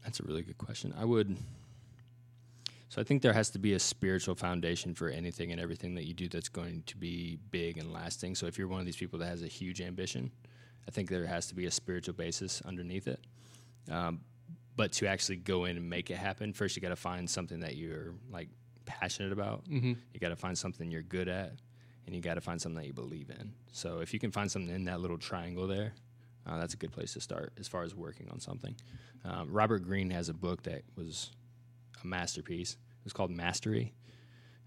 That's 0.03 0.19
a 0.21 0.23
really 0.23 0.41
good 0.41 0.57
question. 0.57 0.93
I 0.97 1.03
would. 1.03 1.35
So 2.95 3.01
I 3.01 3.03
think 3.03 3.21
there 3.21 3.33
has 3.33 3.49
to 3.49 3.59
be 3.59 3.73
a 3.73 3.79
spiritual 3.79 4.35
foundation 4.35 4.95
for 4.95 5.09
anything 5.09 5.51
and 5.51 5.59
everything 5.59 5.95
that 5.95 6.05
you 6.05 6.13
do 6.13 6.29
that's 6.29 6.47
going 6.47 6.81
to 6.85 6.95
be 6.95 7.37
big 7.51 7.77
and 7.77 7.91
lasting. 7.91 8.35
So 8.35 8.45
if 8.45 8.57
you're 8.57 8.69
one 8.69 8.79
of 8.79 8.85
these 8.85 8.95
people 8.95 9.19
that 9.19 9.25
has 9.25 9.43
a 9.43 9.47
huge 9.47 9.81
ambition, 9.81 10.31
I 10.87 10.91
think 10.91 11.09
there 11.09 11.25
has 11.25 11.47
to 11.47 11.55
be 11.55 11.65
a 11.65 11.71
spiritual 11.71 12.13
basis 12.13 12.61
underneath 12.63 13.09
it. 13.09 13.19
Um, 13.91 14.21
but 14.77 14.93
to 14.93 15.07
actually 15.07 15.35
go 15.35 15.65
in 15.65 15.75
and 15.75 15.89
make 15.89 16.09
it 16.09 16.15
happen, 16.15 16.53
first 16.53 16.77
you 16.77 16.81
got 16.81 16.87
to 16.87 16.95
find 16.95 17.29
something 17.29 17.59
that 17.59 17.75
you're 17.75 18.13
like 18.31 18.47
passionate 18.85 19.33
about. 19.33 19.65
Mm-hmm. 19.65 19.91
You 20.13 20.19
got 20.21 20.29
to 20.29 20.37
find 20.37 20.57
something 20.57 20.89
you're 20.89 21.01
good 21.01 21.27
at, 21.27 21.51
and 22.05 22.15
you 22.15 22.21
got 22.21 22.35
to 22.35 22.41
find 22.41 22.61
something 22.61 22.81
that 22.81 22.87
you 22.87 22.93
believe 22.93 23.29
in. 23.29 23.51
So 23.73 23.99
if 23.99 24.13
you 24.13 24.21
can 24.21 24.31
find 24.31 24.49
something 24.49 24.73
in 24.73 24.85
that 24.85 25.01
little 25.01 25.17
triangle 25.17 25.67
there, 25.67 25.91
uh, 26.47 26.59
that's 26.59 26.75
a 26.75 26.77
good 26.77 26.93
place 26.93 27.11
to 27.15 27.19
start 27.19 27.51
as 27.59 27.67
far 27.67 27.83
as 27.83 27.93
working 27.93 28.29
on 28.31 28.39
something. 28.39 28.73
Um, 29.25 29.51
Robert 29.51 29.79
Greene 29.79 30.11
has 30.11 30.29
a 30.29 30.33
book 30.33 30.63
that 30.63 30.83
was 30.95 31.31
a 32.01 32.07
masterpiece. 32.07 32.77
It 33.05 33.09
was 33.09 33.13
called 33.13 33.31
Mastery. 33.31 33.93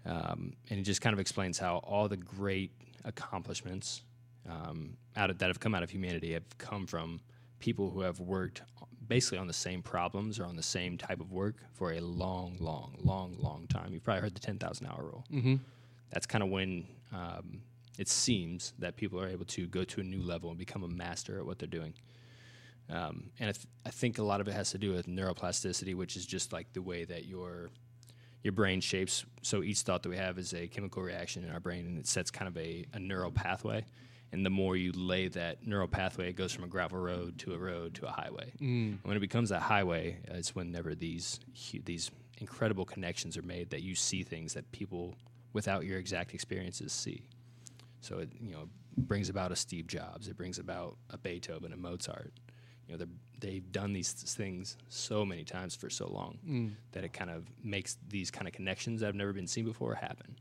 um, 0.05 0.53
and 0.69 0.79
it 0.79 0.83
just 0.83 1.01
kind 1.01 1.13
of 1.13 1.19
explains 1.19 1.57
how 1.59 1.77
all 1.77 2.07
the 2.07 2.17
great 2.17 2.71
accomplishments 3.03 4.03
um, 4.49 4.95
out 5.15 5.29
of, 5.29 5.37
that 5.39 5.47
have 5.47 5.59
come 5.59 5.75
out 5.75 5.83
of 5.83 5.89
humanity 5.89 6.33
have 6.33 6.57
come 6.57 6.87
from 6.87 7.19
people 7.59 7.89
who 7.91 8.01
have 8.01 8.19
worked 8.19 8.61
basically 9.07 9.37
on 9.37 9.47
the 9.47 9.53
same 9.53 9.81
problems 9.81 10.39
or 10.39 10.45
on 10.45 10.55
the 10.55 10.63
same 10.63 10.97
type 10.97 11.19
of 11.19 11.31
work 11.31 11.57
for 11.73 11.91
a 11.93 11.99
long, 11.99 12.55
long, 12.59 12.95
long, 13.03 13.35
long 13.37 13.67
time. 13.67 13.91
You've 13.91 14.03
probably 14.03 14.21
heard 14.21 14.35
the 14.35 14.39
10,000 14.39 14.85
hour 14.87 15.03
rule. 15.03 15.25
Mm-hmm. 15.31 15.55
That's 16.11 16.25
kind 16.25 16.43
of 16.43 16.49
when 16.49 16.87
um, 17.13 17.61
it 17.97 18.07
seems 18.07 18.73
that 18.79 18.95
people 18.95 19.19
are 19.19 19.27
able 19.27 19.45
to 19.45 19.67
go 19.67 19.83
to 19.83 19.99
a 19.99 20.03
new 20.03 20.21
level 20.21 20.49
and 20.49 20.57
become 20.57 20.83
a 20.83 20.87
master 20.87 21.37
at 21.39 21.45
what 21.45 21.59
they're 21.59 21.67
doing. 21.67 21.93
Um, 22.89 23.31
and 23.39 23.49
I, 23.49 23.51
th- 23.51 23.67
I 23.85 23.89
think 23.89 24.17
a 24.17 24.23
lot 24.23 24.41
of 24.41 24.47
it 24.47 24.53
has 24.53 24.71
to 24.71 24.77
do 24.77 24.91
with 24.93 25.07
neuroplasticity, 25.07 25.93
which 25.95 26.15
is 26.15 26.25
just 26.25 26.53
like 26.53 26.71
the 26.73 26.81
way 26.81 27.03
that 27.05 27.25
your 27.25 27.69
your 28.43 28.53
brain 28.53 28.81
shapes. 28.81 29.25
So 29.41 29.63
each 29.63 29.81
thought 29.81 30.03
that 30.03 30.09
we 30.09 30.17
have 30.17 30.37
is 30.37 30.53
a 30.53 30.67
chemical 30.67 31.03
reaction 31.03 31.43
in 31.43 31.51
our 31.51 31.59
brain, 31.59 31.85
and 31.85 31.97
it 31.97 32.07
sets 32.07 32.31
kind 32.31 32.47
of 32.47 32.57
a, 32.57 32.85
a 32.93 32.99
neural 32.99 33.31
pathway. 33.31 33.85
And 34.31 34.45
the 34.45 34.49
more 34.51 34.77
you 34.77 34.91
lay 34.91 35.27
that 35.29 35.65
neural 35.65 35.87
pathway, 35.87 36.29
it 36.29 36.33
goes 36.35 36.51
from 36.51 36.63
a 36.63 36.67
gravel 36.67 36.99
road 36.99 37.39
to 37.39 37.53
a 37.53 37.57
road 37.57 37.95
to 37.95 38.05
a 38.07 38.11
highway. 38.11 38.53
Mm. 38.61 38.99
When 39.03 39.17
it 39.17 39.21
becomes 39.21 39.49
a 39.51 39.59
highway, 39.59 40.19
uh, 40.29 40.35
it's 40.35 40.53
whenever 40.53 40.93
these 40.93 41.39
these 41.83 42.11
incredible 42.37 42.85
connections 42.85 43.37
are 43.37 43.41
made 43.41 43.71
that 43.71 43.81
you 43.81 43.95
see 43.95 44.23
things 44.23 44.53
that 44.53 44.71
people 44.71 45.15
without 45.51 45.83
your 45.83 45.97
exact 45.97 46.33
experiences 46.33 46.93
see. 46.93 47.23
So 48.01 48.19
it 48.19 48.29
you 48.39 48.51
know 48.53 48.69
brings 48.97 49.29
about 49.29 49.51
a 49.51 49.55
Steve 49.55 49.87
Jobs, 49.87 50.27
it 50.27 50.37
brings 50.37 50.59
about 50.59 50.97
a 51.09 51.17
Beethoven, 51.17 51.73
a 51.73 51.77
Mozart. 51.77 52.31
You 52.87 52.93
know 52.93 52.97
they're- 52.99 53.07
they've 53.39 53.71
done 53.71 53.93
these 53.93 54.11
things 54.13 54.77
so 54.89 55.25
many 55.25 55.43
times 55.43 55.75
for 55.75 55.89
so 55.89 56.07
long 56.11 56.37
Mm. 56.47 56.71
that 56.91 57.03
it 57.03 57.13
kind 57.13 57.29
of 57.29 57.45
makes 57.63 57.97
these 58.09 58.31
kind 58.31 58.47
of 58.47 58.53
connections 58.53 58.99
that 59.01 59.05
have 59.07 59.15
never 59.15 59.33
been 59.33 59.47
seen 59.47 59.65
before 59.65 59.95
happen. 59.95 60.35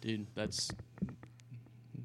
Dude, 0.00 0.26
that's 0.34 0.70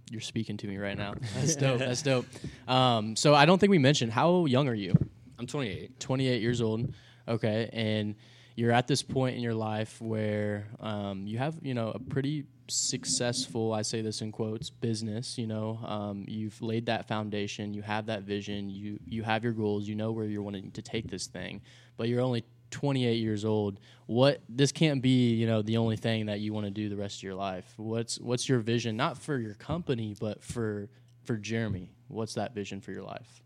you're 0.10 0.22
speaking 0.22 0.58
to 0.58 0.68
me 0.68 0.78
right 0.78 0.98
now. 0.98 1.14
That's 1.36 1.56
dope. 1.56 1.80
That's 1.80 2.02
dope. 2.02 2.26
Um, 2.68 3.16
so 3.16 3.34
I 3.34 3.46
don't 3.46 3.60
think 3.60 3.72
we 3.72 3.78
mentioned 3.80 4.12
how 4.12 4.46
young 4.46 4.68
are 4.68 4.74
you? 4.74 4.94
I'm 5.40 5.48
28. 5.48 6.00
28 6.02 6.42
years 6.42 6.60
old. 6.62 6.94
Okay, 7.30 7.70
and 7.72 8.16
you're 8.62 8.72
at 8.72 8.88
this 8.88 9.02
point 9.02 9.36
in 9.36 9.42
your 9.42 9.56
life 9.56 10.00
where 10.00 10.68
um, 10.80 11.26
you 11.26 11.40
have 11.40 11.56
you 11.64 11.74
know 11.74 11.90
a 11.90 12.00
pretty 12.00 12.46
successful 12.68 13.74
i 13.74 13.82
say 13.82 14.02
this 14.02 14.22
in 14.22 14.32
quotes 14.32 14.70
business 14.70 15.36
you 15.36 15.48
know 15.48 15.80
um, 15.84 16.24
you've 16.28 16.62
laid 16.62 16.86
that 16.86 17.08
foundation 17.08 17.74
you 17.74 17.82
have 17.82 18.06
that 18.06 18.22
vision 18.22 18.70
you 18.70 19.00
you 19.04 19.24
have 19.24 19.44
your 19.44 19.52
goals 19.52 19.88
you 19.88 19.96
know 19.96 20.12
where 20.12 20.26
you're 20.26 20.44
wanting 20.44 20.70
to 20.72 20.82
take 20.82 21.10
this 21.10 21.26
thing 21.26 21.60
but 21.98 22.08
you're 22.08 22.22
only 22.22 22.46
28 22.70 23.16
years 23.16 23.44
old. 23.44 23.82
What 24.06 24.40
this 24.48 24.72
can't 24.72 25.02
be 25.02 25.34
you 25.34 25.46
know 25.46 25.62
the 25.62 25.76
only 25.76 25.98
thing 25.98 26.28
that 26.28 26.40
you 26.40 26.54
want 26.54 26.66
to 26.66 26.72
do 26.72 26.88
the 26.88 26.96
rest 26.96 27.18
of 27.18 27.24
your 27.24 27.36
life. 27.36 27.74
What's 27.76 28.18
what's 28.22 28.48
your 28.48 28.60
vision 28.60 28.96
not 28.96 29.18
for 29.18 29.38
your 29.38 29.56
company 29.56 30.16
but 30.18 30.42
for 30.42 30.88
for 31.26 31.36
jeremy? 31.36 31.92
What's 32.08 32.36
that 32.36 32.56
vision 32.56 32.80
for 32.80 32.94
your 32.94 33.04
life? 33.04 33.44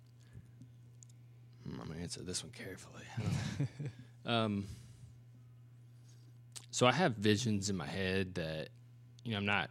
I'm 1.65 1.75
gonna 1.87 1.99
answer 1.99 2.21
this 2.21 2.43
one 2.43 2.51
carefully. 2.51 3.03
um, 4.27 4.65
so 6.75 6.85
I 6.85 6.91
have 6.91 7.13
visions 7.15 7.69
in 7.69 7.77
my 7.77 7.85
head 7.87 8.35
that 8.35 8.67
you 9.23 9.31
know 9.31 9.37
I'm 9.37 9.45
not. 9.45 9.69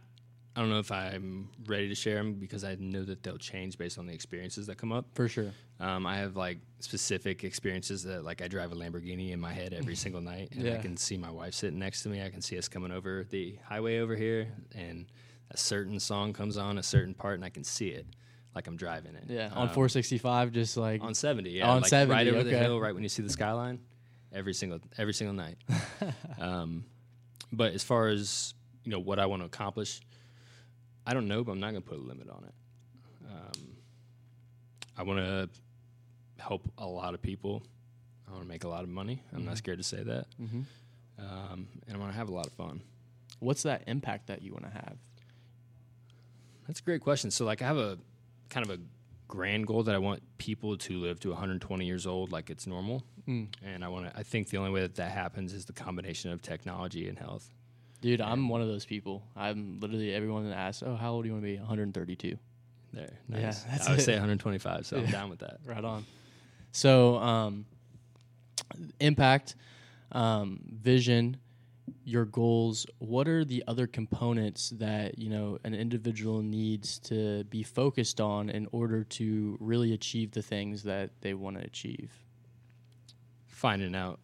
I 0.55 0.61
don't 0.61 0.71
know 0.71 0.79
if 0.79 0.91
I'm 0.91 1.49
ready 1.67 1.87
to 1.89 1.93
share 1.93 2.15
them 2.15 2.33
because 2.33 2.63
I 2.63 2.75
know 2.79 3.03
that 3.03 3.21
they'll 3.21 3.37
change 3.37 3.77
based 3.77 3.99
on 3.99 4.07
the 4.07 4.13
experiences 4.13 4.65
that 4.65 4.77
come 4.79 4.91
up. 4.91 5.05
for 5.13 5.27
sure 5.27 5.51
Um, 5.79 6.07
I 6.07 6.17
have 6.17 6.35
like 6.35 6.57
specific 6.79 7.43
experiences 7.43 8.01
that 8.05 8.23
like 8.23 8.41
I 8.41 8.47
drive 8.47 8.71
a 8.71 8.75
Lamborghini 8.75 9.33
in 9.33 9.39
my 9.39 9.53
head 9.53 9.71
every 9.73 9.95
single 10.03 10.21
night, 10.21 10.49
and 10.53 10.67
I 10.67 10.77
can 10.81 10.97
see 10.97 11.15
my 11.15 11.29
wife 11.29 11.53
sitting 11.53 11.77
next 11.77 12.01
to 12.03 12.09
me. 12.09 12.23
I 12.23 12.29
can 12.29 12.41
see 12.41 12.57
us 12.57 12.67
coming 12.67 12.91
over 12.91 13.23
the 13.29 13.59
highway 13.63 13.99
over 13.99 14.15
here, 14.15 14.47
and 14.73 15.05
a 15.51 15.57
certain 15.57 15.99
song 15.99 16.33
comes 16.33 16.57
on 16.57 16.79
a 16.79 16.83
certain 16.83 17.13
part, 17.13 17.35
and 17.35 17.45
I 17.45 17.49
can 17.49 17.63
see 17.63 17.89
it 17.89 18.07
like 18.55 18.65
I'm 18.65 18.77
driving 18.77 19.13
it. 19.13 19.25
yeah 19.27 19.49
on 19.53 19.67
Um, 19.67 19.75
465 19.75 20.53
just 20.53 20.75
like 20.75 21.03
on 21.03 21.13
70 21.13 21.51
yeah 21.51 21.69
On 21.69 21.81
like 21.81 21.89
70, 21.89 22.11
right 22.11 22.27
over 22.33 22.43
the 22.43 22.57
hill 22.57 22.79
right 22.79 22.95
when 22.95 23.03
you 23.03 23.09
see 23.09 23.21
the 23.21 23.29
skyline 23.29 23.77
every 24.33 24.53
single 24.53 24.79
every 24.97 25.13
single 25.13 25.35
night 25.35 25.57
um, 26.39 26.85
but 27.55 27.73
as 27.73 27.83
far 27.83 28.07
as 28.07 28.53
you 28.83 28.91
know 28.91 28.99
what 28.99 29.17
i 29.19 29.25
want 29.25 29.41
to 29.41 29.45
accomplish 29.45 30.01
i 31.07 31.13
don't 31.13 31.27
know 31.27 31.43
but 31.43 31.51
i'm 31.53 31.59
not 31.59 31.71
going 31.71 31.81
to 31.81 31.89
put 31.89 31.97
a 31.97 32.01
limit 32.01 32.29
on 32.29 32.43
it. 32.43 32.53
Um, 33.29 33.67
i 34.97 35.03
want 35.03 35.19
to 35.19 35.49
help 36.37 36.69
a 36.77 36.85
lot 36.85 37.13
of 37.13 37.21
people. 37.21 37.63
I 38.27 38.31
want 38.31 38.43
to 38.43 38.47
make 38.47 38.63
a 38.65 38.67
lot 38.67 38.83
of 38.83 38.89
money. 38.89 39.21
I'm 39.33 39.45
not 39.45 39.57
scared 39.57 39.77
to 39.79 39.83
say 39.83 40.03
that. 40.03 40.25
Mhm. 40.41 40.65
um, 41.19 41.67
and 41.87 41.95
i 41.95 41.99
want 41.99 42.11
to 42.11 42.17
have 42.17 42.29
a 42.29 42.33
lot 42.33 42.45
of 42.45 42.53
fun. 42.53 42.81
What's 43.39 43.63
that 43.63 43.83
impact 43.87 44.27
that 44.27 44.41
you 44.41 44.51
want 44.51 44.65
to 44.65 44.71
have? 44.71 44.97
That's 46.67 46.79
a 46.79 46.83
great 46.83 47.01
question. 47.01 47.31
So, 47.31 47.45
like, 47.45 47.61
I 47.61 47.67
have 47.67 47.77
a 47.77 47.97
kind 48.49 48.65
of 48.65 48.79
a 48.79 48.81
grand 49.27 49.67
goal 49.67 49.83
that 49.83 49.95
I 49.95 49.97
want 49.97 50.21
people 50.37 50.77
to 50.77 50.97
live 50.99 51.19
to 51.21 51.29
120 51.29 51.85
years 51.85 52.05
old, 52.05 52.31
like 52.31 52.49
it's 52.49 52.67
normal. 52.67 53.03
Mm. 53.27 53.47
And 53.63 53.83
I 53.83 53.87
want 53.87 54.11
to. 54.11 54.17
I 54.17 54.23
think 54.23 54.49
the 54.49 54.57
only 54.57 54.71
way 54.71 54.81
that 54.81 54.95
that 54.95 55.11
happens 55.11 55.53
is 55.53 55.65
the 55.65 55.73
combination 55.73 56.31
of 56.31 56.41
technology 56.41 57.07
and 57.09 57.17
health. 57.17 57.49
Dude, 58.01 58.21
I'm 58.21 58.49
one 58.49 58.61
of 58.61 58.67
those 58.67 58.85
people. 58.85 59.23
I'm 59.35 59.79
literally 59.79 60.13
everyone 60.13 60.47
that 60.49 60.55
asks, 60.55 60.83
"Oh, 60.85 60.95
how 60.95 61.13
old 61.13 61.23
do 61.23 61.27
you 61.29 61.33
want 61.33 61.43
to 61.43 61.51
be?" 61.51 61.57
132. 61.57 62.37
There, 62.93 63.09
Yeah, 63.29 63.39
nice. 63.41 63.63
that's 63.63 63.87
I 63.87 63.91
would 63.91 63.99
it. 63.99 64.03
say 64.03 64.13
125, 64.13 64.85
so 64.85 64.97
I'm 64.97 65.07
down 65.07 65.29
with 65.29 65.39
that. 65.39 65.57
Right 65.65 65.83
on. 65.83 66.05
So, 66.71 67.17
um, 67.17 67.65
impact, 68.99 69.55
um, 70.11 70.59
vision, 70.81 71.37
your 72.03 72.25
goals. 72.25 72.85
What 72.99 73.27
are 73.27 73.43
the 73.45 73.63
other 73.67 73.87
components 73.87 74.69
that 74.77 75.17
you 75.19 75.29
know 75.29 75.57
an 75.63 75.73
individual 75.73 76.41
needs 76.41 76.99
to 76.99 77.43
be 77.45 77.63
focused 77.63 78.19
on 78.21 78.49
in 78.49 78.67
order 78.71 79.03
to 79.03 79.57
really 79.59 79.93
achieve 79.93 80.31
the 80.31 80.41
things 80.41 80.83
that 80.83 81.11
they 81.21 81.33
want 81.33 81.57
to 81.57 81.63
achieve? 81.63 82.11
Finding 83.47 83.95
out 83.95 84.19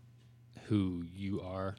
who 0.68 1.04
you 1.14 1.42
are, 1.42 1.76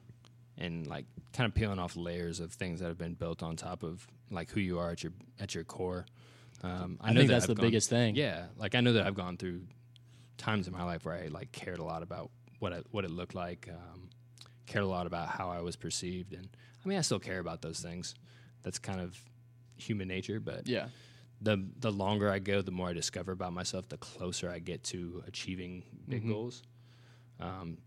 and 0.57 0.87
like 0.87 1.05
kind 1.33 1.47
of 1.47 1.53
peeling 1.53 1.79
off 1.79 1.95
layers 1.95 2.39
of 2.39 2.53
things 2.53 2.79
that 2.79 2.87
have 2.87 2.97
been 2.97 3.13
built 3.13 3.41
on 3.43 3.55
top 3.55 3.83
of 3.83 4.07
like 4.31 4.49
who 4.51 4.59
you 4.59 4.79
are 4.79 4.91
at 4.91 5.03
your 5.03 5.13
at 5.39 5.53
your 5.55 5.63
core. 5.63 6.05
Um, 6.63 6.97
I, 7.01 7.11
know 7.11 7.19
think 7.19 7.27
that 7.27 7.33
that's 7.33 7.43
I've 7.43 7.47
the 7.49 7.55
gone- 7.55 7.65
biggest 7.65 7.89
thing. 7.89 8.15
Yeah, 8.15 8.45
like 8.57 8.73
I 8.75 8.81
know 8.81 8.93
that 8.93 9.05
I've 9.05 9.15
gone 9.15 9.37
through 9.37 9.63
times 10.37 10.67
in 10.67 10.73
my 10.73 10.83
life 10.83 11.05
where 11.05 11.15
I 11.15 11.27
like 11.27 11.51
cared 11.51 11.79
a 11.79 11.83
lot 11.83 12.03
about 12.03 12.31
what 12.59 12.73
I, 12.73 12.81
what 12.91 13.03
it 13.03 13.11
looked 13.11 13.35
like, 13.35 13.69
um, 13.69 14.09
cared 14.65 14.83
a 14.85 14.87
lot 14.87 15.07
about 15.07 15.27
how 15.29 15.49
I 15.49 15.61
was 15.61 15.75
perceived, 15.75 16.33
and 16.33 16.47
I 16.83 16.87
mean 16.87 16.97
I 16.97 17.01
still 17.01 17.19
care 17.19 17.39
about 17.39 17.61
those 17.61 17.79
things. 17.79 18.15
That's 18.63 18.79
kind 18.79 19.01
of 19.01 19.17
human 19.77 20.07
nature, 20.07 20.39
but 20.39 20.67
Yeah. 20.67 20.89
the 21.41 21.65
the 21.79 21.91
longer 21.91 22.29
I 22.29 22.39
go, 22.39 22.61
the 22.61 22.71
more 22.71 22.89
I 22.89 22.93
discover 22.93 23.31
about 23.31 23.53
myself, 23.53 23.89
the 23.89 23.97
closer 23.97 24.49
I 24.49 24.59
get 24.59 24.83
to 24.85 25.23
achieving 25.27 25.83
big 26.07 26.23
Mhm. 26.23 26.29
goals. 26.29 26.63
Um, 27.39 27.77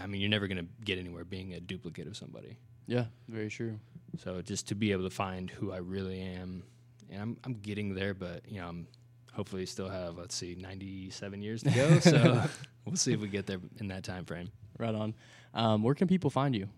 I 0.00 0.06
mean, 0.06 0.20
you're 0.20 0.30
never 0.30 0.48
gonna 0.48 0.66
get 0.84 0.98
anywhere 0.98 1.24
being 1.24 1.54
a 1.54 1.60
duplicate 1.60 2.06
of 2.06 2.16
somebody. 2.16 2.56
Yeah. 2.86 3.06
Very 3.28 3.48
true. 3.50 3.78
So 4.18 4.42
just 4.42 4.68
to 4.68 4.74
be 4.74 4.92
able 4.92 5.04
to 5.04 5.14
find 5.14 5.48
who 5.50 5.72
I 5.72 5.78
really 5.78 6.20
am, 6.20 6.64
and 7.10 7.20
I'm 7.22 7.36
I'm 7.44 7.54
getting 7.54 7.94
there, 7.94 8.12
but 8.14 8.46
you 8.48 8.60
know 8.60 8.68
I'm 8.68 8.86
hopefully 9.32 9.64
still 9.64 9.88
have 9.88 10.16
let's 10.18 10.34
see 10.34 10.54
97 10.56 11.40
years 11.40 11.62
to 11.62 11.70
go. 11.70 11.98
So 12.00 12.46
we'll 12.84 12.96
see 12.96 13.12
if 13.14 13.20
we 13.20 13.28
get 13.28 13.46
there 13.46 13.60
in 13.78 13.88
that 13.88 14.04
time 14.04 14.24
frame. 14.26 14.50
Right 14.82 14.94
on. 14.96 15.14
Um, 15.54 15.82
where 15.84 15.94
can 15.94 16.08
people 16.08 16.28
find 16.28 16.56
you? 16.56 16.68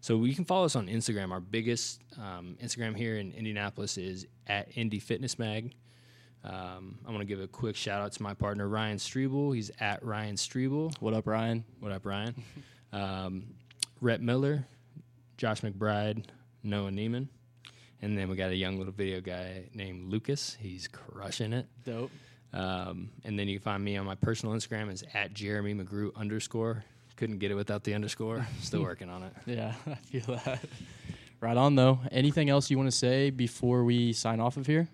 So 0.00 0.24
you 0.24 0.34
can 0.34 0.44
follow 0.44 0.64
us 0.64 0.74
on 0.74 0.88
Instagram. 0.88 1.30
Our 1.30 1.38
biggest 1.40 2.02
um, 2.18 2.56
Instagram 2.60 2.96
here 2.96 3.18
in 3.18 3.30
Indianapolis 3.30 3.96
is 3.98 4.26
at 4.48 4.76
Indy 4.76 4.98
Fitness 4.98 5.38
Mag. 5.38 5.72
Um, 6.42 6.98
I 7.06 7.10
want 7.10 7.20
to 7.20 7.24
give 7.24 7.40
a 7.40 7.46
quick 7.46 7.76
shout 7.76 8.02
out 8.02 8.10
to 8.12 8.22
my 8.22 8.34
partner 8.34 8.68
Ryan 8.68 8.98
Strebel. 8.98 9.54
He's 9.54 9.70
at 9.78 10.04
Ryan 10.04 10.34
Strebel. 10.34 10.92
What 11.00 11.14
up, 11.14 11.28
Ryan? 11.28 11.64
What 11.78 11.92
up, 11.92 12.04
Ryan? 12.04 12.34
um, 12.92 13.54
Rhett 14.00 14.20
Miller, 14.20 14.66
Josh 15.36 15.60
McBride, 15.60 16.24
Noah 16.64 16.90
Neiman. 16.90 17.28
And 18.02 18.18
then 18.18 18.28
we 18.28 18.34
got 18.34 18.50
a 18.50 18.56
young 18.56 18.76
little 18.76 18.92
video 18.92 19.20
guy 19.20 19.68
named 19.72 20.10
Lucas. 20.10 20.56
He's 20.58 20.88
crushing 20.88 21.52
it. 21.52 21.66
Dope. 21.84 22.10
Um, 22.52 23.10
and 23.24 23.38
then 23.38 23.46
you 23.46 23.58
can 23.58 23.64
find 23.64 23.84
me 23.84 23.96
on 23.96 24.04
my 24.06 24.16
personal 24.16 24.54
Instagram 24.54 24.90
is 24.92 25.04
at 25.14 25.32
Jeremy 25.32 25.74
McGrew 25.74 26.14
underscore. 26.16 26.84
Couldn't 27.16 27.38
get 27.38 27.50
it 27.50 27.54
without 27.54 27.82
the 27.84 27.94
underscore. 27.94 28.46
Still 28.60 28.82
working 28.82 29.08
on 29.08 29.22
it. 29.22 29.32
Yeah, 29.46 29.74
I 29.86 29.94
feel 29.94 30.36
that. 30.44 30.60
Right 31.40 31.56
on, 31.56 31.74
though. 31.74 32.00
Anything 32.10 32.50
else 32.50 32.70
you 32.70 32.76
want 32.76 32.90
to 32.90 32.96
say 32.96 33.30
before 33.30 33.84
we 33.84 34.12
sign 34.12 34.40
off 34.40 34.56
of 34.56 34.66
here? 34.66 34.88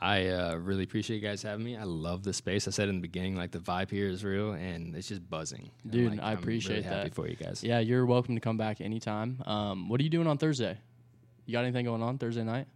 I 0.00 0.26
uh, 0.28 0.56
really 0.56 0.84
appreciate 0.84 1.16
you 1.16 1.26
guys 1.26 1.42
having 1.42 1.64
me. 1.64 1.76
I 1.76 1.84
love 1.84 2.24
the 2.24 2.32
space. 2.34 2.68
I 2.68 2.72
said 2.72 2.88
in 2.90 2.96
the 2.96 3.00
beginning, 3.00 3.36
like 3.36 3.52
the 3.52 3.58
vibe 3.58 3.90
here 3.90 4.08
is 4.08 4.22
real, 4.24 4.52
and 4.52 4.94
it's 4.94 5.08
just 5.08 5.28
buzzing. 5.30 5.70
Dude, 5.88 6.10
like, 6.12 6.20
I 6.20 6.32
I'm 6.32 6.38
appreciate 6.38 6.84
really 6.84 6.88
happy 6.88 7.08
that. 7.08 7.14
for 7.14 7.26
you 7.26 7.36
guys. 7.36 7.62
Yeah, 7.64 7.78
you're 7.78 8.04
welcome 8.04 8.34
to 8.34 8.40
come 8.40 8.58
back 8.58 8.80
anytime. 8.82 9.42
Um, 9.46 9.88
what 9.88 10.00
are 10.00 10.02
you 10.04 10.10
doing 10.10 10.26
on 10.26 10.36
Thursday? 10.36 10.76
You 11.46 11.52
got 11.52 11.64
anything 11.64 11.86
going 11.86 12.02
on 12.02 12.18
Thursday 12.18 12.44
night? 12.44 12.66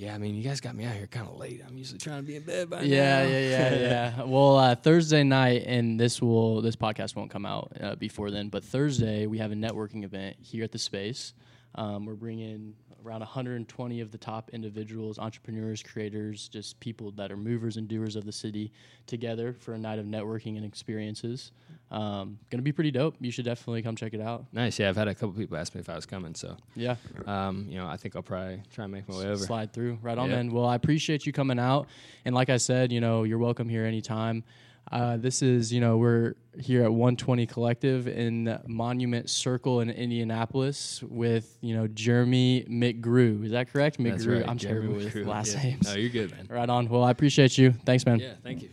Yeah, 0.00 0.14
I 0.14 0.18
mean, 0.18 0.34
you 0.34 0.42
guys 0.42 0.62
got 0.62 0.74
me 0.74 0.86
out 0.86 0.94
here 0.94 1.06
kind 1.06 1.28
of 1.28 1.36
late. 1.36 1.60
I'm 1.66 1.76
usually 1.76 1.98
trying 1.98 2.22
to 2.22 2.26
be 2.26 2.36
in 2.36 2.42
bed 2.42 2.70
by 2.70 2.80
Yeah, 2.82 3.22
now. 3.22 3.28
yeah, 3.28 3.38
yeah, 3.38 3.74
yeah. 4.16 4.22
Well, 4.24 4.56
uh, 4.56 4.74
Thursday 4.74 5.22
night, 5.24 5.64
and 5.66 6.00
this 6.00 6.22
will 6.22 6.62
this 6.62 6.74
podcast 6.74 7.14
won't 7.16 7.30
come 7.30 7.44
out 7.44 7.70
uh, 7.78 7.96
before 7.96 8.30
then. 8.30 8.48
But 8.48 8.64
Thursday, 8.64 9.26
we 9.26 9.36
have 9.38 9.52
a 9.52 9.54
networking 9.54 10.02
event 10.04 10.36
here 10.40 10.64
at 10.64 10.72
the 10.72 10.78
space. 10.78 11.34
Um, 11.74 12.06
we're 12.06 12.14
bringing 12.14 12.76
around 13.04 13.20
120 13.20 14.00
of 14.00 14.10
the 14.10 14.18
top 14.18 14.50
individuals, 14.52 15.18
entrepreneurs, 15.18 15.82
creators, 15.82 16.48
just 16.48 16.78
people 16.80 17.10
that 17.12 17.30
are 17.32 17.36
movers 17.36 17.76
and 17.76 17.88
doers 17.88 18.16
of 18.16 18.24
the 18.24 18.32
city 18.32 18.72
together 19.06 19.52
for 19.52 19.74
a 19.74 19.78
night 19.78 19.98
of 19.98 20.06
networking 20.06 20.56
and 20.56 20.64
experiences. 20.64 21.52
Um, 21.90 22.38
gonna 22.50 22.62
be 22.62 22.72
pretty 22.72 22.90
dope. 22.90 23.16
You 23.20 23.30
should 23.30 23.44
definitely 23.44 23.82
come 23.82 23.96
check 23.96 24.14
it 24.14 24.20
out. 24.20 24.44
Nice. 24.52 24.78
Yeah, 24.78 24.88
I've 24.88 24.96
had 24.96 25.08
a 25.08 25.14
couple 25.14 25.32
people 25.32 25.56
ask 25.56 25.74
me 25.74 25.80
if 25.80 25.88
I 25.88 25.96
was 25.96 26.06
coming, 26.06 26.34
so 26.34 26.56
Yeah, 26.76 26.96
um, 27.26 27.66
you 27.68 27.78
know, 27.78 27.86
I 27.88 27.96
think 27.96 28.14
I'll 28.16 28.22
probably 28.22 28.62
try 28.72 28.84
and 28.84 28.92
make 28.92 29.08
my 29.08 29.16
way 29.18 29.26
over. 29.26 29.36
slide 29.44 29.72
through. 29.72 29.98
Right 30.02 30.16
on, 30.18 30.28
Yeah. 30.30 30.36
man. 30.36 30.52
Well, 30.52 30.66
I 30.66 30.74
appreciate 30.76 31.26
you 31.26 31.32
coming 31.32 31.58
out, 31.58 31.88
and 32.24 32.34
like 32.34 32.48
I 32.50 32.58
said, 32.58 32.92
you 32.92 33.00
know, 33.00 33.24
you're 33.24 33.38
welcome 33.38 33.68
here 33.68 33.84
anytime. 33.84 34.44
Uh, 34.90 35.16
this 35.16 35.40
is, 35.42 35.72
you 35.72 35.80
know, 35.80 35.96
we're 35.98 36.34
here 36.58 36.82
at 36.82 36.90
120 36.92 37.46
Collective 37.46 38.08
in 38.08 38.58
Monument 38.66 39.30
Circle 39.30 39.80
in 39.80 39.90
Indianapolis 39.90 41.02
with, 41.04 41.56
you 41.60 41.76
know, 41.76 41.86
Jeremy 41.86 42.64
McGrew. 42.68 43.44
Is 43.44 43.52
that 43.52 43.72
correct? 43.72 43.98
McGrew. 43.98 44.40
Right. 44.40 44.48
I'm 44.48 44.58
Jeremy 44.58 44.88
terrible 44.88 45.04
with 45.04 45.14
McGrew. 45.14 45.26
last 45.26 45.54
Yeah. 45.54 45.62
names. 45.62 45.86
No, 45.86 45.94
you're 45.94 46.10
good, 46.10 46.32
man. 46.32 46.46
Right 46.50 46.68
on. 46.68 46.88
Well, 46.88 47.04
I 47.04 47.10
appreciate 47.12 47.56
you. 47.56 47.70
Thanks, 47.72 48.04
man. 48.04 48.18
Yeah, 48.18 48.34
thank 48.42 48.62
you. 48.62 48.68